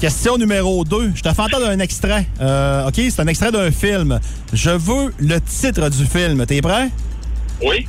Question 0.00 0.38
numéro 0.38 0.82
2. 0.84 1.12
Je 1.14 1.22
te 1.22 1.32
fais 1.32 1.42
entendre 1.42 1.66
un 1.66 1.78
extrait. 1.78 2.26
Euh, 2.40 2.88
OK, 2.88 2.94
c'est 2.96 3.20
un 3.20 3.26
extrait 3.26 3.52
d'un 3.52 3.70
film. 3.70 4.18
Je 4.52 4.70
veux 4.70 5.12
le 5.18 5.38
titre 5.40 5.90
du 5.90 6.06
film. 6.06 6.44
T'es 6.46 6.62
prêt? 6.62 6.90
Oui. 7.62 7.86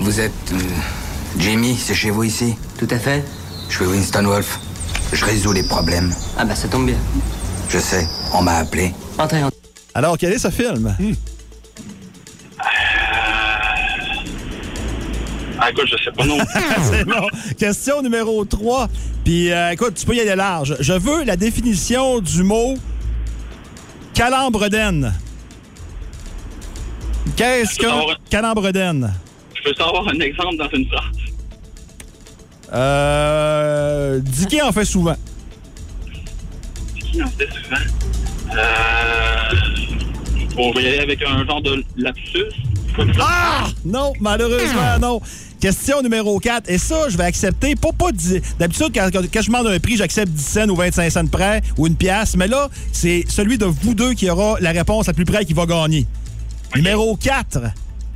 Vous 0.00 0.20
êtes. 0.20 0.32
euh, 0.52 0.56
Jamie, 1.38 1.74
c'est 1.76 1.94
chez 1.94 2.10
vous 2.10 2.24
ici? 2.24 2.54
Tout 2.78 2.88
à 2.90 2.98
fait. 2.98 3.24
Je 3.70 3.76
suis 3.76 3.86
Winston 3.86 4.24
Wolf. 4.24 4.60
Je 5.12 5.24
résous 5.24 5.52
les 5.52 5.62
problèmes. 5.62 6.12
Ah 6.36 6.44
bah 6.44 6.54
ça 6.54 6.68
tombe 6.68 6.84
bien. 6.86 6.96
Je 7.70 7.78
sais, 7.78 8.06
on 8.34 8.42
m'a 8.42 8.56
appelé. 8.56 8.92
Entrez 9.18 9.42
en... 9.42 9.50
Alors, 9.94 10.18
quel 10.18 10.32
est 10.34 10.38
ce 10.38 10.50
film? 10.50 10.94
Ah, 15.68 15.70
écoute, 15.70 15.88
je 15.90 16.02
sais 16.02 16.10
pas 16.12 16.24
non. 16.24 16.38
C'est 16.90 17.04
bon. 17.04 17.26
Question 17.58 18.00
numéro 18.02 18.42
3. 18.44 18.88
Puis, 19.24 19.52
euh, 19.52 19.72
écoute, 19.72 19.94
tu 19.94 20.06
peux 20.06 20.14
y 20.14 20.20
aller 20.20 20.34
large. 20.34 20.76
Je 20.80 20.92
veux 20.94 21.24
la 21.24 21.36
définition 21.36 22.20
du 22.20 22.42
mot 22.42 22.74
calambre-daine. 24.14 25.12
Qu'est-ce 27.36 27.76
peux 27.78 27.86
savoir- 27.86 28.06
que 28.16 28.30
calambre-daine? 28.30 29.12
Je 29.54 29.62
peux 29.62 29.74
savoir 29.74 30.08
un 30.08 30.20
exemple 30.20 30.56
dans 30.56 30.68
une 30.70 30.86
phrase. 30.88 31.02
Euh. 32.72 34.20
Dicky 34.22 34.62
en 34.62 34.72
fait 34.72 34.84
souvent. 34.84 35.16
Qui 36.98 37.22
en 37.22 37.28
fait 37.28 37.48
souvent? 37.52 38.56
Euh. 38.56 39.54
On 40.56 40.72
va 40.72 40.80
y 40.80 40.86
aller 40.88 40.98
avec 41.00 41.22
un 41.22 41.46
genre 41.46 41.60
de 41.62 41.84
lapsus. 41.96 42.44
Ah! 43.20 43.66
Non, 43.84 44.12
malheureusement, 44.20 44.98
non. 45.00 45.20
Question 45.60 46.02
numéro 46.02 46.38
4. 46.38 46.70
Et 46.70 46.78
ça, 46.78 47.08
je 47.08 47.16
vais 47.16 47.24
accepter. 47.24 47.74
Pas, 47.74 47.90
pas 47.92 48.12
dix- 48.12 48.40
D'habitude, 48.58 48.90
quand, 48.94 49.08
quand- 49.12 49.22
quand 49.32 49.42
je 49.42 49.46
demande 49.46 49.66
un 49.66 49.78
prix, 49.80 49.96
j'accepte 49.96 50.28
10 50.32 50.42
cents 50.44 50.68
ou 50.68 50.76
25 50.76 51.10
cents 51.10 51.26
près 51.26 51.62
ou 51.76 51.86
une 51.86 51.96
pièce. 51.96 52.36
Mais 52.36 52.46
là, 52.48 52.68
c'est 52.92 53.24
celui 53.28 53.58
de 53.58 53.64
vous 53.64 53.94
deux 53.94 54.14
qui 54.14 54.30
aura 54.30 54.56
la 54.60 54.70
réponse 54.70 55.06
la 55.08 55.12
plus 55.14 55.24
près 55.24 55.44
qui 55.44 55.54
va 55.54 55.66
gagner. 55.66 56.06
Numéro 56.76 57.16
4. 57.16 57.60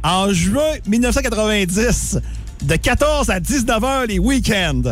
En 0.05 0.33
juin 0.33 0.63
1990, 0.87 2.19
de 2.63 2.77
14 2.77 3.31
à 3.31 3.41
19 3.41 3.85
heures 3.85 4.07
les 4.07 4.19
week-ends, 4.19 4.83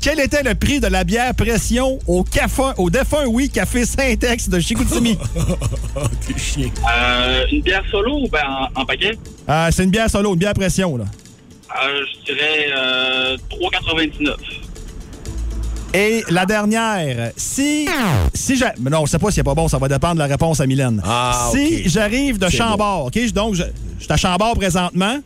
quel 0.00 0.20
était 0.20 0.42
le 0.42 0.54
prix 0.54 0.78
de 0.80 0.86
la 0.86 1.04
bière 1.04 1.34
pression 1.34 1.98
au, 2.06 2.22
café, 2.22 2.62
au 2.76 2.88
défunt 2.88 3.24
Oui 3.26 3.50
Café 3.50 3.84
Saint-Ex 3.84 4.48
de 4.48 4.60
Chicoutimi? 4.60 5.18
T'es 6.26 6.38
chien. 6.38 6.70
Euh, 6.96 7.44
une 7.50 7.62
bière 7.62 7.82
solo 7.90 8.24
ou 8.24 8.28
ben 8.28 8.42
en, 8.76 8.80
en 8.82 8.86
paquet? 8.86 9.18
Ah, 9.46 9.68
c'est 9.72 9.84
une 9.84 9.90
bière 9.90 10.08
solo, 10.08 10.32
une 10.34 10.38
bière 10.38 10.54
pression, 10.54 10.96
là. 10.96 11.04
Euh, 11.70 12.00
je 12.26 12.32
dirais 12.32 12.66
euh, 12.76 13.36
3,99. 13.50 14.34
Et 15.94 16.22
la 16.28 16.44
dernière, 16.44 17.32
si. 17.36 17.88
si 18.34 18.56
j'ai. 18.56 18.66
Mais 18.80 18.90
non, 18.90 19.06
je 19.06 19.10
sais 19.12 19.18
pas 19.18 19.30
si 19.30 19.36
c'est 19.36 19.42
pas 19.42 19.54
bon, 19.54 19.68
ça 19.68 19.78
va 19.78 19.88
dépendre 19.88 20.14
de 20.14 20.18
la 20.20 20.26
réponse 20.26 20.60
à 20.60 20.66
Mylène. 20.66 21.02
Ah, 21.04 21.48
si 21.50 21.88
j'arrive 21.88 22.38
de 22.38 22.48
Chambord, 22.48 23.06
OK? 23.06 23.32
Donc, 23.32 23.54
je, 23.54 23.62
je 23.98 24.04
suis 24.04 24.12
à 24.12 24.16
Chambord 24.16 24.54
présentement. 24.56 25.18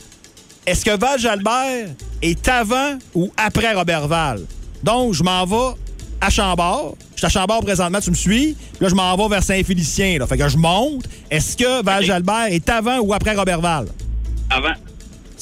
Est-ce 0.65 0.85
que 0.85 0.97
Val-Jalbert 0.97 1.89
est 2.23 2.49
avant 2.49 2.97
ou 3.15 3.33
après 3.37 3.73
Robertval? 3.75 4.41
Donc, 4.85 5.15
je 5.15 5.25
m'en 5.25 5.45
vais 5.45 5.75
à 6.21 6.31
Chambord. 6.31 6.97
Je 7.15 7.19
suis 7.19 7.27
à 7.27 7.41
Chambord 7.41 7.63
présentement, 7.63 8.01
tu 8.01 8.11
me 8.11 8.15
suis. 8.15 8.57
Là, 8.81 8.89
je 8.89 8.95
m'en 8.95 9.17
vais 9.17 9.29
vers 9.35 9.43
Saint-Félicien. 9.43 10.19
là. 10.21 10.27
Fait 10.29 10.39
que 10.39 10.49
je 10.49 10.57
monte. 10.57 11.07
Est-ce 11.29 11.57
que 11.57 11.83
Val-Jalbert 11.83 12.47
est 12.51 12.69
avant 12.71 12.99
ou 13.01 13.13
après 13.13 13.35
Robertval? 13.35 13.87
Avant. 14.51 14.75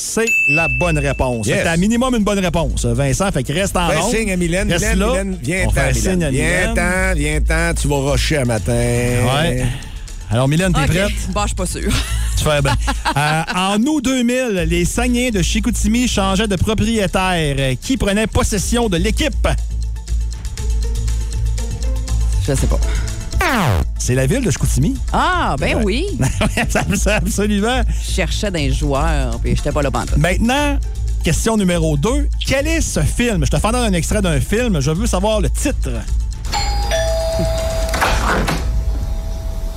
C'est 0.02 0.24
la 0.48 0.66
bonne 0.66 0.98
réponse. 0.98 1.46
Yes. 1.46 1.58
C'est 1.62 1.68
à 1.68 1.76
minimum 1.76 2.14
une 2.14 2.24
bonne 2.24 2.38
réponse, 2.38 2.86
Vincent. 2.86 3.30
Fait 3.32 3.42
que 3.42 3.52
reste 3.52 3.76
en 3.76 3.90
Fais 3.90 4.16
signe 4.16 4.32
à 4.32 4.36
Mylène. 4.36 4.72
Reste 4.72 4.94
Mylène, 4.94 4.98
là. 4.98 5.24
Mylène, 5.42 5.66
On 5.68 5.70
fait 5.70 5.94
signe 5.94 6.24
à 6.24 6.30
Mylène. 6.30 6.72
Viens-t'en, 6.74 7.14
viens-t'en. 7.14 7.74
Tu 7.74 7.86
vas 7.86 8.10
rusher 8.10 8.38
un 8.38 8.44
matin. 8.46 8.72
Ouais. 8.72 9.66
Alors, 10.30 10.48
Mylène, 10.48 10.72
t'es 10.72 10.86
prête? 10.86 11.12
Bon, 11.34 11.42
je 11.42 11.46
suis 11.48 11.54
pas 11.54 11.66
sûre. 11.66 11.92
Tu 12.38 12.44
fais 12.46 12.62
bien. 12.62 12.74
Euh, 13.14 13.42
en 13.54 13.76
août 13.82 14.02
2000, 14.02 14.64
les 14.66 14.86
Saguenayens 14.86 15.30
de 15.30 15.42
Chicoutimi 15.42 16.08
changeaient 16.08 16.48
de 16.48 16.56
propriétaire. 16.56 17.76
Qui 17.82 17.98
prenait 17.98 18.26
possession 18.26 18.88
de 18.88 18.96
l'équipe? 18.96 19.46
Je 22.48 22.54
sais 22.54 22.66
pas. 22.66 22.80
C'est 24.02 24.14
la 24.14 24.26
ville 24.26 24.40
de 24.42 24.50
Chicoutimi. 24.50 24.96
Ah, 25.12 25.56
ben 25.58 25.82
oui. 25.84 26.06
Ça- 26.70 26.84
ça- 26.96 27.16
Absolument. 27.16 27.82
Je 27.86 28.12
cherchais 28.14 28.50
d'un 28.50 28.70
joueur, 28.70 29.38
puis 29.40 29.54
j'étais 29.54 29.70
pas 29.72 29.82
là 29.82 29.90
pendant. 29.90 30.16
Maintenant, 30.16 30.78
question 31.22 31.56
numéro 31.58 31.96
2. 31.98 32.26
Quel 32.46 32.66
est 32.66 32.80
ce 32.80 33.00
film? 33.00 33.44
Je 33.44 33.50
te 33.50 33.58
fais 33.58 33.68
un 33.68 33.92
extrait 33.92 34.22
d'un 34.22 34.40
film. 34.40 34.80
Je 34.80 34.90
veux 34.90 35.06
savoir 35.06 35.40
le 35.42 35.50
titre. 35.50 35.90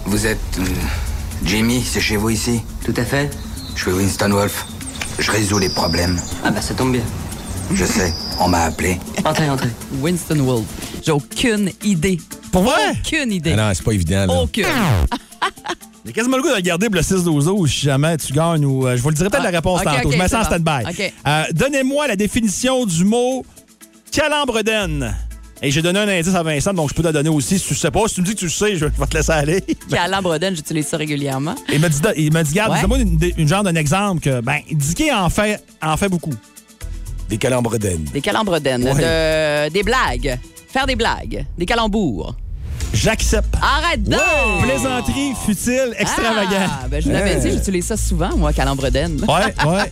Vous 0.06 0.26
êtes. 0.26 0.40
euh, 0.60 0.64
Jimmy, 1.46 1.82
c'est 1.84 2.02
chez 2.02 2.16
vous 2.18 2.30
ici? 2.30 2.62
Tout 2.86 2.94
à 2.98 3.04
fait. 3.04 3.30
Je 3.76 3.82
suis 3.82 3.92
Winston 3.92 4.30
Wolf. 4.30 4.66
Je 5.20 5.30
résous 5.32 5.60
les 5.60 5.70
problèmes. 5.70 6.18
Ah 6.44 6.52
bah 6.52 6.62
ça 6.62 6.74
tombe 6.74 6.94
bien. 6.94 7.02
Je 7.74 7.86
sais, 7.86 8.14
on 8.40 8.48
m'a 8.48 8.64
appelé. 8.64 9.00
Entrez, 9.26 9.50
entrez. 9.50 9.70
Winston 10.02 10.38
Wolf. 10.44 10.66
J'ai 11.06 11.12
aucune 11.12 11.72
idée. 11.84 12.20
Pour 12.54 12.64
vrai? 12.64 12.92
Aucune 13.06 13.32
idée. 13.34 13.52
Ah 13.58 13.68
non, 13.68 13.72
c'est 13.74 13.84
pas 13.84 13.92
évident. 13.92 14.26
Là. 14.28 14.34
Aucune. 14.42 14.64
J'ai 16.06 16.12
quasiment 16.14 16.38
le 16.38 16.44
goût 16.44 16.50
de 16.50 16.56
regarder 16.56 16.88
pour 16.88 16.96
le 16.96 17.02
6-12 17.02 17.68
si 17.68 17.82
jamais 17.86 18.16
tu 18.18 18.32
gagnes 18.34 18.66
ou. 18.66 18.86
euh, 18.88 18.96
je 18.98 19.02
vous 19.02 19.10
le 19.10 19.16
dirai 19.16 19.30
peut-être 19.30 19.42
Ah, 19.46 19.52
la 19.52 19.58
réponse 19.58 19.82
tantôt. 19.84 20.12
je 20.12 20.18
mets 20.18 20.28
ça 20.28 20.42
en 20.42 20.44
stand-by. 20.44 20.84
Ok. 20.90 21.14
Euh, 21.28 21.44
Donnez-moi 21.54 22.08
la 22.08 22.16
définition 22.16 22.86
du 22.86 23.04
mot 23.06 23.46
calembredaine. 24.12 25.16
Et 25.62 25.72
j'ai 25.72 25.82
donné 25.82 26.00
un 26.00 26.08
indice 26.10 26.36
à 26.36 26.44
Vincent, 26.44 26.74
donc 26.74 26.90
je 26.90 26.94
peux 26.94 27.02
te 27.02 27.08
le 27.08 27.14
donner 27.14 27.30
aussi. 27.30 27.58
Si 27.58 27.66
tu 27.70 27.74
sais 27.76 27.90
pas, 27.90 28.02
si 28.10 28.16
tu 28.16 28.22
me 28.22 28.26
dis 28.26 28.34
que 28.34 28.40
tu 28.40 28.46
le 28.46 28.52
sais, 28.52 28.76
je 28.76 28.86
vais 28.86 28.92
te 29.08 29.16
laisser 29.18 29.32
aller. 29.32 29.62
Calembredaine, 29.90 30.56
j'utilise 30.58 30.88
ça 30.88 30.98
régulièrement. 30.98 31.56
Il 31.72 31.80
m'a 31.80 31.88
dit, 31.88 32.00
il 32.18 32.34
m'a 32.34 32.44
dit 32.44 32.54
garde, 32.54 32.74
Ouais. 32.74 32.82
dis-moi 32.82 33.00
une, 33.00 33.18
une 33.38 33.48
genre 33.48 33.64
d'un 33.64 33.76
exemple 33.76 34.22
que, 34.22 34.42
ben, 34.42 34.60
Dicky 34.70 35.10
en 35.10 35.30
fait, 35.30 35.64
en 35.82 35.96
fait 35.96 36.10
beaucoup. 36.10 36.34
Des 37.30 37.38
calembredaines. 37.38 38.04
Des 38.14 38.20
calembredaines. 38.20 38.84
Ouais. 38.84 38.94
de- 39.70 39.74
des 39.74 39.84
blagues. 39.84 40.38
Faire 40.74 40.88
des 40.88 40.96
blagues. 40.96 41.46
Des 41.56 41.68
calembours. 41.68 42.36
J'accepte. 42.94 43.56
Arrête 43.62 44.04
donc! 44.04 44.20
Plaisanterie 44.64 45.34
futile, 45.46 45.94
extravagant. 45.98 46.50
Ah, 46.68 46.88
ben 46.90 47.02
je 47.02 47.08
vous 47.08 47.14
l'avais 47.14 47.36
dit, 47.38 47.52
j'utilise 47.52 47.86
ça 47.88 47.98
souvent, 47.98 48.36
moi, 48.38 48.54
calembredaine. 48.54 49.20
Ouais, 49.28 49.54
ouais. 49.68 49.92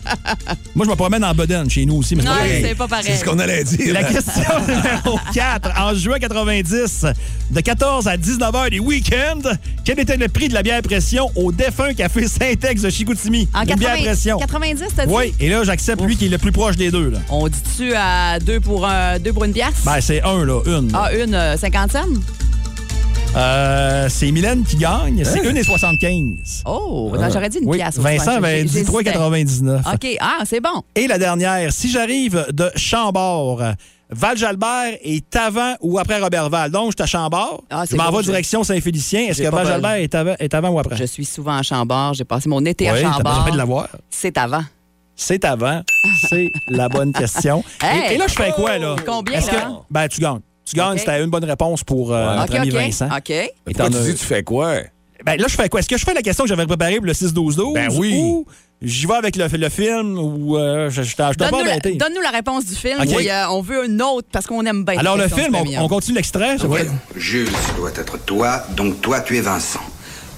Moi, 0.74 0.86
je 0.86 0.90
me 0.90 0.94
promène 0.96 1.22
en 1.24 1.34
bedaine 1.34 1.68
chez 1.68 1.84
nous 1.84 1.96
aussi, 1.96 2.14
mais 2.16 2.22
c'est 2.22 2.28
Non, 2.28 2.34
pas 2.34 2.38
pareil. 2.38 2.62
c'est 2.66 2.74
pas 2.74 2.88
pareil. 2.88 3.04
C'est 3.08 3.16
ce 3.16 3.24
qu'on 3.24 3.38
allait 3.38 3.64
dire. 3.64 3.92
La 3.92 4.04
question 4.04 4.42
numéro 4.66 5.18
4. 5.34 5.80
En 5.80 5.94
juin 5.94 6.18
90, 6.18 7.06
de 7.50 7.60
14 7.60 8.08
à 8.08 8.16
19 8.16 8.54
heures 8.54 8.70
des 8.70 8.78
week-ends, 8.78 9.50
quel 9.84 10.00
était 10.00 10.16
le 10.16 10.28
prix 10.28 10.48
de 10.48 10.54
la 10.54 10.62
bière 10.62 10.80
pression 10.80 11.30
au 11.34 11.52
défunt 11.52 11.92
café 11.92 12.26
Saint-Ex 12.26 12.82
de 12.82 12.88
Chicoutimi? 12.90 13.48
En 13.54 13.62
Une 13.64 13.74
bière 13.74 13.96
80 13.96 14.02
pression. 14.04 14.38
90, 14.38 14.82
t'as 14.96 15.06
dit? 15.06 15.12
Oui, 15.12 15.34
et 15.40 15.48
là, 15.50 15.62
j'accepte 15.64 16.00
lui 16.02 16.16
qui 16.16 16.26
est 16.26 16.30
le 16.30 16.38
plus 16.38 16.52
proche 16.52 16.76
des 16.76 16.90
deux. 16.90 17.10
Là. 17.10 17.18
On 17.28 17.48
dit-tu 17.48 17.92
à 17.94 18.38
deux 18.38 18.60
pour, 18.60 18.86
un, 18.86 19.18
deux 19.18 19.32
pour 19.32 19.44
une 19.44 19.52
pièce? 19.52 19.74
Ben, 19.84 20.00
c'est 20.00 20.22
un, 20.22 20.44
là, 20.44 20.60
une. 20.66 20.90
Ah, 20.94 21.10
une 21.12 21.34
euh, 21.34 21.56
50 21.58 21.92
cents? 21.92 21.98
Euh, 23.34 24.08
c'est 24.10 24.30
Mylène 24.30 24.62
qui 24.64 24.76
gagne. 24.76 25.22
C'est 25.24 25.40
Hein? 25.46 25.52
1,75. 25.54 26.62
Oh, 26.66 27.12
non, 27.18 27.28
j'aurais 27.32 27.48
dit 27.48 27.58
une 27.58 27.68
Oui, 27.68 27.78
pièce. 27.78 27.98
Vincent 27.98 28.32
avait 28.32 28.64
dit 28.64 28.82
3,99. 28.82 29.80
OK, 29.94 30.06
ah, 30.20 30.40
c'est 30.44 30.60
bon. 30.60 30.82
Et 30.94 31.06
la 31.06 31.18
dernière, 31.18 31.72
si 31.72 31.90
j'arrive 31.90 32.46
de 32.52 32.70
Chambord, 32.76 33.62
Val-Jalbert 34.10 34.98
est 35.02 35.34
avant 35.34 35.74
ou 35.80 35.98
après 35.98 36.20
Robertval. 36.20 36.70
Donc, 36.70 36.92
je 36.92 36.96
suis 36.96 37.02
à 37.02 37.06
Chambord. 37.06 37.64
Ah, 37.70 37.84
je 37.90 37.96
m'en 37.96 38.10
vais 38.10 38.22
direction 38.22 38.62
Saint-Félicien. 38.64 39.22
Est-ce 39.28 39.42
que 39.42 39.48
Val-Jalbert 39.48 39.92
est 39.94 40.14
avant, 40.14 40.34
est 40.38 40.52
avant 40.54 40.68
ou 40.68 40.78
après? 40.78 40.96
Je 40.98 41.04
suis 41.04 41.24
souvent 41.24 41.56
à 41.56 41.62
Chambord. 41.62 42.12
J'ai 42.12 42.24
passé 42.24 42.50
mon 42.50 42.62
été 42.66 42.86
à 42.90 42.94
Oui, 42.94 43.00
Chambord. 43.02 43.48
de 43.50 43.56
l'avoir. 43.56 43.88
C'est 44.10 44.36
avant. 44.36 44.62
C'est 45.16 45.44
avant. 45.46 45.80
C'est 46.28 46.50
la 46.68 46.88
bonne 46.90 47.12
question. 47.12 47.64
Hey! 47.82 48.12
Et, 48.12 48.14
et 48.14 48.18
là, 48.18 48.26
je 48.28 48.34
fais 48.34 48.50
quoi, 48.52 48.76
là? 48.76 48.96
Combien, 49.06 49.38
Est-ce 49.38 49.50
que- 49.50 49.56
là? 49.56 49.80
Ben, 49.90 50.06
tu 50.08 50.20
gagnes. 50.20 50.40
Tu 50.72 50.76
gagnes, 50.80 50.98
c'était 50.98 51.22
une 51.22 51.30
bonne 51.30 51.44
réponse 51.44 51.84
pour 51.84 52.12
euh, 52.12 52.36
notre 52.36 52.54
ami. 52.56 52.70
Vincent. 52.70 53.08
OK. 53.16 53.30
Et 53.30 53.52
Pourquoi 53.66 53.90
tu 53.90 53.96
dis 54.04 54.14
tu 54.14 54.24
fais 54.24 54.42
quoi? 54.42 54.74
Ben, 55.24 55.36
là, 55.40 55.46
je 55.48 55.54
fais 55.54 55.68
quoi? 55.68 55.78
Est-ce 55.80 55.88
que 55.88 55.96
je 55.96 56.04
fais 56.04 56.14
la 56.14 56.22
question 56.22 56.42
que 56.44 56.48
j'avais 56.48 56.66
préparée 56.66 56.96
pour 56.96 57.06
le 57.06 57.12
6-12-12? 57.12 57.74
Ben 57.74 57.88
oui. 57.96 58.14
Ou 58.18 58.44
j'y 58.82 59.06
vais 59.06 59.14
avec 59.14 59.36
le, 59.36 59.46
le 59.46 59.68
film 59.68 60.18
ou 60.18 60.56
euh, 60.56 60.90
je, 60.90 61.02
je, 61.02 61.10
je 61.10 61.16
dois 61.16 61.28
pas 61.32 61.34
Donne-nous 61.50 61.64
la, 61.64 61.70
arrêter? 61.70 61.94
donne-nous 61.94 62.20
la 62.22 62.30
réponse 62.30 62.66
du 62.66 62.74
film. 62.74 62.98
OK. 63.00 63.08
Oui, 63.16 63.30
euh, 63.30 63.48
on 63.50 63.62
veut 63.62 63.84
une 63.86 64.02
autre 64.02 64.26
parce 64.32 64.46
qu'on 64.48 64.66
aime 64.66 64.84
bien. 64.84 64.98
Alors, 64.98 65.16
le 65.16 65.28
film, 65.28 65.54
on, 65.78 65.86
continue 65.88 66.16
l'extrait? 66.16 66.56
vais- 66.56 66.86
Jules, 67.14 67.48
ça 67.50 67.72
doit 67.76 67.90
être 67.90 68.18
toi, 68.24 68.64
donc 68.76 69.00
toi, 69.00 69.20
tu 69.20 69.36
es 69.36 69.40
Vincent. 69.40 69.78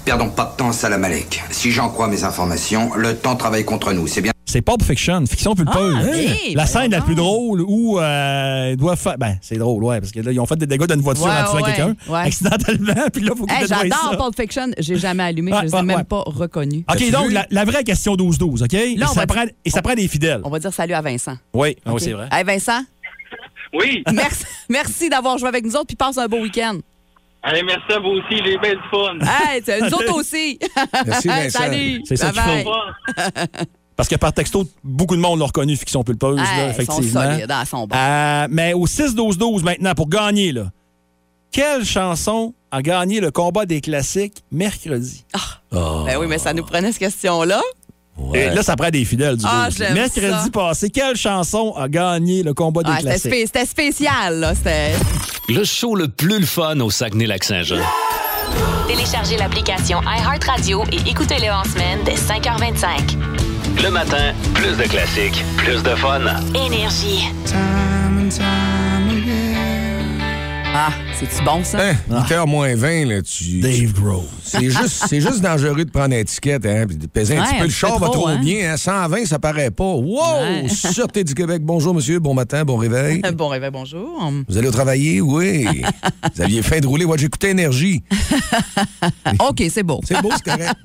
Perdons 0.05 0.29
pas 0.29 0.51
de 0.53 0.57
temps, 0.57 0.71
Salam 0.71 1.03
Alek. 1.03 1.41
Si 1.49 1.71
j'en 1.71 1.89
crois 1.89 2.07
mes 2.07 2.23
informations, 2.23 2.93
le 2.95 3.15
temps 3.15 3.35
travaille 3.35 3.65
contre 3.65 3.91
nous, 3.91 4.05
c'est 4.05 4.21
bien. 4.21 4.31
C'est 4.45 4.61
Pulp 4.61 4.83
Fiction, 4.83 5.25
fiction 5.25 5.55
pulpeuse. 5.55 5.95
Ah, 5.99 6.05
oui, 6.13 6.53
la 6.53 6.63
ben 6.63 6.67
scène 6.67 6.91
la 6.91 7.01
plus 7.01 7.15
drôle 7.15 7.61
où 7.67 7.99
euh, 7.99 8.69
ils 8.73 8.77
doivent 8.77 8.99
faire. 8.99 9.17
Ben, 9.17 9.37
c'est 9.41 9.57
drôle, 9.57 9.83
ouais, 9.83 9.99
parce 9.99 10.11
que 10.11 10.19
là, 10.19 10.31
ils 10.31 10.39
ont 10.39 10.45
fait 10.45 10.55
des 10.57 10.67
dégâts 10.67 10.85
d'une 10.85 11.01
voiture 11.01 11.25
Ouais, 11.25 11.31
en 11.31 11.45
tuant 11.45 11.55
ouais, 11.55 11.63
quelqu'un 11.63 11.95
ouais. 12.07 12.19
accidentellement, 12.19 12.93
puis 13.13 13.23
là, 13.23 13.31
faut 13.35 13.47
Hey, 13.49 13.65
J'adore. 13.67 14.15
Pulp 14.31 14.35
Fiction. 14.39 14.67
J'ai 14.77 14.95
jamais 14.97 15.23
allumé. 15.23 15.51
Ouais, 15.51 15.59
je 15.61 15.65
les 15.65 15.75
ai 15.75 15.81
même 15.81 15.97
ouais. 15.97 16.03
pas 16.03 16.21
reconnus. 16.27 16.83
OK, 16.89 17.11
donc 17.11 17.31
la, 17.31 17.47
la 17.49 17.65
vraie 17.65 17.83
question 17.83 18.15
12-12, 18.15 18.63
OK? 18.65 18.73
et, 18.75 18.95
on 19.03 19.07
ça 19.07 19.21
va- 19.21 19.27
prend, 19.27 19.45
et 19.65 19.69
ça 19.71 19.81
prend 19.81 19.95
des 19.95 20.07
fidèles. 20.07 20.41
On 20.43 20.49
va 20.51 20.59
dire 20.59 20.71
salut 20.71 20.93
à 20.93 21.01
Vincent. 21.01 21.35
Oui, 21.53 21.75
ah 21.83 21.93
oui, 21.93 21.99
c'est 21.99 22.11
vrai. 22.13 22.29
Hey, 22.31 22.43
Vincent, 22.43 22.81
Oui. 23.73 24.03
merci, 24.13 24.45
merci 24.69 25.09
d'avoir 25.09 25.39
joué 25.39 25.49
avec 25.49 25.65
nous 25.65 25.75
autres 25.75 25.87
puis 25.87 25.95
passe 25.97 26.19
un 26.19 26.27
beau 26.27 26.37
week-end. 26.41 26.77
Allez, 27.47 27.61
merci 27.63 27.91
à 27.93 27.99
vous 27.99 28.07
aussi, 28.09 28.41
les 28.41 28.57
belles 28.57 28.79
fun. 28.89 29.19
Hey, 29.21 29.61
nous 29.81 29.93
autres 29.93 30.15
aussi. 30.17 30.57
Merci, 31.05 31.27
Vincent. 31.27 31.59
Salut. 31.59 32.01
C'est 32.05 32.15
ça 32.15 32.31
qu'il 32.31 32.41
Bye-bye. 32.41 32.63
faut. 32.63 33.65
Parce 33.95 34.09
que 34.09 34.15
par 34.15 34.33
texto, 34.33 34.67
beaucoup 34.83 35.15
de 35.15 35.21
monde 35.21 35.39
l'ont 35.39 35.45
reconnu, 35.45 35.75
fiction 35.77 36.03
pulpeuse, 36.03 36.37
là, 36.37 36.43
Hey, 36.43 36.49
ils 36.49 36.73
sont 36.73 36.81
effectivement. 36.99 37.21
solides, 37.21 37.51
hein, 37.51 37.61
ils 37.63 37.67
sont 37.67 37.87
bons. 37.87 37.95
Euh, 37.95 38.47
mais 38.49 38.73
au 38.73 38.87
6-12-12 38.87 39.63
maintenant, 39.63 39.93
pour 39.93 40.09
gagner, 40.09 40.51
là, 40.51 40.71
quelle 41.51 41.85
chanson 41.85 42.53
a 42.71 42.81
gagné 42.81 43.21
le 43.21 43.31
combat 43.31 43.65
des 43.65 43.79
classiques 43.79 44.43
mercredi? 44.51 45.23
Ben 45.71 46.17
oui, 46.19 46.25
mais 46.27 46.39
ça 46.39 46.51
nous 46.53 46.63
prenait 46.65 46.91
cette 46.91 46.99
question-là. 46.99 47.61
Et 48.33 48.49
là, 48.49 48.63
ça 48.63 48.75
prend 48.75 48.89
des 48.89 49.03
fidèles 49.05 49.37
du 49.37 49.45
Ah, 49.47 49.67
Mercredi 49.93 50.21
ça. 50.21 50.45
passé, 50.51 50.89
quelle 50.89 51.15
chanson 51.17 51.73
a 51.77 51.87
gagné 51.89 52.43
le 52.43 52.53
combat 52.53 52.81
des 52.83 52.89
Ah, 52.91 52.95
c'était 52.97 53.09
classiques? 53.09 53.31
spé- 53.33 53.45
c'était 53.45 53.65
spécial, 53.65 54.39
là. 54.39 54.53
C'était. 54.55 54.93
Le 55.49 55.63
show 55.63 55.95
le 55.95 56.07
plus 56.07 56.39
le 56.39 56.45
fun 56.45 56.79
au 56.79 56.89
Saguenay-Lac-Saint-Jean. 56.89 57.77
Téléchargez 58.87 59.37
l'application 59.37 59.99
iHeartRadio 60.01 60.83
et 60.91 61.09
écoutez-le 61.09 61.51
en 61.51 61.63
semaine 61.65 61.99
dès 62.05 62.15
5h25. 62.15 63.17
Le 63.83 63.89
matin, 63.89 64.33
plus 64.53 64.77
de 64.77 64.83
classiques, 64.83 65.43
plus 65.57 65.83
de 65.83 65.89
fun. 65.95 66.21
Énergie. 66.55 67.29
Ah, 70.77 70.89
c'est-tu 71.17 71.41
bon, 71.45 71.63
ça? 71.63 71.79
Hein? 71.79 71.95
8h 72.09 72.49
moins 72.49 72.75
20, 72.75 73.05
là, 73.05 73.21
tu. 73.21 73.61
Dave 73.61 73.93
Grohl. 73.93 74.25
C'est 74.43 74.69
juste, 74.69 75.05
c'est 75.07 75.21
juste 75.21 75.39
dangereux 75.39 75.85
de 75.85 75.89
prendre 75.89 76.09
l'étiquette, 76.09 76.65
hein, 76.65 76.83
puis 76.85 76.97
de 76.97 77.07
peser 77.07 77.37
un 77.37 77.43
Ouais, 77.43 77.47
petit 77.47 77.59
peu. 77.59 77.63
Le 77.63 77.69
char 77.69 77.97
va 77.97 78.07
trop, 78.09 78.27
hein? 78.27 78.39
bien, 78.41 78.73
hein? 78.73 78.75
120, 78.75 79.25
ça 79.25 79.39
paraît 79.39 79.71
pas. 79.71 79.85
Wow! 79.85 80.41
Ouais. 80.41 80.67
Sûreté 80.91 81.23
du 81.23 81.33
Québec. 81.33 81.61
Bonjour, 81.63 81.95
monsieur. 81.95 82.19
Bon 82.19 82.33
matin, 82.33 82.65
bon 82.65 82.75
réveil. 82.75 83.21
Bon 83.35 83.47
réveil, 83.47 83.69
bonjour. 83.71 84.29
Vous 84.49 84.57
allez 84.57 84.67
au 84.67 84.71
travailler? 84.71 85.21
Oui. 85.21 85.65
Vous 86.35 86.41
aviez 86.41 86.61
faim 86.61 86.81
de 86.81 86.87
rouler. 86.87 87.05
Moi, 87.05 87.15
j'écoutais 87.15 87.51
Énergie. 87.51 88.03
OK, 89.39 89.63
c'est 89.69 89.83
beau. 89.83 90.01
C'est 90.03 90.21
beau, 90.21 90.31
c'est 90.35 90.43
correct. 90.51 90.75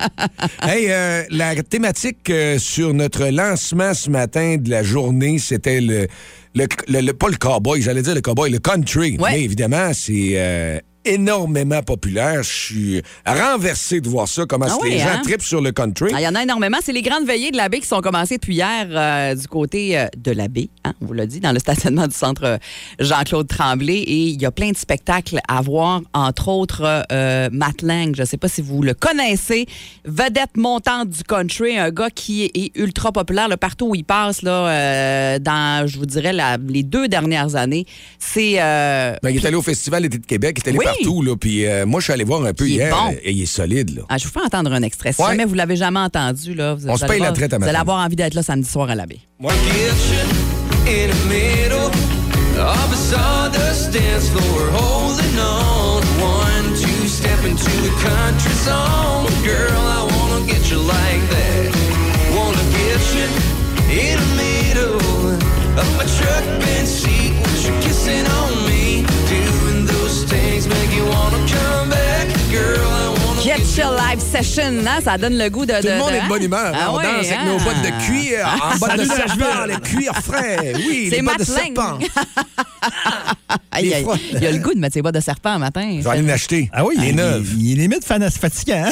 hey, 0.62 0.87
euh, 0.88 1.24
la 1.31 1.61
thématique 1.64 2.31
euh, 2.31 2.59
sur 2.61 2.94
notre 2.94 3.26
lancement 3.26 3.92
ce 3.94 4.09
matin 4.09 4.57
de 4.57 4.70
la 4.70 4.85
journée, 4.85 5.38
c'était 5.40 5.81
le, 5.81 6.07
le, 6.54 6.66
le- 6.88 7.00
le- 7.00 7.12
pas 7.12 7.28
le 7.28 7.36
cowboy, 7.36 7.80
j'allais 7.82 8.02
dire 8.02 8.14
le 8.14 8.20
cowboy, 8.20 8.50
le 8.50 8.58
country. 8.58 9.16
Ouais. 9.18 9.32
Mais 9.32 9.42
évidemment, 9.42 9.92
c'est 9.92 10.32
euh, 10.34 10.78
énormément 11.04 11.82
populaire. 11.82 12.42
Je 12.42 12.48
suis 12.52 13.02
renversé 13.26 14.00
de 14.00 14.08
voir 14.08 14.28
ça, 14.28 14.44
comment 14.46 14.66
Ah 14.68 14.76
oui, 14.82 14.90
les 14.90 14.98
gens 14.98 15.06
hein? 15.08 15.20
tripent 15.22 15.42
sur 15.42 15.60
le 15.60 15.72
country. 15.72 16.10
Ah, 16.14 16.20
Il 16.20 16.24
y 16.24 16.28
en 16.28 16.34
a 16.34 16.42
énormément. 16.42 16.78
C'est 16.82 16.92
les 16.92 17.02
grandes 17.02 17.26
veillées 17.26 17.50
de 17.50 17.56
la 17.56 17.68
baie 17.68 17.80
qui 17.80 17.86
sont 17.86 18.00
commencées 18.00 18.36
depuis 18.36 18.54
hier 18.54 18.86
euh, 18.90 19.34
du 19.34 19.46
côté 19.48 19.98
euh, 19.98 20.06
de 20.16 20.30
la 20.32 20.48
baie, 20.48 20.68
hein, 20.84 20.92
on 21.00 21.06
vous 21.06 21.12
l'a 21.12 21.26
dit, 21.26 21.40
dans 21.40 21.52
le 21.52 21.58
stationnement 21.60 22.06
du 22.06 22.14
centre 22.14 22.44
euh, 22.44 22.58
Jean-Claude 22.98 23.48
Tremblay. 23.48 23.98
Et 23.98 24.28
il 24.28 24.40
y 24.40 24.46
a 24.46 24.50
plein 24.50 24.70
de 24.70 24.76
spectacles 24.76 25.40
à 25.48 25.60
voir, 25.62 26.00
entre 26.12 26.48
autres 26.48 27.04
euh, 27.12 27.48
Matt 27.52 27.82
Lang. 27.82 28.14
Je 28.14 28.22
ne 28.22 28.26
sais 28.26 28.36
pas 28.36 28.48
si 28.48 28.60
vous 28.62 28.82
le 28.82 28.94
connaissez. 28.94 29.66
Vedette 30.04 30.56
montante 30.56 31.08
du 31.10 31.22
country, 31.24 31.78
un 31.78 31.90
gars 31.90 32.10
qui 32.10 32.44
est, 32.44 32.70
ultra 32.76 33.10
populaire 33.12 33.48
là, 33.48 33.56
partout 33.56 33.88
où 33.88 33.94
il 33.94 34.04
passe, 34.04 34.42
là, 34.42 35.38
dans, 35.38 35.86
je 35.86 35.98
vous 35.98 36.06
dirais, 36.06 36.32
la- 36.32 36.56
les 36.58 36.82
deux 36.82 37.08
dernières 37.08 37.56
années. 37.56 37.86
C'est. 38.18 38.54
Ben, 38.54 39.30
il 39.30 39.36
est 39.36 39.44
allé 39.46 39.56
au 39.56 39.62
Festival 39.62 40.02
d'été 40.02 40.18
de 40.18 40.26
Québec, 40.26 40.58
il 40.58 40.66
est 40.66 40.68
allé 40.68 40.78
Oui. 40.78 40.84
Partout. 40.96 41.22
Là, 41.22 41.37
puis 41.37 41.66
euh, 41.66 41.87
moi, 41.87 42.00
je 42.00 42.05
suis 42.05 42.12
allé 42.12 42.24
voir 42.24 42.44
un 42.44 42.53
peu 42.53 42.66
Il 42.68 42.72
est 42.72 42.85
hier 42.85 42.94
bon. 42.94 43.12
et 43.22 43.31
il 43.33 43.42
est 43.42 43.46
solide. 43.46 43.96
Là. 43.96 44.03
Ah, 44.09 44.18
je 44.18 44.24
vous 44.24 44.31
fais 44.33 44.40
entendre 44.44 44.72
un 44.72 44.83
extrait. 44.83 45.12
Si 45.12 45.20
Ouais. 45.22 45.29
jamais 45.31 45.44
vous 45.44 45.55
l'avez 45.55 45.76
jamais 45.76 46.00
entendu, 46.00 46.55
là, 46.55 46.74
vous, 46.74 46.88
On 46.88 46.92
vous 46.92 46.98
se 46.98 47.05
allez 47.05 47.14
paye 47.14 47.22
la 47.22 47.33
traite 47.33 47.53
à 47.53 47.59
Vous 47.59 47.64
allez 47.64 47.76
avoir 47.79 48.05
envie 48.05 48.16
d'être 48.16 48.35
là 48.35 48.42
samedi 48.42 48.68
soir 48.68 48.90
à 48.90 48.94
la 48.94 49.07
baie. 49.07 49.20
in 50.87 51.09
the 51.09 51.24
middle 51.29 51.90
of 52.59 52.92
a 52.92 52.96
sawdust 52.96 53.92
dance 53.92 54.29
floor, 54.31 54.61
holding 54.72 55.38
on. 55.38 56.03
One, 56.20 56.66
two, 56.74 57.07
step 57.09 57.38
into 57.44 57.70
the 57.87 57.92
country 58.03 58.53
zone. 58.66 59.26
Girl, 59.44 59.81
I 59.98 60.00
wanna 60.12 60.46
get 60.46 60.70
you 60.70 60.79
like 60.79 61.22
that. 61.35 61.70
Wanna 62.35 62.64
get 62.76 63.00
you 63.14 63.26
in 64.03 64.18
the 64.18 64.31
middle 64.37 64.98
of 65.79 65.87
my 65.96 66.05
truck 66.18 66.44
bench 66.61 66.88
seat 66.88 67.33
with 67.42 67.66
you 67.66 67.74
kissing 67.87 68.26
on 68.26 68.50
me. 68.68 68.79
things 70.30 70.68
make 70.68 70.92
you 70.94 71.04
wanna 71.04 71.44
come 71.48 71.90
back, 71.90 72.28
girl. 72.52 73.09
Live 73.44 74.20
session, 74.20 74.85
hein? 74.87 75.00
ça 75.03 75.16
donne 75.16 75.38
le 75.38 75.48
goût 75.48 75.64
de. 75.64 75.72
Tout 75.72 75.87
le 75.87 75.92
de- 75.94 75.98
monde 75.98 76.11
de- 76.11 76.16
est 76.16 76.22
de 76.22 76.29
bonne 76.29 76.42
humeur. 76.42 76.72
Ah 76.74 76.92
on 76.92 76.96
ouais, 76.98 77.05
danse 77.05 77.26
avec 77.26 77.33
hein? 77.38 77.44
nos 77.46 77.59
bottes 77.59 77.83
de 77.83 78.05
cuir, 78.05 78.46
en 78.62 78.76
bottes 78.79 78.96
de 78.98 79.05
serpent, 79.05 79.64
les 79.66 79.76
cuirs 79.81 80.16
frais. 80.22 80.72
Oui, 80.76 81.07
C'est 81.11 81.16
les 81.16 81.22
bottes 81.22 81.38
de 81.38 81.44
Matt 81.44 81.48
Lang. 81.48 81.74
serpent. 81.74 81.98
Aïe, 83.72 83.94
aïe. 83.94 84.03
fois. 84.05 84.16
Il 84.33 84.44
a 84.46 84.50
le 84.50 84.59
goût 84.59 84.74
de 84.74 84.79
mettre 84.81 84.94
ses 84.94 85.03
bottes 85.03 85.14
de 85.14 85.20
serpent 85.20 85.50
un 85.50 85.59
matin. 85.59 85.96
Je 85.98 86.03
vais 86.03 86.11
aller 86.11 86.22
l'acheter. 86.22 86.68
Ah 86.72 86.85
oui, 86.85 86.96
il, 86.98 87.14
neuves. 87.14 87.48
il, 87.57 87.70
il 87.72 87.79
est 87.79 87.83
limite 87.83 88.05
fatigant. 88.05 88.85
hein? 88.85 88.90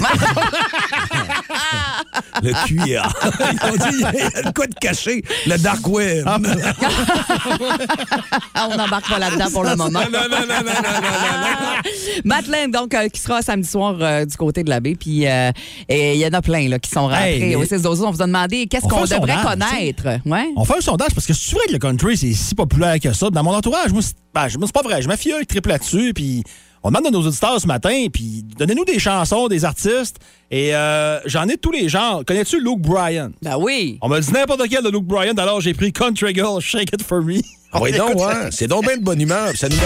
Le 2.42 2.52
cuir. 2.66 3.08
Ils 3.40 3.68
ont 3.68 3.76
dit, 3.90 3.96
il 3.96 4.00
y 4.00 4.46
a 4.46 4.52
quoi 4.52 4.66
de 4.66 4.74
cacher. 4.74 5.22
Le 5.46 5.56
dark 5.58 5.86
web. 5.88 6.24
Ah, 8.54 8.68
on 8.70 8.76
n'embarque 8.76 9.08
pas 9.08 9.18
là-dedans 9.18 9.50
pour 9.52 9.64
le 9.64 9.70
moment. 9.76 9.90
Non, 9.90 10.06
non, 10.12 10.20
non, 10.30 10.40
non, 10.40 10.46
non, 10.48 10.64
non, 10.64 10.72
non. 10.72 11.82
Madeleine, 12.24 12.70
donc, 12.70 12.94
euh, 12.94 13.08
qui 13.08 13.20
sera 13.20 13.42
samedi 13.42 13.68
soir 13.68 13.96
euh, 14.00 14.24
du 14.24 14.36
côté 14.38 14.62
de 14.64 14.70
la 14.70 14.80
baie. 14.80 14.94
Puis, 14.98 15.26
euh, 15.26 15.50
et 15.88 16.14
il 16.14 16.20
y 16.20 16.26
en 16.26 16.32
a 16.32 16.40
plein 16.40 16.68
là, 16.68 16.78
qui 16.78 16.90
sont 16.90 17.02
rentrés 17.08 17.48
Hey, 17.50 17.56
au 17.56 17.60
mais- 17.60 17.66
6 17.66 17.82
12 17.82 18.00
On 18.02 18.10
vous 18.10 18.22
a 18.22 18.26
demandé 18.26 18.66
qu'est-ce 18.66 18.86
On 18.86 18.88
qu'on 18.88 19.02
devrait 19.04 19.18
sondage, 19.42 19.42
connaître. 19.70 20.04
Ouais. 20.24 20.48
On 20.56 20.64
fait 20.64 20.78
un 20.78 20.80
sondage 20.80 21.10
parce 21.14 21.26
que 21.26 21.34
c'est 21.34 21.54
vrai 21.54 21.66
que 21.66 21.72
le 21.72 21.78
country, 21.78 22.16
c'est 22.16 22.32
si 22.32 22.54
populaire 22.54 22.98
que 23.00 23.12
ça. 23.12 23.28
Dans 23.30 23.42
mon 23.42 23.54
entourage, 23.54 23.92
moi, 23.92 24.00
c'est 24.02 24.14
ben, 24.34 24.46
pas 24.72 24.82
vrai. 24.82 25.02
Je 25.02 25.08
m'affie 25.08 25.30
qui 25.40 25.46
triple 25.46 25.68
là-dessus. 25.68 26.12
Puis 26.14 26.42
on 26.82 26.90
demande 26.90 27.08
à 27.08 27.10
nos 27.10 27.26
auditeurs 27.26 27.60
ce 27.60 27.66
matin, 27.66 28.06
puis 28.12 28.44
donnez-nous 28.56 28.84
des 28.84 28.98
chansons, 28.98 29.48
des 29.48 29.64
artistes. 29.64 30.16
Et 30.50 30.74
euh, 30.74 31.18
j'en 31.26 31.44
ai 31.48 31.56
de 31.56 31.60
tous 31.60 31.72
les 31.72 31.88
genres. 31.88 32.22
Connais-tu 32.26 32.60
Luke 32.62 32.80
Bryan? 32.80 33.32
Ben 33.42 33.56
oui. 33.58 33.98
On 34.00 34.08
m'a 34.08 34.20
dit 34.20 34.32
n'importe 34.32 34.62
quel 34.70 34.82
de 34.84 34.88
Luke 34.88 35.04
Bryan, 35.04 35.38
alors 35.38 35.60
j'ai 35.60 35.74
pris 35.74 35.92
Country 35.92 36.34
Girl, 36.34 36.60
Shake 36.60 36.92
It 36.94 37.02
For 37.02 37.20
Me. 37.22 37.40
Ah 37.72 37.80
oui, 37.82 37.92
donc, 37.98 38.14
ouais. 38.14 38.48
C'est 38.50 38.68
donc 38.68 38.84
bien 38.86 38.96
de 38.96 39.02
bonne 39.02 39.20
humeur. 39.20 39.48
puis 39.50 39.58
Ça 39.58 39.68
nous 39.68 39.76
met 39.76 39.82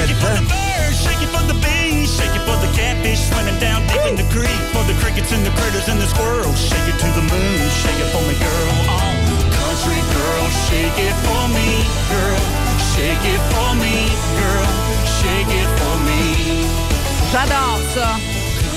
in 4.13 4.17
the 4.21 4.29
creek. 4.35 4.61
For 4.73 4.85
the 4.85 4.97
crickets 5.01 5.33
and 5.33 5.45
the 5.45 5.51
critters 5.59 5.89
and 5.89 5.99
the 6.01 6.07
squirrels. 6.07 6.59
Shake 6.69 6.89
it 6.93 6.99
to 7.01 7.09
the 7.19 7.25
moon, 7.33 7.59
shake 7.83 8.01
it 8.05 8.09
for 8.13 8.23
me, 8.29 8.35
girl. 8.37 8.73
Oh, 8.93 9.13
country 9.57 10.01
girl, 10.17 10.45
shake 10.69 10.99
it 11.09 11.17
for 11.27 11.43
me, 11.57 11.69
girl. 12.13 12.43
Shake 12.93 13.25
it 13.35 13.43
for 13.53 13.71
me, 13.83 13.97
girl. 14.41 14.69
Shake 15.19 15.53
it 15.61 15.71
for 15.81 15.97
me. 16.07 16.21
J'adore 17.33 17.81
ça. 17.95 18.11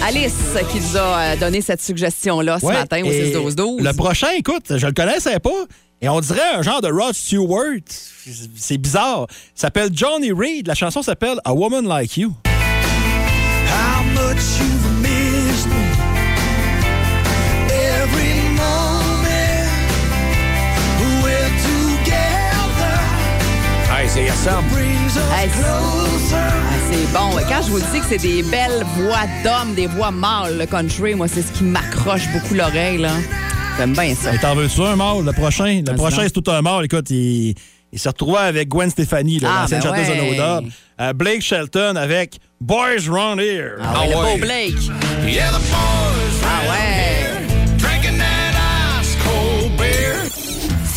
Alice 0.07 0.33
qui 0.71 0.79
nous 0.79 0.97
a 0.97 1.19
euh, 1.19 1.35
donné 1.37 1.61
cette 1.61 1.81
suggestion-là 1.81 2.59
ce 2.59 2.65
Ouais, 2.65 2.73
matin 2.73 3.01
au 3.03 3.05
et 3.07 3.25
6 3.25 3.31
12 3.33 3.55
12 3.55 3.81
Le 3.81 3.93
prochain, 3.93 4.27
écoute, 4.37 4.65
je 4.77 4.85
le 4.85 4.93
connaissais 4.93 5.39
pas. 5.39 5.65
Et 6.01 6.09
on 6.09 6.19
dirait 6.19 6.55
un 6.55 6.61
genre 6.61 6.81
de 6.81 6.89
Rod 6.91 7.13
Stewart. 7.15 7.79
C'est 8.55 8.77
bizarre. 8.77 9.25
Il 9.29 9.59
s'appelle 9.59 9.89
Johnny 9.93 10.31
Reed. 10.31 10.67
La 10.67 10.75
chanson 10.75 11.01
s'appelle 11.01 11.39
A 11.45 11.53
Woman 11.53 11.87
Like 11.87 12.17
You. 12.17 12.33
How 12.45 14.03
much 14.13 14.59
you've 14.59 14.84
c'est 24.15 24.21
Hey. 24.21 25.49
Ah, 26.33 26.39
c'est 26.89 27.11
bon. 27.11 27.31
Quand 27.49 27.61
je 27.63 27.69
vous 27.71 27.79
dis 27.79 27.99
que 27.99 28.05
c'est 28.07 28.17
des 28.17 28.43
belles 28.43 28.85
voix 28.97 29.25
d'hommes, 29.43 29.73
des 29.75 29.87
voix 29.87 30.11
mâles, 30.11 30.57
le 30.57 30.65
country, 30.65 31.15
moi, 31.15 31.27
c'est 31.27 31.41
ce 31.41 31.51
qui 31.51 31.63
m'accroche 31.65 32.27
beaucoup 32.31 32.53
l'oreille. 32.53 32.97
là. 32.97 33.11
J'aime 33.77 33.91
bien 33.93 34.15
ça. 34.15 34.33
Et 34.33 34.37
t'en 34.37 34.55
veux-tu 34.55 34.81
un 34.81 34.95
mâle, 34.95 35.25
le 35.25 35.33
prochain? 35.33 35.81
Le 35.85 35.91
Ah, 35.91 35.93
prochain, 35.95 36.21
c'est 36.23 36.31
tout 36.41 36.49
un 36.49 36.61
mâle. 36.61 36.85
Écoute, 36.85 37.09
il, 37.09 37.55
il 37.91 37.99
s'est 37.99 38.07
retrouvé 38.09 38.37
avec 38.37 38.69
Gwen 38.69 38.89
Stefani, 38.89 39.41
Ah, 39.43 39.61
l'ancienne 39.61 39.81
ben 39.81 39.89
chanteuse 39.89 40.09
ouais. 40.09 40.37
de. 40.37 40.69
Euh, 41.01 41.13
Blake 41.13 41.41
Shelton 41.41 41.95
avec 41.97 42.37
Boys 42.61 43.09
Round 43.09 43.39
Here. 43.41 43.75
Ah 43.83 43.99
ouais, 44.01 44.09
le 44.09 44.15
ouais. 44.15 44.31
beau 44.33 44.37
Blake. 44.45 44.81
Yeah, 45.27 45.49
the 45.49 45.59
boys 45.69 46.45
Ah 46.45 46.71
ouais. 46.71 47.14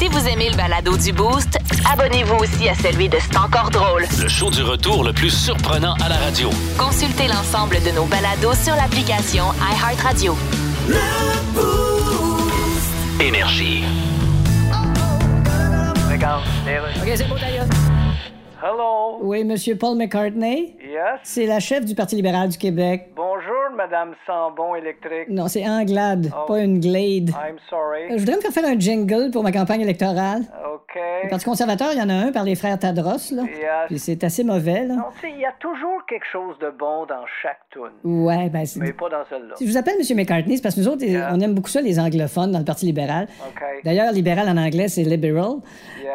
Si 0.09 0.15
vous 0.15 0.27
aimez 0.27 0.49
le 0.49 0.57
balado 0.57 0.97
du 0.97 1.13
Boost, 1.13 1.59
abonnez-vous 1.93 2.37
aussi 2.37 2.67
à 2.67 2.75
celui 2.75 3.11
de 3.11 3.19
C'est 3.21 3.37
encore 3.37 3.69
drôle. 3.69 4.07
Le 4.23 4.29
show 4.29 4.49
du 4.49 4.63
retour 4.63 5.05
le 5.05 5.13
plus 5.13 5.29
surprenant 5.29 5.93
à 6.03 6.09
la 6.09 6.17
radio. 6.17 6.49
Consultez 6.79 7.29
l'ensemble 7.29 7.77
de 7.85 7.91
nos 7.95 8.07
balados 8.07 8.55
sur 8.55 8.75
l'application 8.75 9.45
iHeartRadio. 9.61 10.35
Énergie. 13.21 13.85
OK, 16.15 17.13
c'est 17.15 17.29
beau 17.29 17.37
d'ailleurs. 17.39 17.67
Hello. 18.63 19.19
Oui, 19.21 19.45
Monsieur 19.45 19.77
Paul 19.77 19.99
McCartney. 19.99 20.75
Yes. 20.81 21.21
C'est 21.23 21.47
la 21.47 21.61
chef 21.61 21.85
du 21.85 21.95
Parti 21.95 22.17
libéral 22.17 22.49
du 22.49 22.57
Québec. 22.57 23.11
Bonjour, 23.15 23.48
Madame 23.79 24.15
Sambon 24.27 24.75
électrique? 24.75 25.29
Non, 25.29 25.47
c'est 25.47 25.65
Anglade, 25.67 26.33
Oh. 26.37 26.47
pas 26.49 26.59
une 26.61 26.81
Glade. 26.81 27.31
I'm 27.31 27.57
sorry. 27.71 28.07
Euh, 28.11 28.15
Je 28.15 28.19
voudrais 28.19 28.35
me 28.37 28.41
faire 28.41 28.51
faire 28.51 28.65
un 28.67 28.79
jingle 28.79 29.31
pour 29.31 29.45
ma 29.45 29.53
campagne 29.53 29.81
électorale. 29.83 30.43
OK. 30.75 30.99
Le 31.25 31.29
Parti 31.31 31.45
conservateur, 31.45 31.89
il 31.93 31.99
y 31.99 32.03
en 32.03 32.09
a 32.09 32.15
un 32.15 32.33
par 32.33 32.43
les 32.43 32.57
frères 32.57 32.77
Tadros, 32.79 33.31
là. 33.33 33.43
Yes. 33.45 33.87
Puis 33.87 33.99
c'est 34.01 34.25
assez 34.25 34.43
mauvais, 34.43 34.85
là. 34.85 34.95
Non, 34.97 35.05
tu 35.15 35.21
sais, 35.21 35.31
il 35.33 35.39
y 35.41 35.45
a 35.47 35.53
toujours 35.61 36.05
quelque 36.09 36.27
chose 36.33 36.59
de 36.59 36.71
bon 36.71 37.07
dans 37.07 37.25
chaque 37.43 37.61
tune. 37.71 37.83
Ouais, 38.03 38.49
ben 38.49 38.67
c'est... 38.67 38.81
Mais 38.81 38.93
pas 38.93 39.09
dans 39.09 39.25
celle-là. 39.31 39.55
Si 39.57 39.67
je 39.67 39.71
vous 39.71 39.77
appelle 39.79 39.95
M. 40.01 40.17
McCartney, 40.17 40.57
c'est 40.57 40.63
parce 40.63 40.75
que 40.75 40.81
nous 40.81 40.89
autres, 40.89 41.05
on 41.33 41.41
aime 41.41 41.55
beaucoup 41.55 41.69
ça, 41.71 41.81
les 41.81 42.01
anglophones, 42.01 42.51
dans 42.51 42.59
le 42.59 42.65
Parti 42.65 42.87
libéral. 42.87 43.29
OK. 43.49 43.63
D'ailleurs, 43.85 44.11
libéral 44.13 44.49
en 44.49 44.57
anglais, 44.57 44.89
c'est 44.89 45.03
liberal. 45.05 45.59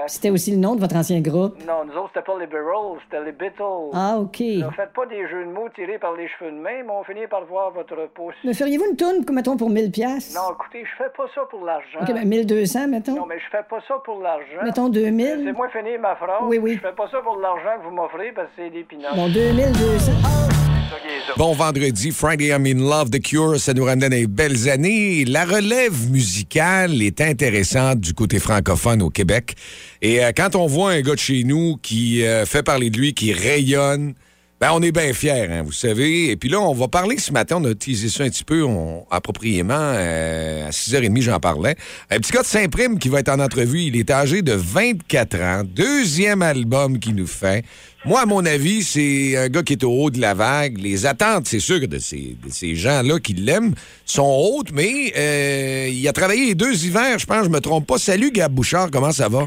C'était 0.08 0.32
aussi 0.32 0.52
le 0.52 0.58
nom 0.58 0.76
de 0.76 0.82
votre 0.82 0.96
ancien 0.98 1.22
groupe. 1.22 1.56
Non, 1.66 1.86
nous 1.86 1.94
autres, 1.98 2.12
c'était 2.14 2.26
pas 2.26 2.34
Beatles, 2.38 3.00
c'était 3.06 3.24
les 3.24 3.32
Beatles. 3.32 3.90
Ah, 3.94 4.18
OK. 4.20 4.40
Ne 4.42 4.70
faites 4.76 4.92
pas 4.94 5.06
des 5.06 5.28
jeux 5.30 5.46
de 5.46 5.52
mots 5.52 5.70
tirés 5.74 5.98
par 6.00 6.14
les 6.14 6.28
cheveux 6.28 6.52
de 6.52 6.58
main, 6.58 6.84
mais 6.86 6.92
on 6.92 7.04
finit 7.04 7.28
par 7.28 7.46
voir 7.54 7.72
votre 7.72 8.10
pouce. 8.16 8.34
Me 8.44 8.52
feriez-vous 8.52 8.86
une 8.90 8.96
toune, 8.96 9.24
mettons, 9.32 9.56
pour 9.56 9.70
1000 9.70 9.92
pièces 9.92 10.34
Non, 10.34 10.56
écoutez, 10.56 10.84
je 10.84 11.04
fais 11.04 11.12
pas 11.16 11.26
ça 11.36 11.42
pour 11.52 11.64
l'argent. 11.64 12.00
OK, 12.02 12.08
ben 12.12 12.28
1200, 12.28 12.88
mettons. 12.88 13.16
Non, 13.16 13.26
mais 13.28 13.38
je 13.38 13.46
fais 13.52 13.64
pas 13.70 13.80
ça 13.88 14.02
pour 14.04 14.20
l'argent. 14.22 14.64
Mettons 14.64 14.90
2000. 14.90 15.44
C'est 15.46 15.54
moi 15.54 15.70
finir 15.70 16.00
ma 16.00 16.16
phrase. 16.16 16.42
Oui, 16.48 16.58
oui. 16.58 16.74
Je 16.82 16.88
fais 16.88 16.96
pas 16.96 17.08
ça 17.12 17.20
pour 17.22 17.38
l'argent 17.38 17.80
que 17.80 17.86
vous 17.88 17.96
m'offrez 17.96 18.32
parce 18.32 18.48
que 18.48 18.54
c'est 18.58 18.70
des 18.72 18.84
pinottes. 18.84 19.16
Bon, 19.16 19.30
2200. 19.30 20.12
Ça 20.14 21.00
qui 21.00 21.08
est 21.08 21.28
ça. 21.28 21.34
Bon 21.38 21.54
vendredi, 21.54 22.10
Friday 22.10 22.48
I'm 22.48 22.66
in 22.66 22.90
Love, 22.90 23.12
The 23.12 23.22
Cure, 23.22 23.60
ça 23.60 23.76
nous 23.76 23.84
ramène 23.86 24.06
à 24.06 24.10
des 24.10 24.28
belles 24.28 24.68
années. 24.68 25.24
La 25.26 25.46
relève 25.46 26.10
musicale 26.10 27.04
est 27.04 27.22
intéressante 27.22 28.00
du 28.00 28.16
côté 28.16 28.40
francophone 28.40 29.04
au 29.04 29.12
Québec. 29.12 29.54
Et 30.02 30.26
euh, 30.26 30.32
quand 30.36 30.56
on 30.56 30.66
voit 30.66 30.92
un 30.92 31.02
gars 31.02 31.14
de 31.14 31.20
chez 31.20 31.44
nous 31.44 31.78
qui 31.78 32.26
euh, 32.26 32.48
fait 32.48 32.64
parler 32.64 32.90
de 32.90 32.98
lui, 32.98 33.14
qui 33.14 33.32
rayonne, 33.32 34.16
ben 34.64 34.70
on 34.72 34.82
est 34.82 34.94
bien 34.94 35.12
fiers, 35.12 35.50
hein, 35.52 35.62
vous 35.62 35.74
savez. 35.74 36.30
Et 36.32 36.38
puis 36.38 36.48
là, 36.48 36.62
on 36.62 36.74
va 36.74 36.88
parler 36.88 37.18
ce 37.18 37.34
matin, 37.34 37.58
on 37.60 37.66
a 37.66 37.76
teasé 37.76 38.08
ça 38.08 38.24
un 38.24 38.30
petit 38.30 38.46
peu 38.46 38.64
on- 38.64 39.06
appropriément. 39.12 39.74
euh, 39.78 40.70
à 40.70 40.72
6h30, 40.72 41.20
j'en 41.22 41.38
parlais. 41.42 41.76
Un 42.10 42.18
petit 42.20 42.32
gars 42.32 42.44
de 42.44 42.46
Saint-Prime 42.46 42.98
qui 42.98 43.10
va 43.10 43.20
être 43.20 43.28
en 43.28 43.42
entrevue. 43.42 43.82
Il 43.82 43.98
est 43.98 44.10
âgé 44.10 44.42
de 44.42 44.54
24 44.54 45.36
ans. 45.42 45.64
Deuxième 45.66 46.42
album 46.42 46.98
qu'il 46.98 47.16
nous 47.16 47.28
fait. 47.28 47.66
Moi, 48.06 48.22
à 48.22 48.26
mon 48.26 48.46
avis, 48.46 48.84
c'est 48.84 49.36
un 49.36 49.50
gars 49.50 49.64
qui 49.64 49.74
est 49.74 49.84
au 49.84 49.92
haut 49.92 50.10
de 50.10 50.22
la 50.22 50.34
vague. 50.34 50.78
Les 50.78 51.06
attentes, 51.06 51.46
c'est 51.46 51.60
sûr, 51.60 51.86
de 51.86 52.00
ces, 52.00 52.38
de 52.42 52.50
ces 52.50 52.74
gens-là 52.78 53.20
qui 53.20 53.34
l'aiment 53.34 53.76
sont 54.06 54.24
hautes, 54.56 54.72
mais 54.72 55.12
euh, 55.18 55.90
il 55.92 56.08
a 56.08 56.14
travaillé 56.14 56.46
les 56.46 56.56
deux 56.56 56.86
hivers, 56.86 57.20
je 57.20 57.26
pense, 57.26 57.44
je 57.44 57.50
me 57.50 57.60
trompe 57.60 57.86
pas. 57.86 57.98
Salut, 57.98 58.32
Gab 58.32 58.54
Bouchard, 58.54 58.90
comment 58.92 59.12
ça 59.12 59.28
va? 59.28 59.44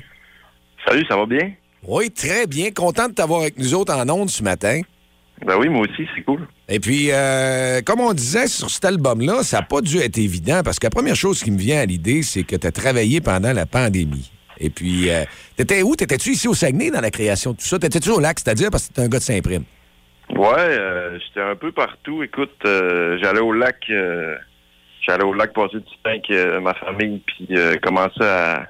Salut, 0.87 1.07
ça 1.09 1.17
va 1.17 1.25
bien? 1.25 1.53
Oui, 1.89 2.11
très 2.11 2.47
bien. 2.47 2.71
Content 2.71 3.09
de 3.09 3.15
t'avoir 3.15 3.41
avec 3.41 3.57
nous 3.59 3.73
autres 3.73 3.95
en 3.95 4.07
ondes 4.11 4.29
ce 4.29 4.43
matin. 4.43 4.83
Ben 5.45 5.57
oui, 5.59 5.69
moi 5.69 5.83
aussi, 5.83 6.09
c'est 6.15 6.23
cool. 6.23 6.47
Et 6.69 6.81
puis, 6.81 7.09
euh, 7.11 7.81
comme 7.83 8.01
on 8.01 8.13
disait 8.13 8.47
sur 8.47 8.71
cet 8.71 8.85
album-là, 8.85 9.43
ça 9.43 9.59
n'a 9.59 9.63
pas 9.63 9.81
dû 9.81 9.99
être 9.99 10.19
évident 10.19 10.63
parce 10.65 10.79
que 10.79 10.87
la 10.87 10.91
première 10.91 11.17
chose 11.17 11.43
qui 11.43 11.51
me 11.51 11.59
vient 11.59 11.81
à 11.81 11.85
l'idée, 11.85 12.23
c'est 12.23 12.43
que 12.43 12.57
tu 12.57 12.67
as 12.67 12.73
travaillé 12.73 13.21
pendant 13.21 13.53
la 13.53 13.67
pandémie. 13.67 14.31
Et 14.59 14.71
puis, 14.71 15.11
euh, 15.11 15.25
t'étais 15.57 15.83
où? 15.83 15.95
T'étais-tu 15.95 16.31
ici 16.31 16.49
au 16.49 16.55
Saguenay 16.55 16.91
dans 16.91 17.03
la 17.03 17.11
création 17.11 17.53
de 17.53 17.57
tout 17.59 17.67
ça? 17.67 17.79
T'étais-tu 17.79 18.11
au 18.11 18.21
lac, 18.21 18.39
c'est-à-dire 18.39 18.71
parce 18.71 18.89
que 18.89 18.95
t'es 18.95 19.03
un 19.03 19.09
gars 19.09 19.19
de 19.19 19.23
Saint-Prime? 19.23 19.65
Ouais, 20.31 20.55
euh, 20.59 21.19
j'étais 21.21 21.41
un 21.41 21.55
peu 21.55 21.73
partout. 21.73 22.23
Écoute, 22.23 22.57
euh, 22.65 23.19
j'allais 23.23 23.41
au 23.41 23.53
lac, 23.53 23.77
euh, 23.91 24.37
j'allais 25.03 25.25
au 25.25 25.33
lac 25.33 25.53
passer 25.53 25.77
du 25.77 25.85
temps 25.85 26.11
avec 26.11 26.29
ma 26.63 26.75
famille, 26.75 27.23
puis 27.27 27.49
commencer 27.83 28.23
à, 28.23 28.67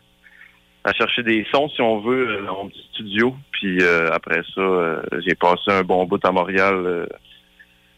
à 0.86 0.92
chercher 0.94 1.22
des 1.22 1.44
sons, 1.52 1.68
si 1.68 1.80
on 1.82 2.00
veut, 2.00 2.28
euh, 2.38 2.46
dans 2.46 2.62
mon 2.62 2.68
petit 2.70 2.82
studio. 2.94 3.34
Puis 3.52 3.78
euh, 3.82 4.08
après 4.12 4.40
ça, 4.54 4.60
euh, 4.60 5.02
j'ai 5.26 5.34
passé 5.34 5.62
un 5.68 5.82
bon 5.82 6.04
bout 6.06 6.24
à 6.24 6.30
Montréal 6.32 7.08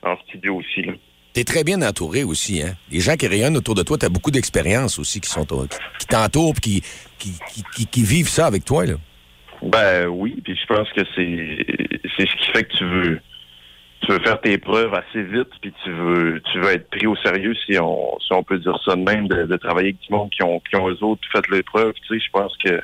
en 0.03 0.17
studio 0.29 0.57
aussi. 0.57 0.83
Là. 0.83 0.95
T'es 1.35 1.45
très 1.45 1.63
bien 1.63 1.83
entouré 1.83 2.25
aussi, 2.25 2.63
hein? 2.63 2.75
Les 2.91 3.01
gens 3.01 3.15
qui 3.17 3.29
rayonnent 3.29 3.57
autour 3.57 3.75
de 3.75 3.83
toi, 3.83 3.99
t'as 3.99 4.09
beaucoup 4.09 4.31
d'expérience 4.31 4.99
aussi 4.99 5.21
qui 5.21 5.29
sont 5.29 5.45
qui 5.99 6.07
t'entourent 6.07 6.55
puis 6.55 6.81
qui, 6.81 6.83
qui, 7.19 7.33
qui, 7.53 7.63
qui- 7.75 7.87
qui 7.87 8.03
vivent 8.03 8.29
ça 8.29 8.47
avec 8.47 8.65
toi, 8.65 8.87
là. 8.87 8.95
Ben 9.63 10.07
oui, 10.07 10.41
puis 10.43 10.57
je 10.57 10.67
pense 10.67 10.89
que 10.93 11.03
c'est 11.15 11.67
c'est 12.17 12.27
ce 12.29 12.37
qui 12.37 12.47
fait 12.53 12.65
que 12.65 12.77
tu 12.77 12.85
veux 12.85 13.21
tu 14.01 14.13
veux 14.13 14.21
faire 14.21 14.41
tes 14.41 14.59
preuves 14.59 14.95
assez 14.95 15.23
vite, 15.23 15.49
puis 15.61 15.73
tu 15.85 15.91
veux 15.91 16.41
tu 16.53 16.61
veux 16.61 16.73
être 16.73 16.89
pris 16.91 17.07
au 17.07 17.17
sérieux 17.17 17.55
si 17.67 17.79
on 17.79 18.19
si 18.21 18.33
on 18.33 18.43
peut 18.43 18.59
dire 18.59 18.79
ça 18.85 18.95
de 18.95 19.03
même, 19.03 19.29
de, 19.29 19.45
de 19.45 19.57
travailler 19.57 19.89
avec 19.89 20.01
du 20.01 20.13
monde 20.13 20.31
qui 20.31 20.43
ont 20.43 20.61
qui 20.61 20.77
ont 20.77 20.89
eux 20.89 21.03
autres 21.03 21.23
fait 21.33 21.49
l'épreuve. 21.51 21.93
Tu 22.07 22.19
sais, 22.19 22.25
je 22.25 22.31
pense 22.33 22.57
que 22.65 22.81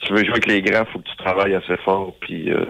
tu 0.00 0.12
veux 0.12 0.24
jouer 0.24 0.30
avec 0.30 0.46
les 0.46 0.62
grands, 0.62 0.84
faut 0.92 0.98
que 0.98 1.08
tu 1.08 1.16
travailles 1.16 1.54
assez 1.54 1.76
fort, 1.84 2.14
puis 2.20 2.50
euh, 2.50 2.64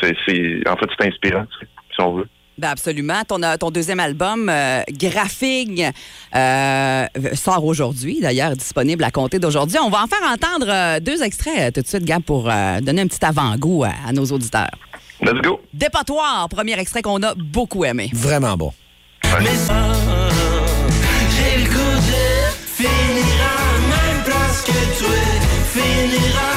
c'est 0.00 0.16
c'est 0.26 0.68
en 0.68 0.76
fait 0.76 0.86
c'est 0.98 1.06
inspirant, 1.08 1.44
tu 1.46 1.66
sais, 1.66 1.70
si 1.94 2.00
on 2.02 2.14
veut. 2.14 2.28
Ben 2.58 2.68
absolument. 2.68 3.22
Ton, 3.26 3.42
euh, 3.42 3.56
ton 3.56 3.70
deuxième 3.70 4.00
album, 4.00 4.50
euh, 4.50 4.82
Graphique, 4.92 5.82
euh, 6.36 7.06
sort 7.32 7.64
aujourd'hui, 7.64 8.20
d'ailleurs, 8.20 8.54
disponible 8.54 9.02
à 9.02 9.10
compter 9.10 9.38
d'aujourd'hui. 9.38 9.78
On 9.82 9.88
va 9.88 10.02
en 10.02 10.06
faire 10.06 10.22
entendre 10.30 10.66
euh, 10.68 11.00
deux 11.00 11.22
extraits 11.22 11.58
euh, 11.58 11.70
tout 11.70 11.80
de 11.80 11.86
suite, 11.86 12.04
Gab, 12.04 12.22
pour 12.22 12.50
euh, 12.50 12.80
donner 12.80 13.00
un 13.00 13.06
petit 13.06 13.24
avant-goût 13.24 13.84
à, 13.84 13.92
à 14.06 14.12
nos 14.12 14.26
auditeurs. 14.26 14.68
Let's 15.22 15.40
go. 15.42 15.60
Dépotoir, 15.74 16.48
premier 16.48 16.78
extrait 16.78 17.02
qu'on 17.02 17.22
a 17.22 17.34
beaucoup 17.34 17.84
aimé. 17.84 18.10
Vraiment 18.14 18.56
bon. 18.56 18.72
J'ai 19.22 19.38
le 21.58 21.68
goût 21.68 21.96
de 22.08 22.22
finir 22.66 23.24
à 23.44 23.78
même 23.80 24.24
place 24.24 24.62
que 24.64 24.72
toi. 24.98 25.10
Finir 25.72 26.34
à 26.38 26.49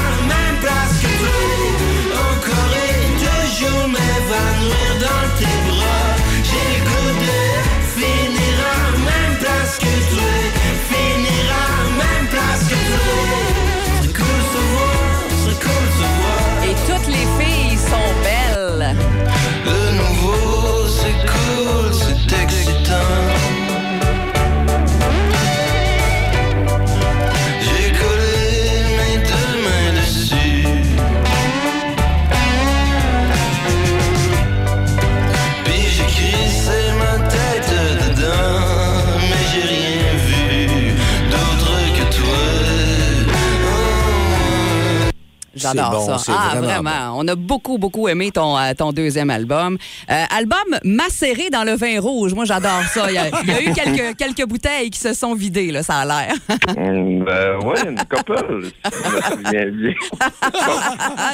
J'adore 45.75 46.07
bon, 46.07 46.17
ça. 46.17 46.33
Ah, 46.37 46.49
vraiment 46.55 46.67
vraiment. 46.67 47.13
On 47.17 47.27
a 47.27 47.35
beaucoup, 47.35 47.77
beaucoup 47.77 48.07
aimé 48.07 48.31
ton, 48.31 48.57
euh, 48.57 48.73
ton 48.77 48.91
deuxième 48.91 49.29
album. 49.29 49.77
Euh, 50.09 50.23
album 50.35 50.59
macéré 50.83 51.49
dans 51.49 51.63
le 51.63 51.73
vin 51.75 51.99
rouge. 51.99 52.33
Moi, 52.33 52.45
j'adore 52.45 52.81
ça. 52.93 53.05
Il 53.09 53.15
y 53.15 53.17
a, 53.17 53.27
il 53.43 53.47
y 53.47 53.51
a 53.51 53.61
eu 53.61 53.73
quelques, 53.73 54.17
quelques 54.17 54.45
bouteilles 54.47 54.89
qui 54.89 54.99
se 54.99 55.13
sont 55.13 55.33
vidées, 55.35 55.71
là, 55.71 55.83
ça 55.83 55.97
a 55.99 56.05
l'air. 56.05 56.33
Hum, 56.77 57.23
ben, 57.25 57.57
ouais, 57.65 57.81
une 57.89 57.97
couple. 57.99 58.71
je 58.83 59.09
me 59.09 59.21
souviens 59.21 59.65
bien. 59.71 59.93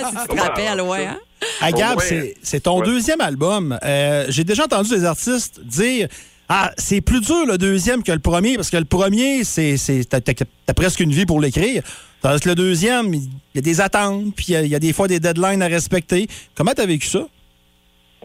si 0.09 0.27
tu 0.29 0.35
te 0.35 0.41
rappelles, 0.41 0.81
ouais. 0.81 1.05
hein? 1.07 1.17
Ah, 1.61 1.71
Gab, 1.71 1.99
c'est- 2.01 2.35
c'est 2.43 2.59
ton 2.61 2.79
Ouais. 2.79 2.85
deuxième 2.85 3.21
album. 3.21 3.77
Euh, 3.85 4.25
J'ai 4.29 4.43
déjà 4.43 4.65
entendu 4.65 4.89
des 4.89 5.05
artistes 5.05 5.61
dire 5.63 6.07
Ah, 6.51 6.71
c'est 6.77 7.01
plus 7.01 7.21
dur 7.21 7.45
le 7.47 7.57
deuxième 7.59 8.01
que 8.01 8.11
le 8.11 8.19
premier, 8.19 8.55
parce 8.55 8.71
que 8.71 8.77
le 8.77 8.85
premier, 8.85 9.43
c'est 9.43 9.77
c'est- 9.77 10.03
t'as 10.09 10.19
t'as- 10.19 10.33
t'as 10.65 10.73
presque 10.73 10.99
une 10.99 11.11
vie 11.11 11.25
pour 11.27 11.39
l'écrire. 11.39 11.83
Tandis 12.21 12.41
que 12.41 12.49
le 12.49 12.55
deuxième, 12.55 13.13
il 13.13 13.29
y 13.55 13.59
a 13.59 13.61
des 13.61 13.79
attentes, 13.81 14.35
puis 14.35 14.45
il 14.49 14.53
y 14.53 14.55
a- 14.55 14.61
il 14.63 14.67
y, 14.69 14.75
a 14.75 14.79
des 14.79 14.91
fois 14.91 15.07
des 15.07 15.19
deadlines 15.19 15.61
à 15.61 15.67
respecter. 15.67 16.27
Comment 16.55 16.71
t'as 16.75 16.85
vécu 16.87 17.07
ça? 17.07 17.25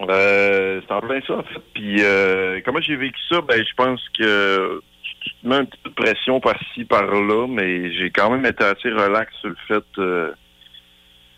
Euh, 0.00 0.80
c'est 0.86 0.92
en 0.92 1.00
plein 1.00 1.20
ça, 1.26 1.34
en 1.34 1.42
fait. 1.44 1.60
Puis, 1.74 1.96
euh, 2.02 2.60
comment 2.64 2.80
j'ai 2.80 2.96
vécu 2.96 3.18
ça? 3.28 3.40
Ben, 3.42 3.62
je 3.62 3.74
pense 3.76 4.00
que 4.18 4.80
tu 5.22 5.30
te 5.42 5.46
mets 5.48 5.56
un 5.56 5.64
petit 5.66 5.78
peu 5.84 5.90
de 5.90 5.94
pression 5.94 6.40
par-ci, 6.40 6.84
par-là, 6.84 7.46
mais 7.48 7.92
j'ai 7.92 8.10
quand 8.10 8.30
même 8.30 8.44
été 8.46 8.64
assez 8.64 8.90
relax 8.90 9.32
sur 9.40 9.50
le 9.50 9.56
fait. 9.68 9.84
euh, 9.98 10.32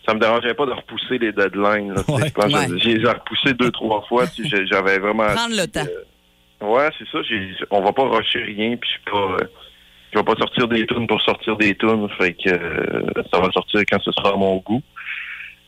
ça 0.07 0.13
me 0.15 0.19
dérangeait 0.21 0.53
pas 0.53 0.65
de 0.65 0.71
repousser 0.71 1.17
les 1.19 1.33
deadlines. 1.33 1.93
là, 1.93 2.01
Ouais. 2.07 2.31
je- 2.69 2.77
j'ai 2.81 2.95
les 2.97 3.03
ai 3.03 3.07
repoussés 3.11 3.53
deux, 3.53 3.71
trois 3.71 4.01
fois, 4.07 4.25
j'ai- 4.37 4.65
j'avais 4.65 4.97
vraiment. 4.99 5.27
Prendre 5.33 5.55
le 5.55 5.67
temps. 5.67 5.85
Ouais, 6.61 6.89
c'est 6.97 7.07
ça. 7.09 7.21
J'ai, 7.23 7.51
on 7.71 7.81
va 7.81 7.93
pas 7.93 8.03
rusher 8.07 8.43
rien, 8.43 8.75
puis 8.77 8.89
je 8.89 8.93
suis 8.95 9.11
pas. 9.11 9.35
euh, 9.43 9.47
je 10.13 10.19
vais 10.19 10.23
pas 10.25 10.35
sortir 10.35 10.67
des 10.67 10.87
tunes 10.87 11.05
pour 11.07 11.21
sortir 11.21 11.57
des 11.57 11.75
tunes, 11.75 12.07
fait 12.17 12.33
que 12.33 12.49
euh, 12.49 13.01
ça 13.31 13.39
va 13.39 13.51
sortir 13.51 13.81
quand 13.91 14.01
ce 14.01 14.11
sera 14.13 14.29
à 14.33 14.37
mon 14.37 14.57
goût. 14.57 14.81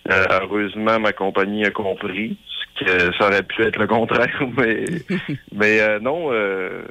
Euh, 0.10 0.26
heureusement, 0.42 1.00
ma 1.00 1.12
compagnie 1.12 1.66
a 1.66 1.72
compris 1.72 2.38
que 2.80 3.14
ça 3.18 3.28
aurait 3.28 3.44
pu 3.44 3.64
être 3.64 3.78
le 3.78 3.88
contraire, 3.88 4.42
mais 4.58 4.86
mais 5.54 5.80
euh, 5.82 6.00
non. 6.00 6.32
euh, 6.32 6.84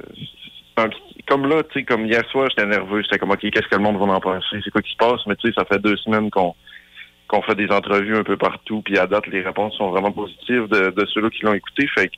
un 0.77 0.89
comme 1.27 1.47
là, 1.49 1.63
tu 1.65 1.81
sais, 1.81 1.85
comme 1.85 2.07
hier 2.07 2.23
soir, 2.31 2.49
j'étais 2.51 2.67
nerveux. 2.67 3.03
J'étais 3.03 3.19
comme 3.19 3.31
ok, 3.33 3.41
qu'est-ce 3.41 3.69
que 3.69 3.75
le 3.77 3.83
monde 3.83 3.99
va 3.99 4.15
en 4.15 4.21
penser 4.21 4.61
C'est 4.65 4.71
quoi 4.71 4.81
qui 4.83 4.93
se 4.93 4.97
passe 4.97 5.21
Mais 5.27 5.37
tu 5.37 5.49
sais, 5.49 5.55
ça 5.55 5.65
fait 5.65 5.79
deux 5.81 5.97
semaines 5.99 6.31
qu'on 6.31 6.55
qu'on 7.29 7.43
fait 7.43 7.55
des 7.55 7.69
entrevues 7.71 8.17
un 8.17 8.25
peu 8.25 8.37
partout, 8.37 8.83
puis 8.83 8.99
à 8.99 9.07
date, 9.07 9.27
les 9.27 9.43
réponses 9.43 9.77
sont 9.77 9.91
vraiment 9.91 10.11
positives 10.13 10.67
de, 10.69 10.91
de 10.91 11.07
ceux-là 11.07 11.31
qui 11.31 11.45
l'ont 11.45 11.53
écouté. 11.55 11.87
Fait 11.95 12.09
que 12.09 12.15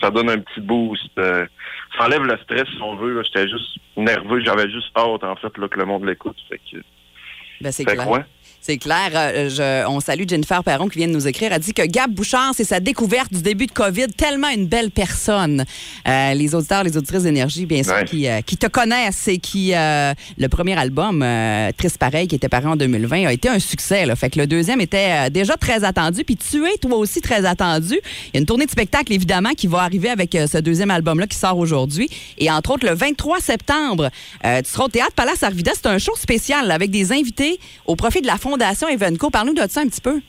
ça 0.00 0.10
donne 0.10 0.30
un 0.30 0.38
petit 0.38 0.60
boost. 0.60 1.10
euh, 1.18 1.46
ça 1.98 2.04
enlève 2.04 2.22
le 2.22 2.36
stress, 2.44 2.68
si 2.68 2.82
on 2.82 2.94
veut. 2.96 3.22
J'étais 3.24 3.48
juste 3.48 3.78
nerveux. 3.96 4.40
J'avais 4.44 4.70
juste 4.70 4.90
hâte, 4.96 5.24
en 5.24 5.36
fait, 5.36 5.56
là, 5.58 5.68
que 5.68 5.78
le 5.78 5.86
monde 5.86 6.04
l'écoute. 6.04 6.36
Fait 6.48 6.58
que, 6.70 6.76
Ben, 7.60 7.72
c'est 7.72 7.84
clair. 7.84 8.04
que 8.06 8.10
ouais. 8.10 8.24
C'est 8.62 8.76
clair. 8.76 9.10
Euh, 9.14 9.48
je- 9.48 9.86
on 9.88 10.00
salue 10.00 10.24
Jennifer 10.28 10.62
Perron 10.62 10.86
qui 10.88 10.98
vient 10.98 11.08
de 11.08 11.14
nous 11.14 11.26
écrire. 11.26 11.50
Elle 11.50 11.60
dit 11.62 11.72
que 11.72 11.80
Gab 11.86 12.10
Bouchard, 12.12 12.52
c'est 12.54 12.64
sa 12.64 12.78
découverte 12.78 13.32
du 13.32 13.40
début 13.40 13.64
de 13.66 13.72
COVID. 13.72 14.08
Tellement 14.08 14.50
une 14.50 14.66
belle 14.66 14.90
personne. 14.90 15.64
Euh, 16.06 16.34
les 16.34 16.54
auditeurs, 16.54 16.84
les 16.84 16.94
auditrices 16.94 17.22
d'énergie, 17.22 17.64
bien 17.64 17.82
sûr, 17.82 17.94
Ouais. 17.94 18.04
qui, 18.04 18.28
euh, 18.28 18.42
qui 18.42 18.58
te 18.58 18.66
connaissent 18.66 19.28
et 19.28 19.38
qui. 19.38 19.72
le 19.72 20.48
premier 20.48 20.78
album, 20.78 21.24
Triste 21.78 21.96
Pareil, 21.98 22.28
qui 22.28 22.34
était 22.34 22.48
paru 22.50 22.66
en 22.68 22.76
2020, 22.76 23.26
a 23.26 23.32
été 23.32 23.48
un 23.48 23.58
succès. 23.58 24.04
Là. 24.04 24.14
Fait 24.14 24.28
que 24.28 24.38
le 24.38 24.46
deuxième 24.46 24.80
était 24.80 25.30
déjà 25.30 25.56
très 25.56 25.82
attendu. 25.84 26.22
Puis 26.24 26.36
tu 26.36 26.64
es, 26.66 26.76
toi 26.76 26.96
aussi, 26.98 27.20
très 27.22 27.44
attendu. 27.46 27.94
Il 28.28 28.34
y 28.34 28.36
a 28.36 28.40
une 28.40 28.46
tournée 28.46 28.66
de 28.66 28.70
spectacle, 28.70 29.12
évidemment, 29.12 29.50
qui 29.56 29.66
va 29.68 29.78
arriver 29.80 30.10
avec 30.10 30.32
ce 30.32 30.58
deuxième 30.58 30.90
album-là 30.90 31.26
qui 31.26 31.38
sort 31.38 31.56
aujourd'hui. 31.58 32.08
Et 32.38 32.50
entre 32.50 32.72
autres, 32.72 32.86
le 32.86 32.94
23 32.94 33.40
septembre, 33.40 34.10
tu 34.42 34.48
seras 34.70 34.84
au 34.84 34.88
Théâtre 34.88 35.12
Palace 35.14 35.42
Arvida. 35.42 35.72
C'est 35.74 35.86
un 35.86 35.98
show 35.98 36.14
spécial 36.16 36.68
là, 36.68 36.74
avec 36.74 36.90
des 36.90 37.12
invités 37.12 37.58
au 37.86 37.96
profit 37.96 38.20
de 38.20 38.26
la 38.26 38.36
Fondation 38.36 38.49
Evenco. 38.88 39.30
Parle-nous 39.30 39.54
de 39.54 39.68
ça 39.68 39.80
un 39.80 39.86
petit 39.86 40.00
peu. 40.00 40.20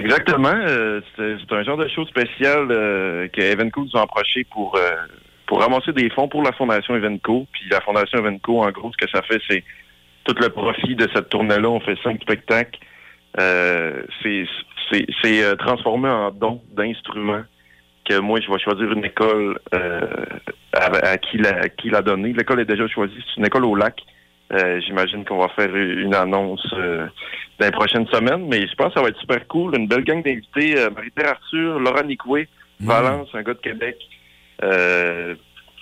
Exactement. 0.00 0.54
euh, 0.54 1.00
c'est 1.16 1.52
un 1.52 1.62
genre 1.62 1.76
de 1.76 1.88
show 1.88 2.06
spécial 2.06 2.68
euh, 2.70 3.28
que 3.28 3.40
Evenco 3.40 3.84
nous 3.84 3.98
a 3.98 4.02
approché 4.02 4.44
pour 4.44 4.76
euh, 4.76 4.90
pour 5.46 5.60
ramasser 5.60 5.92
des 5.92 6.08
fonds 6.10 6.28
pour 6.28 6.42
la 6.42 6.52
Fondation 6.52 6.96
Evenco. 6.96 7.46
Puis 7.52 7.64
la 7.70 7.80
Fondation 7.80 8.18
Evenco, 8.18 8.62
en 8.62 8.70
gros, 8.70 8.90
ce 8.92 9.04
que 9.04 9.10
ça 9.10 9.22
fait, 9.22 9.40
c'est 9.48 9.64
tout 10.24 10.34
le 10.40 10.48
profit 10.48 10.94
de 10.94 11.08
cette 11.14 11.28
tournée-là. 11.28 11.68
On 11.68 11.80
fait 11.80 11.98
cinq 12.02 12.22
spectacles. 12.22 12.78
Euh, 13.40 14.02
c'est 14.22 15.56
transformé 15.58 16.08
en 16.08 16.30
don 16.30 16.60
d'instruments 16.74 17.42
que 18.04 18.18
moi, 18.18 18.40
je 18.40 18.50
vais 18.50 18.58
choisir 18.58 18.92
une 18.92 19.04
école 19.04 19.58
à, 20.72 20.84
à 21.12 21.18
qui 21.18 21.38
la, 21.38 22.02
donner. 22.02 22.32
L'école 22.32 22.60
est 22.60 22.64
déjà 22.66 22.86
choisie. 22.88 23.14
C'est 23.28 23.40
une 23.40 23.46
école 23.46 23.64
au 23.64 23.74
lac. 23.74 24.00
Euh, 24.52 24.80
J'imagine 24.80 25.24
qu'on 25.24 25.38
va 25.38 25.48
faire 25.48 25.74
une 25.74 26.14
annonce 26.14 26.66
euh, 26.74 27.06
dans 27.58 27.66
les 27.66 27.72
prochaines 27.72 28.06
semaines, 28.08 28.46
mais 28.48 28.66
je 28.66 28.74
pense 28.74 28.88
que 28.88 28.94
ça 28.94 29.02
va 29.02 29.08
être 29.08 29.20
super 29.20 29.46
cool. 29.48 29.76
Une 29.76 29.88
belle 29.88 30.04
gang 30.04 30.22
d'invités. 30.22 30.78
Euh, 30.78 30.90
Marie-Pierre 30.90 31.30
Arthur, 31.30 31.78
Laura 31.78 32.02
Nicoué, 32.02 32.48
Valence, 32.80 33.28
un 33.34 33.42
gars 33.42 33.54
de 33.54 33.58
Québec. 33.60 33.96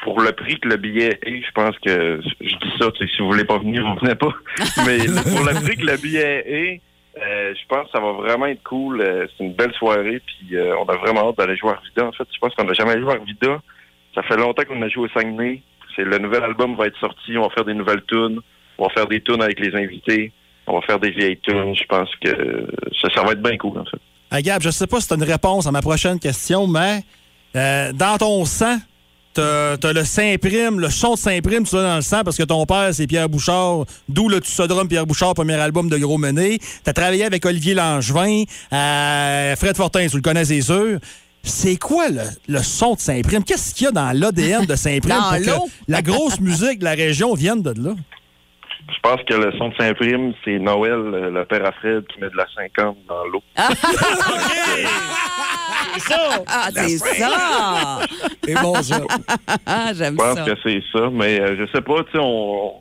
Pour 0.02 0.20
le 0.22 0.32
prix 0.32 0.58
que 0.58 0.68
le 0.68 0.76
billet 0.76 1.18
est, 1.22 1.42
je 1.42 1.52
pense 1.52 1.78
que 1.80 2.22
je 2.40 2.56
dis 2.56 2.72
ça, 2.78 2.86
si 2.96 3.18
vous 3.18 3.26
voulez 3.26 3.44
pas 3.44 3.58
venir, 3.58 3.86
vous 3.86 4.00
venez 4.00 4.14
pas. 4.14 4.32
Mais 4.86 4.98
pour 5.04 5.44
le 5.44 5.62
prix 5.62 5.76
que 5.76 5.84
le 5.84 5.96
billet 5.98 6.44
est, 6.46 6.80
euh, 7.18 7.54
je 7.54 7.66
pense 7.68 7.86
que 7.86 7.92
ça 7.92 8.00
va 8.00 8.12
vraiment 8.12 8.46
être 8.46 8.62
cool. 8.62 9.00
Euh, 9.00 9.26
c'est 9.36 9.44
une 9.44 9.52
belle 9.52 9.72
soirée, 9.74 10.22
puis 10.24 10.56
euh, 10.56 10.76
on 10.78 10.84
a 10.84 10.96
vraiment 10.96 11.28
hâte 11.28 11.38
d'aller 11.38 11.56
jouer 11.56 11.70
à 11.70 11.74
Arvida. 11.74 12.06
En 12.06 12.12
fait, 12.12 12.26
je 12.32 12.38
pense 12.38 12.54
qu'on 12.54 12.64
n'a 12.64 12.72
jamais 12.72 13.00
joué 13.00 13.12
à 13.12 13.16
Arvida. 13.16 13.60
Ça 14.14 14.22
fait 14.22 14.36
longtemps 14.36 14.62
qu'on 14.64 14.80
a 14.82 14.88
joué 14.88 15.04
au 15.04 15.08
Saguenay. 15.08 15.62
C'est 15.96 16.04
le 16.04 16.18
nouvel 16.18 16.44
album 16.44 16.76
va 16.76 16.86
être 16.86 16.98
sorti. 16.98 17.36
On 17.36 17.42
va 17.42 17.50
faire 17.50 17.64
des 17.64 17.74
nouvelles 17.74 18.04
tunes. 18.04 18.40
On 18.80 18.84
va 18.86 18.90
faire 18.94 19.06
des 19.06 19.20
tunes 19.20 19.42
avec 19.42 19.60
les 19.60 19.74
invités. 19.78 20.32
On 20.66 20.74
va 20.74 20.80
faire 20.86 20.98
des 20.98 21.10
vieilles 21.10 21.38
tunes. 21.42 21.74
Je 21.74 21.84
pense 21.84 22.08
que 22.24 22.66
ça, 23.00 23.08
ça 23.14 23.22
va 23.22 23.32
être 23.32 23.42
bien 23.42 23.56
cool, 23.58 23.78
en 23.78 23.84
fait. 23.84 23.98
Ah, 24.30 24.40
Gab, 24.40 24.62
je 24.62 24.70
sais 24.70 24.86
pas 24.86 25.00
si 25.00 25.08
tu 25.08 25.12
as 25.14 25.16
une 25.16 25.24
réponse 25.24 25.66
à 25.66 25.70
ma 25.70 25.82
prochaine 25.82 26.18
question, 26.18 26.66
mais 26.66 27.02
euh, 27.56 27.92
dans 27.92 28.16
ton 28.16 28.44
sang, 28.44 28.78
t'as 29.34 29.72
as 29.82 29.92
le 29.92 30.04
Saint-Prime, 30.04 30.80
le 30.80 30.88
son 30.88 31.14
de 31.14 31.18
Saint-Prime, 31.18 31.64
tu 31.64 31.74
l'as 31.74 31.82
dans 31.82 31.96
le 31.96 32.02
sang 32.02 32.22
parce 32.24 32.36
que 32.36 32.44
ton 32.44 32.64
père, 32.64 32.90
c'est 32.92 33.06
Pierre 33.06 33.28
Bouchard, 33.28 33.84
d'où 34.08 34.28
le 34.28 34.40
Tussodrome 34.40 34.88
Pierre 34.88 35.04
Bouchard, 35.06 35.34
premier 35.34 35.54
album 35.54 35.88
de 35.90 35.98
Gros 35.98 36.16
Mené. 36.16 36.58
T'as 36.84 36.92
travaillé 36.92 37.24
avec 37.24 37.44
Olivier 37.44 37.74
Langevin, 37.74 38.44
euh, 38.72 39.56
Fred 39.56 39.76
Fortin, 39.76 40.06
tu 40.08 40.16
le 40.16 40.22
connais, 40.22 40.44
c'est 40.44 40.62
sûr. 40.62 40.98
C'est 41.42 41.76
quoi 41.76 42.08
le, 42.08 42.22
le 42.48 42.62
son 42.62 42.94
de 42.94 43.00
Saint-Prime? 43.00 43.42
Qu'est-ce 43.44 43.74
qu'il 43.74 43.86
y 43.86 43.88
a 43.88 43.92
dans 43.92 44.12
l'ADN 44.12 44.64
de 44.64 44.76
Saint-Prime 44.76 45.16
pour 45.30 45.38
que 45.38 45.70
la 45.88 46.02
grosse 46.02 46.38
musique 46.40 46.78
de 46.80 46.84
la 46.84 46.92
région 46.92 47.34
vienne 47.34 47.62
de 47.62 47.70
là? 47.82 47.94
Je 48.88 48.98
pense 49.02 49.22
que 49.24 49.34
le 49.34 49.52
son 49.58 49.68
de 49.68 49.74
Saint-Prime, 49.76 50.32
c'est 50.44 50.58
Noël, 50.58 50.92
euh, 50.92 51.30
le 51.30 51.44
père 51.44 51.64
à 51.66 51.72
Fred, 51.72 52.06
qui 52.08 52.18
met 52.20 52.28
de 52.30 52.36
la 52.36 52.46
50 52.54 52.96
dans 53.08 53.24
l'eau. 53.26 53.42
C'est 55.94 56.00
ça! 56.00 56.44
Ah, 56.46 56.68
c'est 56.72 56.98
ça! 56.98 58.00
C'est 58.44 58.54
bon, 58.62 58.74
ça. 58.76 59.00
Ah, 59.66 59.90
J'aime 59.94 60.14
Je 60.14 60.18
pense 60.18 60.38
ça. 60.38 60.44
que 60.44 60.60
c'est 60.62 60.82
ça, 60.92 61.08
mais 61.10 61.40
euh, 61.40 61.56
je 61.58 61.66
sais 61.72 61.80
pas, 61.82 62.04
tu 62.04 62.12
sais, 62.12 62.18
on, 62.20 62.74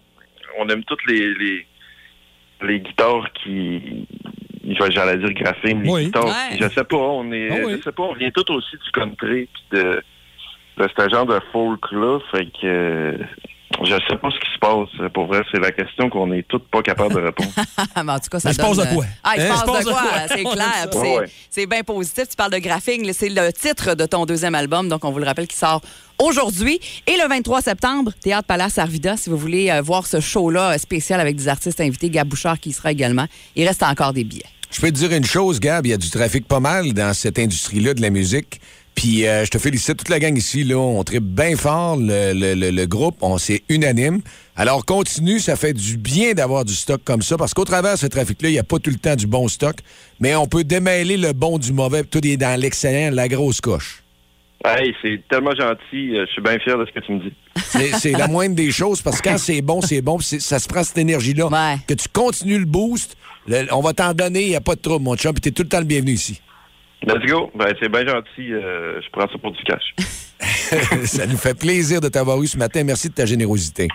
on 0.60 0.70
aime 0.70 0.84
toutes 0.84 1.04
les, 1.08 1.34
les, 1.34 1.66
les 2.62 2.80
guitares 2.82 3.28
qui. 3.44 4.08
J'allais 4.92 5.18
dire 5.18 5.34
graphing, 5.34 5.82
les 5.84 5.90
Oui. 5.90 6.06
guitares. 6.06 6.26
Ouais. 6.26 6.58
Je 6.62 6.70
sais 6.70 6.84
pas, 6.84 6.98
on 6.98 7.32
est. 7.32 7.50
Ah 7.52 7.56
oui. 7.66 7.78
Je 7.78 7.84
sais 7.84 7.92
pas, 7.92 8.04
on 8.04 8.14
vient 8.14 8.30
tous 8.32 8.52
aussi 8.54 8.76
du 8.78 8.92
country 8.92 9.50
puis 9.52 9.80
de, 9.80 10.02
de 10.78 10.88
ce 10.96 11.10
genre 11.10 11.26
de 11.26 11.40
folk-là. 11.52 12.20
Fait 12.32 12.46
que 12.46 12.66
euh, 12.66 13.18
je 13.86 13.94
sais 14.10 14.18
pas 14.18 14.30
ce 14.30 14.40
qui 14.40 14.54
se 14.54 14.60
passe. 14.60 15.12
Pour 15.14 15.28
vrai, 15.28 15.42
c'est 15.52 15.60
la 15.60 15.72
question 15.72 16.10
qu'on 16.10 16.32
est 16.34 16.46
toutes 16.48 16.68
pas 16.70 16.82
capables 16.82 17.14
de 17.16 17.20
répondre. 17.22 17.52
Mais 18.04 18.12
en 18.12 18.20
tout 18.20 18.30
cas, 18.30 18.40
ça 18.40 18.50
Mais 18.50 18.54
se 18.56 18.62
passe 18.62 18.78
de 18.78 18.94
quoi? 18.96 19.06
Ah, 19.24 19.34
il 19.38 19.42
se 19.42 19.48
Hein? 19.48 19.50
passe 19.50 19.60
Il 19.60 19.68
se 19.68 19.72
passe 19.74 19.86
de 19.86 19.92
quoi, 19.92 20.02
quoi? 20.02 20.28
c'est 20.28 20.44
clair. 20.44 20.88
c'est- 20.92 21.00
Ouais. 21.20 21.26
C'est 21.50 21.66
bien 21.66 21.82
positif. 21.84 22.30
Tu 22.30 22.36
parles 22.36 22.52
de 22.52 22.58
graphing. 22.60 23.12
C'est 23.14 23.30
le 23.30 23.52
titre 23.52 23.96
de 23.96 24.06
ton 24.06 24.26
deuxième 24.26 24.56
album. 24.56 24.88
Donc, 24.90 25.04
on 25.06 25.12
vous 25.12 25.20
le 25.20 25.26
rappelle, 25.26 25.48
qui 25.48 25.58
sort 25.58 25.82
aujourd'hui. 26.20 26.80
Et 27.08 27.14
le 27.18 27.28
23 27.28 27.62
septembre, 27.62 28.12
Théâtre 28.22 28.48
Palace 28.48 28.78
Arvida, 28.78 29.18
si 29.18 29.30
vous 29.30 29.38
voulez 29.38 29.70
euh, 29.72 29.82
voir 29.82 30.06
ce 30.08 30.20
show-là 30.20 30.74
euh, 30.74 30.78
spécial 30.78 31.20
avec 31.20 31.36
des 31.36 31.48
artistes 31.48 31.80
invités, 31.82 32.10
Gab 32.10 32.28
Bouchard 32.28 32.60
qui 32.60 32.70
y 32.70 32.74
sera 32.74 32.92
également. 32.92 33.26
Il 33.56 33.68
reste 33.68 33.84
encore 33.84 34.14
des 34.14 34.24
billets. 34.24 34.44
Je 34.72 34.80
peux 34.82 34.88
te 34.92 34.98
dire 34.98 35.12
une 35.12 35.26
chose, 35.26 35.60
Gab, 35.60 35.86
il 35.88 35.90
y 35.90 35.94
a 35.94 35.98
du 35.98 36.10
trafic 36.12 36.48
pas 36.48 36.60
mal 36.60 36.94
dans 36.94 37.12
cette 37.16 37.40
industrie-là 37.40 37.96
de 37.96 38.02
la 38.02 38.12
musique. 38.12 38.62
Puis 39.00 39.26
euh, 39.26 39.46
je 39.46 39.50
te 39.50 39.58
félicite, 39.58 39.96
toute 39.96 40.10
la 40.10 40.20
gang 40.20 40.38
ici, 40.38 40.66
là, 40.66 40.76
on 40.78 41.02
tripe 41.06 41.24
bien 41.24 41.56
fort, 41.56 41.96
le, 41.96 42.34
le- 42.34 42.54
le- 42.54 42.70
le 42.70 42.86
groupe, 42.86 43.16
on 43.22 43.38
c'est 43.38 43.64
unanime. 43.70 44.20
Alors 44.58 44.84
continue, 44.84 45.40
ça 45.40 45.56
fait 45.56 45.72
du 45.72 45.96
bien 45.96 46.34
d'avoir 46.34 46.66
du 46.66 46.74
stock 46.76 47.02
comme 47.06 47.22
ça, 47.22 47.38
parce 47.38 47.54
qu'au 47.54 47.64
travers 47.64 47.94
de 47.94 47.98
ce 48.00 48.08
trafic-là, 48.08 48.50
il 48.50 48.52
n'y 48.52 48.60
a 48.60 48.64
pas 48.64 48.78
tout 48.78 48.90
le 48.90 48.98
temps 48.98 49.16
du 49.16 49.26
bon 49.26 49.48
stock, 49.48 49.78
mais 50.20 50.36
on 50.36 50.48
peut 50.48 50.66
démêler 50.66 51.16
le 51.16 51.32
bon 51.32 51.58
du 51.60 51.72
mauvais, 51.72 52.04
tout 52.04 52.20
est 52.28 52.36
dans 52.36 52.60
l'excellent, 52.60 53.16
la 53.16 53.30
grosse 53.30 53.62
coche. 53.62 54.04
hey, 54.66 54.94
c'est 55.02 55.22
tellement 55.30 55.56
gentil. 55.56 56.18
euh, 56.18 56.26
Je 56.28 56.32
suis 56.34 56.42
bien 56.42 56.60
fier 56.60 56.78
de 56.78 56.86
ce 56.86 56.92
que 56.92 57.00
tu 57.06 57.14
me 57.14 57.20
dis. 57.22 57.34
C'est 57.56 57.92
c'est 57.94 58.12
la 58.12 58.28
moindre 58.28 58.56
des 58.56 58.70
choses, 58.72 59.02
parce 59.02 59.22
que 59.22 59.30
quand 59.30 59.38
c'est 59.38 59.62
bon, 59.62 59.80
c'est 59.82 60.02
bon, 60.02 60.20
ça 60.20 60.60
se 60.60 60.68
prend 60.68 60.84
cette 60.84 60.98
énergie-là. 60.98 61.48
Que 61.88 61.94
tu 61.94 62.10
continues 62.12 62.60
le 62.60 62.66
boost, 62.66 63.16
le- 63.48 63.66
on 63.74 63.80
va 63.80 63.94
t'en 63.94 64.14
donner, 64.14 64.42
il 64.44 64.50
n'y 64.50 64.56
a 64.58 64.62
pas 64.62 64.76
de 64.76 64.82
trouble, 64.82 65.06
mon 65.06 65.16
chum, 65.16 65.32
puis 65.32 65.40
t'es 65.40 65.52
tout 65.52 65.64
le 65.64 65.70
temps 65.70 65.80
le 65.80 65.86
bienvenu 65.86 66.12
ici. 66.12 66.42
Let's 67.06 67.26
go. 67.28 67.50
Ben, 67.56 67.74
c'est 67.80 67.90
bien 67.90 68.06
gentil. 68.06 68.54
euh, 68.54 69.00
je 69.02 69.10
prends 69.12 69.28
ça 69.28 69.38
pour 69.42 69.52
du 69.52 69.64
cash. 69.64 69.96
ça 71.06 71.26
nous 71.26 71.38
fait 71.38 71.54
plaisir 71.54 72.02
de 72.02 72.10
t'avoir 72.10 72.42
eu 72.42 72.48
ce 72.48 72.58
matin. 72.58 72.84
Merci 72.84 73.10
de 73.10 73.14
ta 73.14 73.26
générosité. 73.26 73.88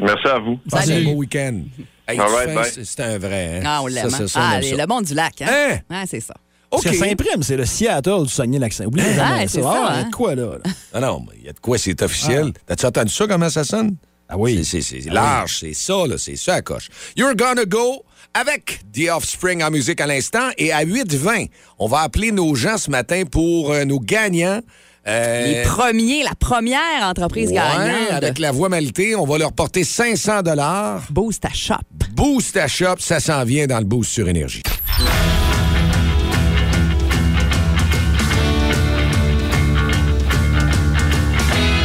Merci 0.00 0.28
à 0.28 0.38
vous. 0.38 0.58
Passe 0.70 0.90
un 0.90 1.02
beau 1.02 1.12
week-end. 1.12 1.60
Hey, 2.06 2.18
All 2.18 2.28
right, 2.30 2.48
fin, 2.50 2.54
bye. 2.54 2.84
c'est- 2.84 3.00
un 3.00 3.18
vrai. 3.18 3.58
hein? 3.58 3.62
Ah, 3.66 3.80
on 3.82 3.86
l'aime. 3.86 4.08
Ça, 4.10 4.16
ça, 4.18 4.22
hein? 4.24 4.26
ça, 4.28 4.40
Ah, 4.58 4.62
ça. 4.62 4.76
le 4.76 4.86
monde 4.86 5.04
du 5.04 5.14
lac. 5.14 5.42
Hein? 5.42 5.78
Hein? 5.90 6.04
C'est 6.06 6.20
ça. 6.20 6.34
Parce 6.70 6.82
que 6.84 6.92
Saint-Prime, 6.94 7.42
c'est 7.42 7.56
le 7.56 7.64
Seattle 7.64 8.24
du 8.24 8.28
Saguenay-Lac-Saint. 8.28 8.86
Oubliez 8.86 9.06
Ah, 9.12 9.14
jamais 9.30 9.48
c'est 9.48 9.62
ça. 9.62 9.72
ça, 9.72 9.84
Ah, 9.88 9.94
hein? 9.98 10.02
de 10.04 10.10
quoi, 10.10 10.34
là? 10.34 10.58
Ah 10.94 11.00
non, 11.00 11.20
mais 11.26 11.36
il 11.40 11.46
y 11.46 11.48
a 11.48 11.52
de 11.52 11.58
quoi, 11.60 11.78
c'est 11.78 12.00
officiel. 12.02 12.52
T'as-tu 12.66 12.86
entendu 12.86 13.12
ça, 13.12 13.26
comment 13.26 13.48
ça 13.50 13.64
sonne? 13.64 13.96
Ah 14.28 14.36
oui. 14.36 14.62
C'est 14.64 14.80
c'est- 14.82 15.00
c'est 15.00 15.10
large, 15.10 15.58
c'est 15.60 15.72
ça, 15.74 16.06
là, 16.06 16.18
c'est 16.18 16.36
ça, 16.36 16.54
à 16.54 16.62
coche. 16.62 16.88
You're 17.16 17.34
gonna 17.34 17.64
go 17.64 18.04
avec 18.34 18.80
The 18.92 19.08
Offspring 19.10 19.62
en 19.62 19.70
musique 19.70 20.00
à 20.00 20.06
l'instant. 20.06 20.48
Et 20.58 20.72
à 20.72 20.84
8h20, 20.84 21.48
on 21.78 21.88
va 21.88 22.00
appeler 22.00 22.32
nos 22.32 22.54
gens 22.54 22.78
ce 22.78 22.90
matin 22.90 23.24
pour 23.30 23.72
euh, 23.72 23.84
nos 23.84 24.00
gagnants. 24.00 24.60
Euh, 25.06 25.46
Les 25.46 25.62
premiers, 25.62 26.22
la 26.22 26.34
première 26.38 27.02
entreprise 27.02 27.48
ouais, 27.48 27.54
gagnante. 27.54 28.10
avec 28.12 28.38
la 28.38 28.52
voix 28.52 28.68
maltée, 28.68 29.14
on 29.16 29.24
va 29.24 29.38
leur 29.38 29.52
porter 29.52 29.82
500 29.84 30.42
dollars. 30.42 31.02
Boost 31.10 31.44
à 31.46 31.52
shop. 31.52 31.76
Boost 32.12 32.56
à 32.58 32.68
shop, 32.68 32.96
ça 32.98 33.18
s'en 33.20 33.42
vient 33.44 33.66
dans 33.66 33.78
le 33.78 33.84
Boost 33.86 34.10
sur 34.10 34.28
Énergie. 34.28 34.62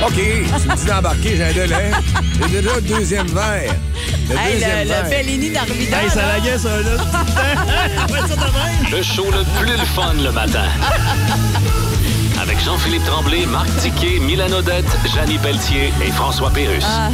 OK, 0.06 0.14
tu 0.16 0.68
me 0.70 0.76
dis 0.76 0.86
d'embarquer, 0.86 1.36
j'ai 1.38 1.44
un 1.44 1.54
délai. 1.54 1.92
J'ai 2.42 2.62
déjà 2.62 2.76
le 2.76 2.82
deuxième 2.82 3.28
verre. 3.28 3.74
Le 4.30 4.36
Hey, 4.38 4.54
deuxième 4.54 4.80
le, 4.80 4.86
verre. 4.88 5.04
le 5.04 5.10
Bellini 5.10 5.50
d'Arvida. 5.52 6.04
Hey, 6.04 6.10
ça 6.10 6.22
là. 6.22 6.34
laguait, 6.38 6.58
ça, 6.58 6.70
là. 6.70 7.04
Le 8.92 9.02
show 9.02 9.26
le 9.32 9.44
plus 9.60 9.72
le 9.72 9.86
fun 9.86 10.14
le 10.22 10.32
matin. 10.32 10.66
Avec 12.42 12.60
Jean-Philippe 12.64 13.06
Tremblay, 13.06 13.46
Marc 13.46 13.68
Tiquet, 13.78 14.20
Milan 14.20 14.52
Odette, 14.52 14.86
Janine 15.16 15.40
Pelletier 15.40 15.92
et 16.06 16.12
François 16.12 16.52
Pérus. 16.52 16.84
Ah. 16.86 17.10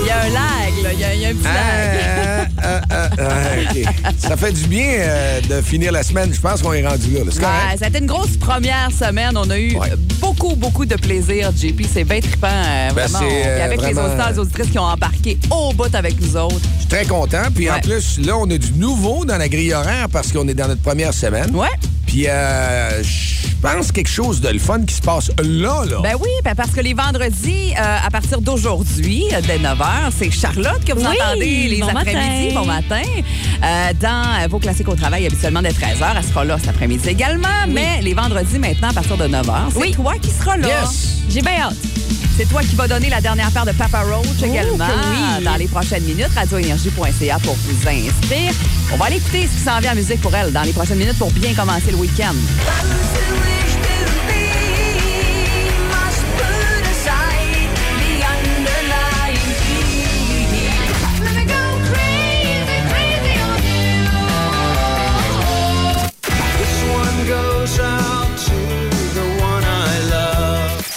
Il 0.00 0.06
y 0.06 0.10
a 0.10 0.20
un 0.20 0.28
lag, 0.28 0.82
là. 0.82 0.92
Il 0.92 0.98
y 1.00 1.04
a, 1.04 1.14
il 1.14 1.20
y 1.20 1.26
a 1.26 1.28
un 1.28 1.34
petit 1.34 1.44
lag. 1.44 2.37
Ah, 2.62 2.80
ah, 2.90 3.08
ah. 3.18 4.10
Ça 4.18 4.36
fait 4.36 4.52
du 4.52 4.66
bien 4.66 4.86
euh, 4.88 5.40
de 5.42 5.60
finir 5.62 5.92
la 5.92 6.02
semaine. 6.02 6.32
Je 6.32 6.40
pense 6.40 6.62
qu'on 6.62 6.72
est 6.72 6.86
rendu 6.86 7.10
là. 7.12 7.20
C'est 7.30 7.40
correct? 7.40 7.56
Ouais, 7.72 7.76
ça 7.78 7.84
a 7.84 7.88
été 7.88 7.98
une 7.98 8.06
grosse 8.06 8.36
première 8.36 8.90
semaine. 8.92 9.36
On 9.36 9.48
a 9.50 9.58
eu 9.58 9.76
beaucoup, 10.20 10.54
beaucoup 10.56 10.84
de 10.86 10.96
plaisir, 10.96 11.50
JP. 11.56 11.82
C'est 11.92 12.04
bien 12.04 12.20
trippant, 12.20 12.48
euh, 12.48 12.90
Ben, 12.94 13.06
vraiment. 13.06 13.26
euh, 13.30 13.64
avec 13.64 13.80
les 13.82 13.88
auditeurs 13.98 14.32
et 14.34 14.38
auditrices 14.38 14.70
qui 14.70 14.78
ont 14.78 14.82
embarqué 14.84 15.38
au 15.50 15.72
bout 15.72 15.94
avec 15.94 16.20
nous 16.20 16.36
autres. 16.36 16.60
Je 16.76 16.80
suis 16.80 16.88
très 16.88 17.04
content. 17.06 17.42
Puis 17.54 17.70
en 17.70 17.80
plus, 17.80 18.18
là, 18.20 18.36
on 18.38 18.48
a 18.50 18.58
du 18.58 18.72
nouveau 18.74 19.24
dans 19.24 19.36
la 19.38 19.48
grille 19.48 19.72
horaire 19.72 20.08
parce 20.10 20.32
qu'on 20.32 20.46
est 20.48 20.54
dans 20.54 20.68
notre 20.68 20.82
première 20.82 21.12
semaine. 21.14 21.54
Ouais. 21.54 21.68
Puis 22.08 22.26
euh, 22.26 23.02
je 23.02 23.48
pense 23.60 23.92
quelque 23.92 24.08
chose 24.08 24.40
de 24.40 24.48
le 24.48 24.58
fun 24.58 24.80
qui 24.82 24.94
se 24.94 25.02
passe 25.02 25.30
là, 25.44 25.84
là. 25.84 25.98
Ben 26.02 26.14
oui, 26.18 26.30
ben 26.42 26.54
parce 26.54 26.70
que 26.70 26.80
les 26.80 26.94
vendredis, 26.94 27.74
euh, 27.78 27.98
à 28.06 28.10
partir 28.10 28.40
d'aujourd'hui, 28.40 29.24
euh, 29.34 29.42
dès 29.46 29.58
9h, 29.58 30.10
c'est 30.18 30.30
Charlotte 30.30 30.82
que 30.86 30.94
vous 30.94 31.02
Oui, 31.06 31.16
entendez 31.20 31.68
les 31.68 31.80
bon 31.80 31.88
après-midi, 31.88 32.54
bon 32.54 32.64
matin. 32.64 33.02
Euh, 33.62 33.92
dans 34.00 34.48
vos 34.48 34.58
classiques 34.58 34.88
au 34.88 34.94
travail, 34.94 35.26
habituellement 35.26 35.60
dès 35.60 35.68
13h, 35.68 36.14
elle 36.16 36.24
sera 36.24 36.44
là 36.46 36.56
cet 36.58 36.70
après-midi 36.70 37.06
également. 37.10 37.48
Mais 37.68 38.00
les 38.00 38.14
vendredis, 38.14 38.58
maintenant, 38.58 38.88
à 38.88 38.94
partir 38.94 39.18
de 39.18 39.28
9h, 39.28 39.52
c'est 39.74 39.78
Oui. 39.78 39.90
toi 39.92 40.14
qui 40.20 40.30
seras 40.30 40.56
là. 40.56 40.66
Yes. 40.66 41.08
J'ai 41.28 41.42
bien 41.42 41.60
hâte. 41.60 41.76
C'est 42.38 42.48
toi 42.48 42.60
qui 42.62 42.76
vas 42.76 42.86
donner 42.86 43.10
la 43.10 43.20
dernière 43.20 43.50
paire 43.50 43.66
de 43.66 43.72
Papa 43.72 44.02
Roach 44.02 44.40
également 44.44 44.86
que 44.86 45.38
oui. 45.38 45.44
dans 45.44 45.56
les 45.56 45.66
prochaines 45.66 46.04
minutes. 46.04 46.28
Radioénergie.ca 46.36 47.38
pour 47.40 47.56
vous 47.56 47.88
inscrire. 47.88 48.52
On 48.92 48.96
va 48.96 49.06
aller 49.06 49.16
écouter 49.16 49.48
ce 49.48 49.56
qui 49.58 49.64
s'en 49.64 49.80
vient 49.80 49.90
en 49.90 49.96
musique 49.96 50.20
pour 50.20 50.32
elle 50.36 50.52
dans 50.52 50.62
les 50.62 50.72
prochaines 50.72 50.98
minutes 50.98 51.18
pour 51.18 51.32
bien 51.32 51.52
commencer 51.52 51.90
le 51.90 51.96
week-end. 51.96 52.34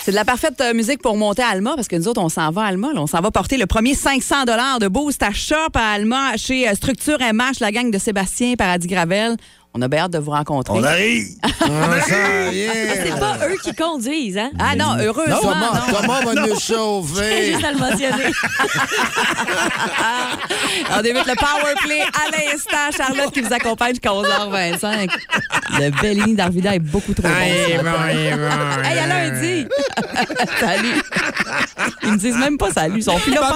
C'est 0.03 0.09
de 0.11 0.15
la 0.15 0.25
parfaite 0.25 0.59
euh, 0.61 0.73
musique 0.73 0.99
pour 0.99 1.15
monter 1.15 1.43
à 1.43 1.49
Alma 1.49 1.73
parce 1.75 1.87
que 1.87 1.95
nous 1.95 2.07
autres, 2.07 2.21
on 2.21 2.29
s'en 2.29 2.49
va 2.49 2.63
à 2.63 2.65
Alma. 2.65 2.91
là. 2.91 3.01
On 3.01 3.07
s'en 3.07 3.21
va 3.21 3.29
porter 3.29 3.57
le 3.57 3.67
premier 3.67 3.93
500 3.93 4.45
de 4.79 4.87
boost 4.87 5.21
à 5.21 5.31
shop 5.31 5.55
à 5.75 5.91
Alma 5.91 6.37
chez 6.37 6.67
euh, 6.67 6.73
Structure 6.73 7.19
MH, 7.19 7.59
la 7.59 7.71
gang 7.71 7.91
de 7.91 7.99
Sébastien 7.99 8.55
Paradis 8.55 8.87
Gravel. 8.87 9.37
On 9.73 9.81
a 9.81 9.87
bien 9.87 9.99
hâte 10.03 10.11
de 10.11 10.17
vous 10.19 10.31
rencontrer. 10.31 10.77
On 10.77 10.83
arrive! 10.83 11.27
C'est 12.51 13.17
pas 13.19 13.37
eux 13.47 13.55
qui 13.63 13.73
conduisent, 13.73 14.37
hein? 14.37 14.51
Ah 14.59 14.75
non, 14.75 14.97
heureusement. 14.99 15.37
Thomas, 15.39 15.71
non. 15.87 15.93
Thomas 16.01 16.21
va 16.25 16.33
nous 16.47 16.55
sauver. 16.59 17.53
juste 17.53 17.63
à 17.63 17.71
le 17.71 17.77
mentionner. 17.77 18.31
On 20.93 21.01
débute 21.01 21.25
le 21.25 21.35
power 21.35 21.73
play 21.83 22.01
à 22.01 22.29
l'instant. 22.31 22.91
Charlotte 22.97 23.33
qui 23.33 23.39
vous 23.41 23.53
accompagne 23.53 23.91
jusqu'à 23.91 24.09
11h25. 24.09 25.09
Le 25.79 26.01
Bellini 26.01 26.35
d'Arvida 26.35 26.75
est 26.75 26.79
beaucoup 26.79 27.13
trop 27.13 27.27
bon. 27.29 27.33
Hey, 27.33 27.77
bon, 27.77 28.07
hey, 28.09 28.31
bon, 28.33 28.83
Hey, 28.83 28.99
à 28.99 29.07
lundi! 29.07 29.67
salut! 30.59 31.01
Ils 32.03 32.11
me 32.11 32.17
disent 32.17 32.37
même 32.37 32.57
pas 32.57 32.71
salut, 32.71 32.97
ils 32.97 33.03
sont 33.03 33.17
plus 33.19 33.33
là. 33.33 33.53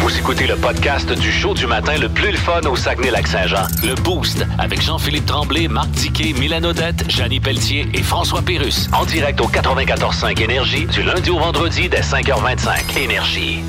Vous 0.00 0.16
écoutez 0.18 0.46
le 0.46 0.56
podcast 0.56 1.10
du 1.12 1.32
show 1.32 1.54
du 1.54 1.66
matin 1.66 1.96
le 1.98 2.08
plus 2.10 2.30
le 2.30 2.36
fun 2.36 2.60
au 2.70 2.76
Saguenay-Lac-Saint-Jean. 2.76 3.66
Le 3.82 3.94
Boost 3.94 4.44
avec 4.58 4.82
Jean-Philippe 4.98 5.26
Tremblay, 5.26 5.68
Marc 5.68 5.92
Tiquet, 5.92 6.32
Milan 6.32 6.64
Odette, 6.64 7.08
Janine 7.08 7.40
Pelletier 7.40 7.86
et 7.94 8.02
François 8.02 8.42
Pérus. 8.42 8.88
En 8.92 9.04
direct 9.04 9.40
au 9.40 9.46
94.5 9.46 10.42
Énergie 10.42 10.86
du 10.86 11.04
lundi 11.04 11.30
au 11.30 11.38
vendredi 11.38 11.88
dès 11.88 12.00
5h25. 12.00 12.98
Énergie. 12.98 13.62